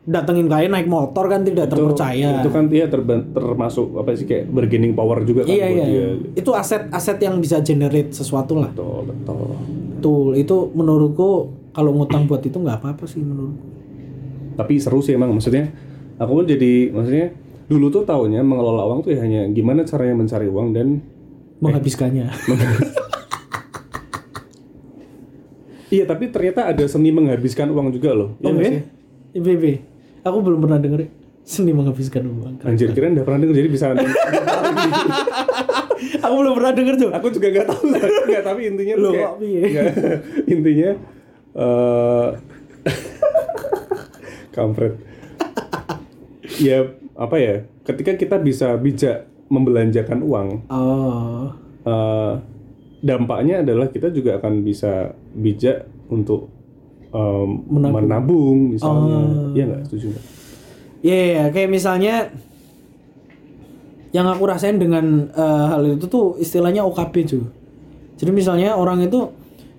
datengin 0.07 0.47
kalian 0.47 0.71
naik 0.71 0.87
motor 0.87 1.27
kan 1.27 1.43
tidak 1.43 1.67
terpercaya. 1.67 2.39
Itu 2.39 2.47
kan 2.47 2.71
dia 2.71 2.87
terban- 2.87 3.27
termasuk 3.35 3.99
apa 3.99 4.15
sih 4.15 4.23
kayak 4.23 4.47
bargaining 4.47 4.95
power 4.95 5.19
juga 5.27 5.43
kan 5.43 5.51
iya 5.51 5.67
iya, 5.67 5.83
dia. 5.83 6.07
itu 6.31 6.51
aset-aset 6.55 7.19
yang 7.19 7.43
bisa 7.43 7.59
generate 7.59 8.15
sesuatu 8.15 8.55
lah. 8.55 8.71
Betul, 8.71 9.11
betul. 9.11 9.47
Betul, 9.99 10.27
itu 10.39 10.55
menurutku 10.71 11.29
kalau 11.75 11.91
ngutang 11.91 12.23
buat 12.23 12.39
itu 12.39 12.55
nggak 12.55 12.79
apa-apa 12.79 13.03
sih 13.03 13.19
menurutku. 13.19 13.67
Tapi 14.55 14.79
seru 14.79 15.03
sih 15.03 15.11
emang 15.13 15.35
maksudnya 15.35 15.75
aku 16.15 16.39
pun 16.39 16.45
jadi 16.47 16.87
maksudnya 16.95 17.35
dulu 17.67 17.91
tuh 17.91 18.07
taunya 18.07 18.39
mengelola 18.39 18.87
uang 18.87 19.03
tuh 19.03 19.11
ya 19.11 19.27
hanya 19.27 19.43
gimana 19.51 19.83
caranya 19.83 20.23
mencari 20.23 20.47
uang 20.47 20.71
dan 20.71 21.03
Menghabiskannya. 21.57 22.31
iya 25.95 26.05
tapi 26.07 26.31
ternyata 26.31 26.69
ada 26.69 26.85
seni 26.87 27.11
menghabiskan 27.11 27.67
uang 27.75 27.91
juga 27.91 28.15
loh. 28.15 28.39
Iya 28.39 28.55
nggak 28.55 28.63
Oke. 28.63 28.71
sih? 28.71 28.81
IBB. 29.35 29.63
Aku 30.27 30.37
belum 30.39 30.59
pernah 30.59 30.77
denger 30.77 31.07
seni 31.41 31.71
menghabiskan 31.71 32.27
uang. 32.27 32.59
Anjir 32.61 32.91
kira 32.91 33.07
udah 33.09 33.23
pernah 33.23 33.39
denger 33.41 33.55
jadi 33.57 33.69
bisa 33.69 33.85
Aku 36.21 36.33
belum 36.35 36.53
pernah 36.53 36.73
denger 36.73 36.95
tuh. 36.97 37.09
aku 37.09 37.27
juga 37.29 37.47
nggak 37.49 37.65
tahu 37.65 37.81
nggak 38.27 38.43
tapi 38.43 38.61
intinya 38.65 38.95
Loh, 38.97 39.11
kayak 39.11 39.31
nggak, 39.71 39.87
intinya 40.45 40.89
eh 41.55 42.29
kampret 44.55 44.93
ya 46.57 46.85
apa 47.13 47.35
ya 47.37 47.55
ketika 47.83 48.11
kita 48.13 48.35
bisa 48.37 48.75
bijak 48.75 49.25
membelanjakan 49.47 50.19
uang 50.21 50.47
Oh. 50.67 51.49
eh, 51.83 52.33
dampaknya 52.99 53.61
adalah 53.61 53.87
kita 53.87 54.09
juga 54.09 54.37
akan 54.37 54.61
bisa 54.61 55.13
bijak 55.31 55.85
untuk 56.09 56.49
em, 57.09 57.49
Menabung. 57.67 57.93
menabung, 58.03 58.57
misalnya 58.71 59.17
Oh. 59.17 59.51
iya 59.51 59.63
nggak 59.65 59.81
setuju 59.85 60.05
nggak 60.11 60.25
Iya, 60.97 61.13
iya, 61.13 61.25
iya. 61.29 61.43
kayak 61.49 61.69
misalnya 61.69 62.13
yang 64.09 64.25
aku 64.25 64.43
rasain 64.43 64.75
dengan 64.75 65.29
eh, 65.29 65.65
hal 65.67 65.83
itu 65.85 66.07
tuh 66.07 66.35
istilahnya 66.37 66.81
OKB 66.81 67.15
cuy. 67.27 67.43
Jadi 68.17 68.31
misalnya 68.33 68.73
orang 68.73 69.05
itu 69.05 69.29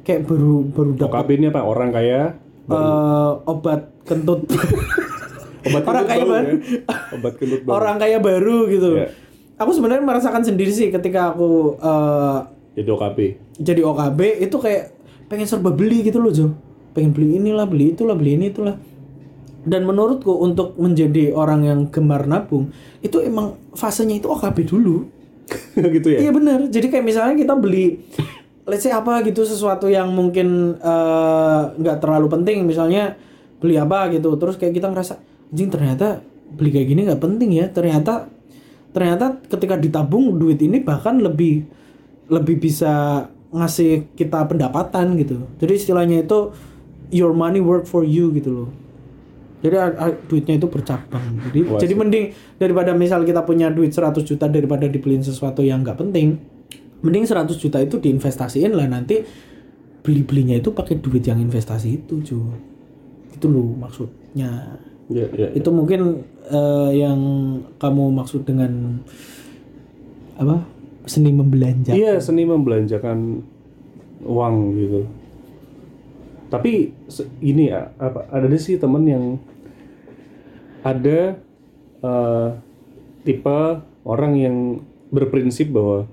kayak 0.07 0.25
baru 0.25 0.63
baru 0.69 0.91
dapat 0.95 1.17
OKB 1.19 1.31
ini 1.35 1.47
apa 1.51 1.61
orang 1.63 1.91
kaya 1.91 2.21
eh, 2.71 3.31
obat 3.45 3.81
kentut 4.05 4.47
obat 5.67 5.83
orang 5.85 6.05
kentut 6.07 6.09
kaya 6.09 6.23
baru 6.23 6.31
baru 6.31 6.47
ya? 6.47 6.55
obat 7.13 7.33
kentut 7.35 7.61
baru 7.61 7.73
orang 7.75 7.97
kaya 7.99 8.19
baru 8.21 8.59
gitu. 8.69 8.89
Iya. 8.97 9.09
Aku 9.59 9.75
sebenarnya 9.75 10.07
merasakan 10.07 10.47
sendiri 10.47 10.71
sih 10.71 10.89
ketika 10.89 11.35
aku 11.35 11.75
eh, 11.77 12.39
jadi 12.79 12.91
OKB 12.95 13.19
jadi 13.59 13.81
OKB 13.83 14.21
itu 14.39 14.57
kayak 14.57 14.95
pengen 15.27 15.45
serba 15.45 15.75
beli 15.75 16.07
gitu 16.07 16.23
loh 16.23 16.31
Jo 16.31 16.55
pengen 16.93 17.13
beli 17.15 17.39
inilah 17.41 17.67
beli 17.69 17.95
itulah 17.97 18.15
beli 18.19 18.37
ini 18.39 18.53
itulah. 18.53 18.77
Dan 19.69 19.85
menurutku 19.85 20.33
untuk 20.41 20.79
menjadi 20.81 21.35
orang 21.35 21.67
yang 21.67 21.81
gemar 21.93 22.25
nabung 22.25 22.73
itu 23.05 23.21
emang 23.21 23.59
fasenya 23.77 24.23
itu 24.23 24.29
OKB 24.31 24.65
dulu. 24.65 25.05
Gitu 25.97 26.09
ya? 26.13 26.19
Iya 26.25 26.31
bener. 26.33 26.69
Jadi 26.69 26.87
kayak 26.93 27.05
misalnya 27.05 27.35
kita 27.37 27.55
beli 27.57 28.01
let's 28.69 28.85
say 28.85 28.93
apa 28.93 29.25
gitu 29.25 29.49
sesuatu 29.49 29.89
yang 29.89 30.13
mungkin 30.13 30.77
eh, 30.77 31.61
nggak 31.73 31.99
terlalu 32.05 32.29
penting. 32.29 32.69
Misalnya 32.69 33.17
beli 33.59 33.81
apa 33.81 34.13
gitu 34.13 34.37
terus 34.39 34.61
kayak 34.61 34.77
kita 34.77 34.93
ngerasa 34.93 35.19
anjing 35.51 35.73
ternyata 35.73 36.23
beli 36.53 36.71
kayak 36.71 36.89
gini 36.93 37.01
nggak 37.09 37.23
penting 37.23 37.51
ya. 37.57 37.67
Ternyata 37.73 38.29
ternyata 38.93 39.41
ketika 39.49 39.77
ditabung 39.77 40.37
duit 40.37 40.61
ini 40.61 40.81
bahkan 40.85 41.21
lebih 41.21 41.65
lebih 42.29 42.61
bisa 42.61 43.25
ngasih 43.49 44.13
kita 44.13 44.45
pendapatan 44.45 45.17
gitu. 45.17 45.49
Jadi 45.57 45.73
istilahnya 45.73 46.25
itu 46.25 46.53
your 47.09 47.33
money 47.33 47.61
work 47.63 47.89
for 47.89 48.05
you 48.05 48.33
gitu 48.33 48.51
loh. 48.65 48.71
Jadi 49.59 49.75
duitnya 50.31 50.55
itu 50.55 50.71
bercabang. 50.71 51.51
Jadi 51.51 51.59
Wah, 51.67 51.81
jadi 51.83 51.95
mending 51.99 52.25
daripada 52.63 52.95
misal 52.95 53.27
kita 53.27 53.43
punya 53.43 53.73
duit 53.75 53.91
100 53.91 54.23
juta 54.23 54.47
daripada 54.47 54.87
dibeliin 54.87 55.27
sesuatu 55.27 55.67
yang 55.67 55.83
nggak 55.83 55.99
penting 55.99 56.39
mending 57.03 57.25
100 57.27 57.55
juta 57.55 57.79
itu 57.79 58.03
diinvestasiin 58.03 58.75
lah 58.75 58.91
nanti 58.91 59.23
beli 60.03 60.23
belinya 60.27 60.57
itu 60.59 60.75
pakai 60.75 60.99
duit 60.99 61.23
yang 61.23 61.39
investasi 61.39 62.03
itu 62.03 62.15
cuy 62.23 62.51
itu 63.39 63.47
loh 63.47 63.71
maksudnya. 63.79 64.83
Ya, 65.09 65.25
ya. 65.33 65.49
itu 65.57 65.71
mungkin 65.73 66.21
eh, 66.51 66.91
yang 67.01 67.21
kamu 67.79 68.13
maksud 68.13 68.45
dengan 68.45 69.01
apa? 70.37 70.67
Seni 71.09 71.33
membelanja 71.33 71.97
Iya, 71.97 72.21
seni 72.21 72.45
membelanjakan 72.45 73.41
uang 74.27 74.55
gitu. 74.77 75.01
Tapi 76.49 76.97
ini 77.45 77.69
ya, 77.69 77.93
apa 78.01 78.25
ada 78.33 78.49
sih 78.57 78.81
temen 78.81 79.05
yang 79.05 79.25
ada 80.81 81.37
eh, 82.01 82.49
tipe 83.29 83.61
orang 84.09 84.33
yang 84.41 84.57
berprinsip 85.13 85.69
bahwa 85.69 86.09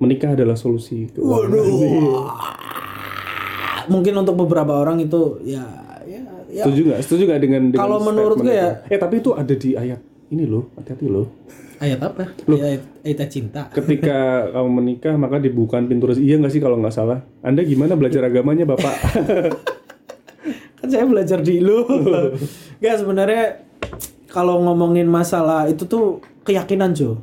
menikah 0.00 0.32
adalah 0.32 0.56
solusi 0.56 1.10
keuangan. 1.12 1.50
mungkin 3.90 4.14
untuk 4.22 4.38
beberapa 4.46 4.78
orang 4.78 5.02
itu 5.02 5.42
ya 5.42 5.66
ya 6.06 6.22
ya 6.46 6.64
Setuju 6.64 6.80
nggak? 6.90 7.00
Setuju 7.02 7.22
nggak 7.26 7.40
dengan, 7.42 7.62
dengan 7.74 7.82
Kalau 7.82 7.98
menurutku 8.00 8.46
statement 8.46 8.86
ya-? 8.86 8.94
Eh 8.94 8.98
tapi 8.98 9.14
itu 9.18 9.30
ada 9.34 9.54
di 9.54 9.70
ayat 9.74 10.00
ini 10.30 10.44
loh, 10.46 10.70
hati-hati 10.78 11.06
loh. 11.10 11.26
Ayat 11.80 12.00
apa 12.04 12.24
ayat, 12.46 12.82
ayat 13.02 13.28
cinta 13.32 13.72
Ketika 13.72 14.18
kamu 14.54 14.68
menikah 14.68 15.14
maka 15.16 15.40
dibukakan 15.40 15.88
pintu 15.88 16.12
rezeki. 16.12 16.24
Iya 16.28 16.36
nggak 16.44 16.52
sih 16.52 16.60
kalau 16.60 16.76
nggak 16.78 16.94
salah? 16.94 17.24
Anda 17.40 17.64
gimana 17.64 17.96
belajar 17.96 18.28
agamanya 18.28 18.68
bapak? 18.68 18.94
kan 20.80 20.88
saya 20.88 21.04
belajar 21.04 21.38
di 21.44 21.60
lu 21.60 21.84
nggak 22.80 22.96
sebenarnya 22.96 23.44
kalau 24.32 24.64
ngomongin 24.64 25.04
masalah 25.04 25.68
itu 25.68 25.84
tuh 25.84 26.24
keyakinan 26.48 26.96
Jo 26.96 27.20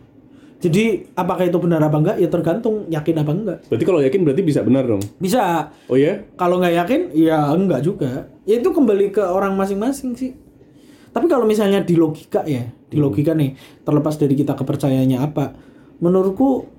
jadi 0.58 1.05
apakah 1.14 1.45
itu 1.49 1.58
benar 1.62 1.82
apa 1.86 1.97
enggak 1.97 2.18
ya 2.18 2.30
tergantung 2.30 2.86
yakin 2.89 3.16
apa 3.22 3.32
enggak 3.34 3.58
berarti 3.70 3.86
kalau 3.86 4.01
yakin 4.01 4.22
berarti 4.26 4.41
bisa 4.41 4.62
benar 4.66 4.89
dong. 4.89 5.01
bisa 5.22 5.70
Oh 5.89 5.97
ya? 5.97 6.22
kalau 6.38 6.62
nggak 6.62 6.76
yakin 6.86 7.01
ya 7.18 7.49
enggak 7.53 7.82
juga 7.82 8.30
ya 8.45 8.58
itu 8.62 8.70
kembali 8.70 9.14
ke 9.14 9.22
orang 9.22 9.58
masing-masing 9.58 10.14
sih 10.14 10.34
tapi 11.14 11.26
kalau 11.26 11.49
misalnya 11.49 11.82
di 11.82 11.97
logika 11.97 12.45
ya 12.45 12.70
di 12.88 12.97
logika 12.97 13.35
nih 13.35 13.55
terlepas 13.83 14.15
dari 14.15 14.33
kita 14.35 14.55
kepercayaannya 14.55 15.19
apa 15.19 15.45
menurutku 15.99 16.77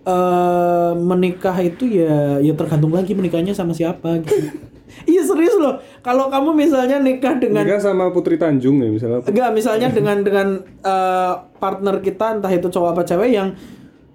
eh 0.00 0.92
menikah 0.96 1.56
itu 1.60 1.84
ya 1.84 2.40
ya 2.40 2.52
tergantung 2.56 2.96
lagi 2.96 3.12
menikahnya 3.12 3.52
sama 3.52 3.76
siapa 3.76 4.20
gitu. 4.24 4.36
Iya 5.06 5.22
serius 5.22 5.54
loh. 5.54 5.78
Kalau 6.02 6.26
kamu 6.26 6.50
misalnya 6.50 6.98
nikah 6.98 7.38
dengan 7.38 7.62
Nikah 7.62 7.78
sama 7.78 8.10
Putri 8.10 8.34
Tanjung 8.34 8.82
ya 8.82 8.90
misalnya. 8.90 9.22
enggak 9.22 9.50
misalnya 9.54 9.88
dengan 9.94 10.18
dengan 10.26 10.48
eh, 10.82 11.32
partner 11.62 12.02
kita 12.02 12.36
entah 12.36 12.50
itu 12.50 12.66
cowok 12.66 12.98
apa 12.98 13.02
cewek 13.06 13.30
yang 13.30 13.54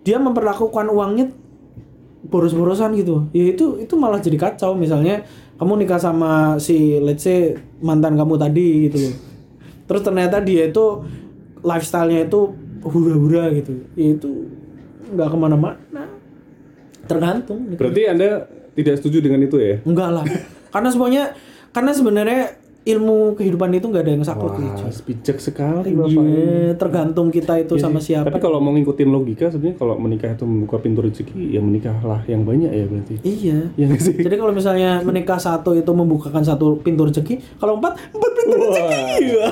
dia 0.04 0.20
memperlakukan 0.20 0.92
uangnya 0.92 1.32
boros-borosan 2.28 2.92
gitu. 3.00 3.32
Ya 3.32 3.56
itu 3.56 3.80
itu 3.80 3.96
malah 3.96 4.20
jadi 4.20 4.36
kacau. 4.36 4.76
Misalnya 4.76 5.24
kamu 5.56 5.88
nikah 5.88 5.98
sama 5.98 6.60
si 6.60 7.00
let's 7.00 7.24
say 7.24 7.56
mantan 7.80 8.20
kamu 8.20 8.36
tadi 8.36 8.92
gitu 8.92 9.00
loh 9.00 9.35
terus 9.86 10.02
ternyata 10.02 10.42
dia 10.42 10.70
itu 10.70 11.06
lifestyle-nya 11.66 12.30
itu 12.30 12.54
hura-hura 12.86 13.50
gitu. 13.54 13.74
Itu 13.98 14.50
nggak 15.14 15.30
ke 15.30 15.38
mana-mana. 15.38 16.04
Tergantung 17.06 17.78
Berarti 17.78 18.02
Anda 18.10 18.50
tidak 18.74 18.98
setuju 18.98 19.22
dengan 19.22 19.46
itu 19.46 19.58
ya? 19.62 19.78
enggak 19.86 20.10
lah. 20.10 20.26
Karena 20.74 20.90
semuanya 20.90 21.24
karena 21.70 21.92
sebenarnya 21.94 22.42
ilmu 22.86 23.34
kehidupan 23.34 23.74
itu 23.74 23.90
nggak 23.90 24.04
ada 24.06 24.12
yang 24.14 24.22
saklek 24.22 24.62
gitu 24.62 24.82
Wah, 24.86 24.94
bijak 25.10 25.38
sekali 25.42 25.90
Bapak. 25.98 26.22
Iya, 26.22 26.78
tergantung 26.78 27.34
kita 27.34 27.58
itu 27.58 27.82
sama 27.82 27.98
siapa. 27.98 28.30
Tapi 28.30 28.38
kalau 28.38 28.62
mau 28.62 28.78
ngikutin 28.78 29.10
logika 29.10 29.50
sebenarnya 29.50 29.82
kalau 29.82 29.98
menikah 29.98 30.30
itu 30.30 30.46
membuka 30.46 30.78
pintu 30.78 31.02
rezeki 31.02 31.58
ya 31.58 31.66
menikahlah 31.66 32.22
yang 32.30 32.46
banyak 32.46 32.70
ya 32.70 32.86
berarti. 32.86 33.16
Iya. 33.26 33.58
Iya 33.74 33.86
nggak 33.90 34.02
sih? 34.06 34.16
Jadi 34.22 34.36
kalau 34.38 34.54
misalnya 34.54 35.02
menikah 35.02 35.42
satu 35.42 35.74
itu 35.74 35.90
membukakan 35.90 36.46
satu 36.46 36.78
pintu 36.86 37.10
rezeki, 37.10 37.58
kalau 37.58 37.82
empat 37.82 37.98
empat 38.14 38.32
pintu 38.38 38.56
rezeki. 38.62 38.96
Iya. 39.26 39.46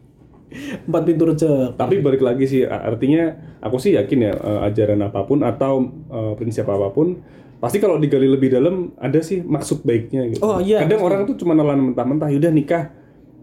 empat 0.88 1.02
pintu 1.04 1.22
rezeki. 1.28 1.76
Tapi 1.76 1.94
balik 2.00 2.22
lagi 2.24 2.44
sih 2.48 2.64
artinya 2.64 3.36
aku 3.60 3.76
sih 3.76 4.00
yakin 4.00 4.18
ya 4.18 4.32
eh, 4.32 4.60
ajaran 4.72 5.04
apa 5.04 5.28
pun 5.28 5.44
atau 5.44 5.92
eh, 6.08 6.32
prinsip 6.40 6.64
apa 6.64 6.88
pun 6.88 7.20
pasti 7.66 7.78
kalau 7.78 7.98
digali 7.98 8.30
lebih 8.30 8.48
dalam 8.48 8.94
ada 8.96 9.18
sih 9.18 9.42
maksud 9.42 9.82
baiknya 9.82 10.30
gitu. 10.30 10.40
Oh, 10.40 10.62
iya, 10.62 10.86
Kadang 10.86 11.02
orang 11.02 11.20
tuh 11.26 11.34
cuma 11.36 11.52
nelan 11.52 11.92
mentah-mentah 11.92 12.30
yaudah 12.30 12.50
nikah 12.50 12.94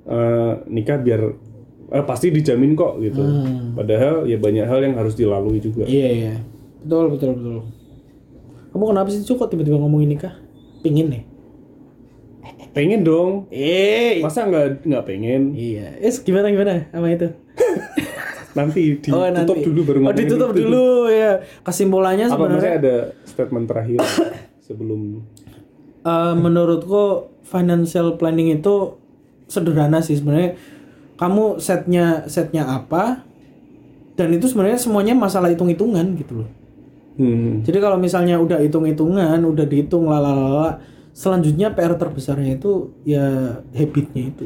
eh, 0.03 0.53
nikah 0.67 0.97
biar 0.97 1.21
eh, 1.91 2.03
pasti 2.07 2.32
dijamin 2.32 2.74
kok 2.74 2.97
gitu. 2.99 3.19
Padahal 3.76 4.24
ya 4.26 4.39
banyak 4.39 4.65
hal 4.65 4.80
yang 4.82 4.95
harus 4.95 5.13
dilalui 5.13 5.59
juga. 5.59 5.84
Iya 5.84 6.07
iya. 6.09 6.34
Betul 6.82 7.11
betul 7.11 7.30
betul. 7.36 7.57
Kamu 8.71 8.84
kenapa 8.89 9.07
sih 9.07 9.21
Cuk 9.21 9.38
kok 9.38 9.49
tiba-tiba 9.51 9.78
ngomongin 9.78 10.15
nikah? 10.15 10.34
Pingin 10.82 11.11
nih. 11.11 11.24
pengen 12.74 13.05
dong. 13.05 13.45
Eh, 13.53 14.17
Masa 14.17 14.49
nggak 14.49 14.82
nggak 14.82 15.03
pengen? 15.05 15.53
iya. 15.53 15.93
Es 16.01 16.17
gimana 16.19 16.49
gimana 16.49 16.89
sama 16.89 17.13
itu? 17.13 17.30
Nanti 18.54 18.80
ditutup 18.93 19.18
Oh, 19.18 19.26
nanti. 19.26 19.60
dulu 19.62 19.82
baru 19.84 19.97
Oh, 20.06 20.14
ditutup 20.14 20.49
itu. 20.54 20.60
dulu 20.62 20.86
ya. 21.10 21.41
Kesimpulannya 21.62 22.26
Apa 22.30 22.36
sebenarnya 22.38 22.74
ada 22.78 22.95
statement 23.26 23.66
terakhir 23.66 23.97
sebelum 24.68 25.26
eh, 26.04 26.36
menurutku 26.36 27.04
financial 27.43 28.16
planning 28.16 28.54
itu 28.54 28.97
sederhana 29.45 29.99
sih 29.99 30.18
sebenarnya. 30.18 30.54
Kamu 31.14 31.58
setnya 31.58 32.26
setnya 32.26 32.66
apa? 32.68 33.22
Dan 34.14 34.30
itu 34.34 34.45
sebenarnya 34.45 34.78
semuanya 34.78 35.14
masalah 35.14 35.49
hitung-hitungan 35.49 36.14
gitu 36.18 36.45
loh. 36.45 36.49
hmm, 37.18 37.66
Jadi 37.66 37.78
kalau 37.82 37.97
misalnya 37.97 38.38
udah 38.38 38.62
hitung-hitungan, 38.62 39.41
udah 39.41 39.66
dihitung 39.66 40.06
lalala, 40.06 40.78
selanjutnya 41.12 41.74
PR 41.74 41.97
terbesarnya 41.97 42.58
itu 42.58 42.93
ya 43.04 43.26
habitnya 43.74 44.30
itu. 44.30 44.45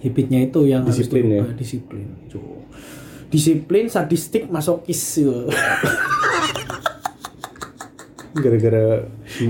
Habitnya 0.00 0.40
itu 0.48 0.64
yang 0.64 0.82
Disiplin 0.88 1.28
harus 1.28 1.52
ya? 1.52 1.56
Disiplin. 1.56 2.06
Disiplin, 3.30 3.84
sadistik, 3.86 4.48
masokis. 4.50 5.20
gara-gara 8.30 9.04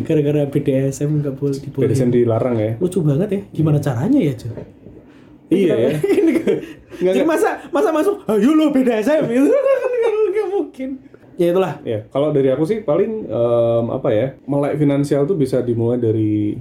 Gara-gara 0.05 0.43
BDSM 0.47 1.11
nggak 1.21 1.35
boleh 1.37 1.59
diboleh. 1.59 1.89
BDSM 1.91 2.11
dilarang 2.13 2.57
ya. 2.59 2.73
Lucu 2.79 3.03
banget 3.03 3.29
ya. 3.33 3.41
Gimana 3.51 3.79
caranya 3.83 4.21
ya, 4.21 4.33
cuy? 4.37 4.65
Iya 5.51 5.75
ya. 5.75 5.91
Jadi 7.11 7.25
masa 7.25 7.59
masa 7.75 7.91
masuk, 7.91 8.23
ayo 8.29 8.51
lo 8.55 8.71
BDSM 8.71 9.25
itu 9.35 9.49
nggak 9.51 10.49
mungkin. 10.53 10.89
Ya 11.41 11.57
itulah. 11.57 11.81
Ya, 11.89 12.05
kalau 12.13 12.37
dari 12.37 12.53
aku 12.53 12.69
sih 12.69 12.85
paling 12.85 13.25
em, 13.25 13.85
apa 13.89 14.13
ya, 14.13 14.37
melek 14.45 14.77
finansial 14.77 15.25
tuh 15.25 15.41
bisa 15.41 15.65
dimulai 15.65 15.97
dari 15.97 16.61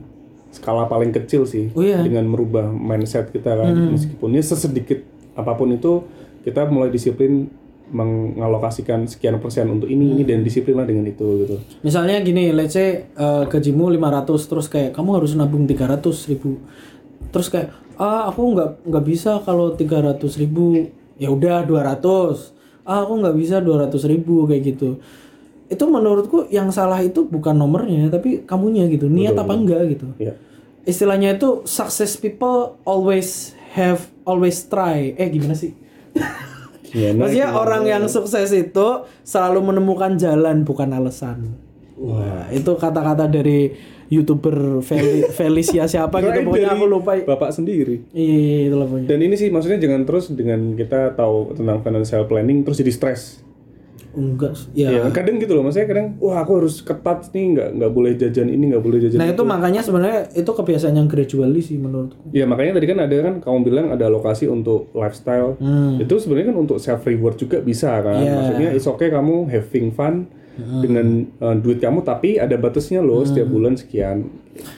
skala 0.50 0.86
paling 0.86 1.14
kecil 1.14 1.46
sih, 1.46 1.70
Oh 1.72 1.82
iya. 1.82 2.02
dengan 2.02 2.26
merubah 2.26 2.66
mindset 2.68 3.30
kita 3.30 3.54
kan, 3.54 3.70
meskipun 3.94 4.34
ya 4.34 4.42
sesedikit 4.42 5.06
apa 5.34 5.54
pun 5.54 5.70
itu 5.70 6.04
kita 6.42 6.66
mulai 6.68 6.90
disiplin 6.90 7.48
mengalokasikan 7.90 9.10
sekian 9.10 9.42
persen 9.42 9.66
untuk 9.68 9.90
ini 9.90 10.14
ini 10.14 10.22
dan 10.22 10.46
disiplin 10.46 10.78
lah 10.78 10.86
dengan 10.86 11.10
itu 11.10 11.26
gitu. 11.42 11.58
Misalnya 11.82 12.22
gini, 12.22 12.54
let's 12.54 12.78
say 12.78 13.10
uh, 13.18 13.50
gajimu 13.50 13.90
500 13.90 14.30
terus 14.50 14.68
kayak 14.70 14.92
kamu 14.94 15.22
harus 15.22 15.34
nabung 15.34 15.66
300 15.66 16.30
ribu. 16.30 16.62
Terus 17.30 17.50
kayak 17.50 17.70
ah 17.98 18.30
aku 18.30 18.42
nggak 18.56 18.86
nggak 18.86 19.06
bisa 19.06 19.42
kalau 19.42 19.74
300 19.74 20.22
ribu 20.38 20.86
ya 21.18 21.34
udah 21.34 21.66
200. 21.66 22.86
Ah 22.86 23.06
aku 23.06 23.14
nggak 23.22 23.36
bisa 23.38 23.58
200 23.62 23.90
ribu 24.06 24.46
kayak 24.46 24.64
gitu. 24.78 25.02
Itu 25.70 25.86
menurutku 25.86 26.50
yang 26.50 26.74
salah 26.74 26.98
itu 27.00 27.30
bukan 27.30 27.54
nomornya 27.54 28.10
tapi 28.10 28.42
kamunya 28.44 28.90
gitu. 28.90 29.06
Niat 29.06 29.38
apa 29.38 29.54
enggak 29.54 29.86
gitu. 29.94 30.10
Ya. 30.18 30.34
Istilahnya 30.84 31.38
itu 31.38 31.62
success 31.70 32.18
people 32.18 32.82
always 32.84 33.54
have 33.78 34.10
always 34.26 34.66
try. 34.66 35.14
Eh 35.14 35.30
gimana 35.30 35.54
sih? 35.54 35.78
Gimana? 36.90 37.30
Maksudnya 37.30 37.54
orang 37.54 37.84
yang 37.86 38.04
sukses 38.10 38.50
itu 38.50 38.88
selalu 39.22 39.62
menemukan 39.62 40.18
jalan 40.18 40.66
bukan 40.66 40.90
alasan. 40.90 41.54
Wah, 42.00 42.50
itu 42.50 42.72
kata-kata 42.80 43.30
dari 43.30 43.70
youtuber 44.10 44.82
Fel- 44.82 45.30
Felicia 45.38 45.86
siapa 45.86 46.18
gitu 46.24 46.42
pokoknya 46.50 46.74
aku 46.74 46.86
lupa. 46.90 47.14
Bapak 47.22 47.54
sendiri. 47.54 48.10
Iya, 48.10 48.38
iya, 48.42 48.60
itu 48.74 48.76
lah. 48.76 48.88
Dan 49.06 49.20
ini 49.22 49.36
sih 49.38 49.54
maksudnya 49.54 49.78
jangan 49.78 50.08
terus 50.10 50.34
dengan 50.34 50.74
kita 50.74 51.14
tahu 51.14 51.54
tentang 51.54 51.86
financial 51.86 52.26
planning 52.26 52.66
terus 52.66 52.82
jadi 52.82 52.90
stres. 52.90 53.22
Enggak, 54.20 54.52
ya. 54.76 54.92
Ya, 54.92 55.02
kadang 55.16 55.40
gitu 55.40 55.56
loh, 55.56 55.64
maksudnya 55.64 55.88
kadang 55.88 56.20
wah 56.20 56.44
aku 56.44 56.60
harus 56.60 56.84
ketat 56.84 57.32
nih, 57.32 57.56
nggak 57.56 57.70
nggak 57.80 57.92
boleh 57.96 58.12
jajan 58.20 58.52
ini, 58.52 58.76
nggak 58.76 58.84
boleh 58.84 59.00
jajan 59.00 59.18
Nah, 59.18 59.32
itu 59.32 59.44
makanya 59.48 59.82
sebenarnya 59.82 60.28
itu 60.36 60.52
kebiasaan 60.52 61.00
yang 61.00 61.08
gradually 61.08 61.64
sih 61.64 61.80
menurutku. 61.80 62.36
Ya 62.36 62.44
makanya 62.44 62.76
tadi 62.78 62.88
kan 62.92 63.00
ada 63.00 63.16
kan 63.24 63.36
kamu 63.40 63.58
bilang 63.64 63.86
ada 63.96 64.12
alokasi 64.12 64.52
untuk 64.52 64.92
lifestyle. 64.92 65.56
Itu 65.98 66.20
sebenarnya 66.20 66.52
kan 66.52 66.58
untuk 66.60 66.78
self 66.84 67.08
reward 67.08 67.40
juga 67.40 67.64
bisa 67.64 67.96
kan. 68.04 68.20
Iya. 68.20 68.34
Maksudnya 68.36 68.70
it's 68.76 68.88
okay 68.88 69.08
kamu 69.08 69.48
having 69.48 69.96
fun 69.96 70.28
dengan 70.60 71.24
uh, 71.40 71.56
duit 71.56 71.80
kamu 71.80 72.04
tapi 72.04 72.36
ada 72.36 72.60
batasnya 72.60 73.00
loh 73.00 73.24
setiap 73.24 73.48
bulan 73.48 73.80
sekian. 73.80 74.28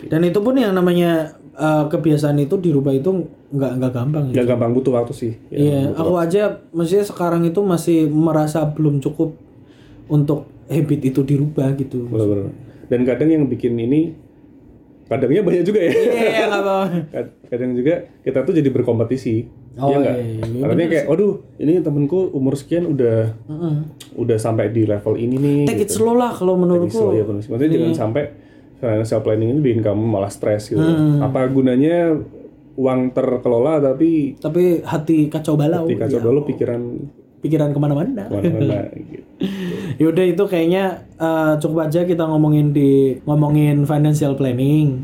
Dan 0.05 0.21
itu 0.21 0.37
pun 0.37 0.53
yang 0.53 0.77
namanya 0.77 1.41
uh, 1.57 1.89
kebiasaan 1.89 2.37
itu 2.37 2.61
dirubah 2.61 2.93
itu 2.93 3.09
nggak 3.51 3.71
nggak 3.77 3.91
gampang 3.91 4.23
ya. 4.27 4.33
Gak 4.33 4.47
gampang 4.49 4.71
butuh 4.71 4.93
waktu 4.93 5.13
sih. 5.13 5.31
Ya, 5.47 5.57
Iya, 5.59 5.79
aku 5.93 6.13
aja 6.15 6.41
maksudnya 6.71 7.03
sekarang 7.03 7.43
itu 7.43 7.59
masih 7.59 8.07
merasa 8.07 8.63
belum 8.63 8.99
cukup 8.99 9.35
untuk 10.07 10.47
habit 10.67 11.03
itu 11.03 11.19
dirubah 11.21 11.75
gitu. 11.75 12.07
bener-bener. 12.07 12.55
Dan 12.87 13.03
kadang 13.03 13.27
yang 13.27 13.43
bikin 13.45 13.75
ini 13.75 14.15
kadangnya 15.05 15.43
banyak 15.43 15.63
juga 15.63 15.79
ya. 15.83 15.91
Iya, 15.91 16.43
nggak 16.47 16.61
apa. 16.61 16.75
Kad- 17.13 17.35
kadang 17.47 17.71
juga 17.75 17.93
kita 18.23 18.39
tuh 18.41 18.53
jadi 18.53 18.69
berkompetisi. 18.69 19.35
Oh, 19.71 19.87
Iya 19.87 19.97
nggak? 19.99 20.15
iya, 20.15 20.43
iya. 20.51 20.61
Artinya 20.63 20.87
kayak, 20.89 21.05
waduh, 21.07 21.33
ini 21.55 21.79
temenku 21.79 22.19
umur 22.31 22.55
sekian 22.55 22.87
udah 22.87 23.35
udah 24.13 24.37
sampai 24.37 24.67
di 24.67 24.83
level 24.83 25.15
ini 25.15 25.35
nih. 25.35 25.59
Take 25.63 25.83
it 25.83 25.89
gitu. 25.89 26.03
slow 26.03 26.15
lah 26.15 26.31
kalau 26.31 26.55
menurutku. 26.55 26.91
Slow, 26.91 27.15
ya, 27.15 27.23
bener. 27.23 27.43
Maksudnya 27.43 27.71
jangan 27.71 27.95
sampai 27.95 28.23
financial 28.79 29.21
planning 29.21 29.49
ini 29.51 29.61
bikin 29.61 29.79
kamu 29.79 30.03
malah 30.03 30.27
stres 30.27 30.67
gitu. 30.67 30.79
Hmm. 30.79 31.19
Apa 31.21 31.47
gunanya 31.47 32.19
uang 32.73 33.11
terkelola 33.11 33.79
tapi 33.79 34.35
Tapi 34.35 34.79
hati 34.81 35.27
kacau 35.27 35.55
balau. 35.55 35.85
di 35.85 35.95
kacau 35.95 36.17
Ya, 36.17 36.23
dulu 36.23 36.39
pikiran 36.45 36.81
pikiran 37.41 37.73
ke 37.73 37.79
mana-mana. 37.79 38.25
ke 38.25 38.33
mana-mana 38.37 38.85
gitu. 39.09 39.25
Yaudah 39.97 40.25
itu 40.25 40.43
kayaknya 40.45 40.83
eh, 41.15 41.53
cukup 41.57 41.89
aja 41.89 42.05
kita 42.05 42.23
ngomongin 42.23 42.71
di 42.71 43.17
ngomongin 43.23 43.83
financial 43.83 44.33
planning. 44.33 45.01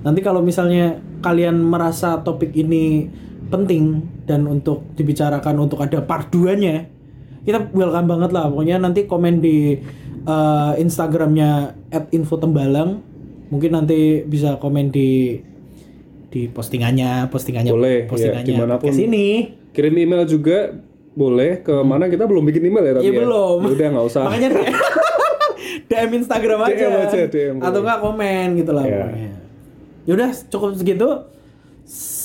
Nanti 0.00 0.20
kalau 0.20 0.40
misalnya 0.40 0.94
kalian 1.18 1.58
merasa 1.58 2.20
topik 2.20 2.54
ini 2.54 3.08
penting 3.48 3.98
dan 4.24 4.44
untuk 4.44 4.84
dibicarakan 4.94 5.58
untuk 5.58 5.80
ada 5.80 5.98
part 5.98 6.28
2-nya, 6.28 6.86
kita 7.42 7.72
welcome 7.72 8.06
banget 8.06 8.30
lah. 8.30 8.46
Pokoknya 8.46 8.76
nanti 8.78 9.04
komen 9.04 9.40
di 9.40 9.80
eh, 10.22 10.72
Instagramnya 10.76 11.74
@infotembalang. 12.12 13.00
Mungkin 13.48 13.72
nanti 13.72 14.20
bisa 14.22 14.60
komen 14.60 14.92
di 14.92 15.40
di 16.28 16.44
postingannya, 16.46 17.26
postingannya, 17.28 17.72
Boleh, 17.72 17.98
ya, 17.98 18.06
postingannya 18.06 18.44
di 18.44 18.54
mana 18.54 18.74
pun. 18.76 18.88
ke 18.88 18.92
sini. 18.92 19.26
Kirim 19.72 19.94
email 19.96 20.24
juga 20.24 20.76
boleh 21.12 21.60
ke 21.60 21.74
mana 21.82 22.06
kita 22.06 22.24
belum 22.24 22.44
bikin 22.44 22.62
email 22.64 22.84
ya 22.84 22.92
tapi 22.94 23.04
Iya 23.04 23.10
ya. 23.10 23.18
belum. 23.18 23.58
Ya 23.58 23.70
Udah 23.70 23.86
nggak 23.90 24.06
usah. 24.06 24.22
Makanya 24.24 24.48
DM 25.88 26.10
Instagram 26.16 26.58
aja. 26.62 26.74
DM 26.74 26.94
aja, 27.00 27.18
DM. 27.26 27.56
Atau 27.58 27.80
enggak 27.80 27.98
komen 27.98 28.46
gitu 28.56 28.70
lah 28.70 28.84
Iya. 28.84 28.96
pokoknya. 29.02 29.30
Yaudah 30.04 30.30
cukup 30.46 30.70
segitu. 30.74 31.08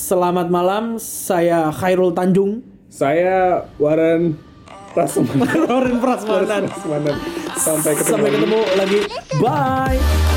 Selamat 0.04 0.48
malam, 0.48 1.00
saya 1.00 1.72
Khairul 1.72 2.12
Tanjung. 2.12 2.60
Saya 2.86 3.64
Warren 3.76 4.36
Prasmanan. 4.92 5.48
Prasmanan. 6.04 6.62
Prasmanan. 6.68 7.14
Sampai 7.56 7.92
ketemu. 7.96 8.12
Sampai 8.14 8.30
ketemu 8.30 8.60
lagi. 8.76 8.98
Bye. 9.40 10.33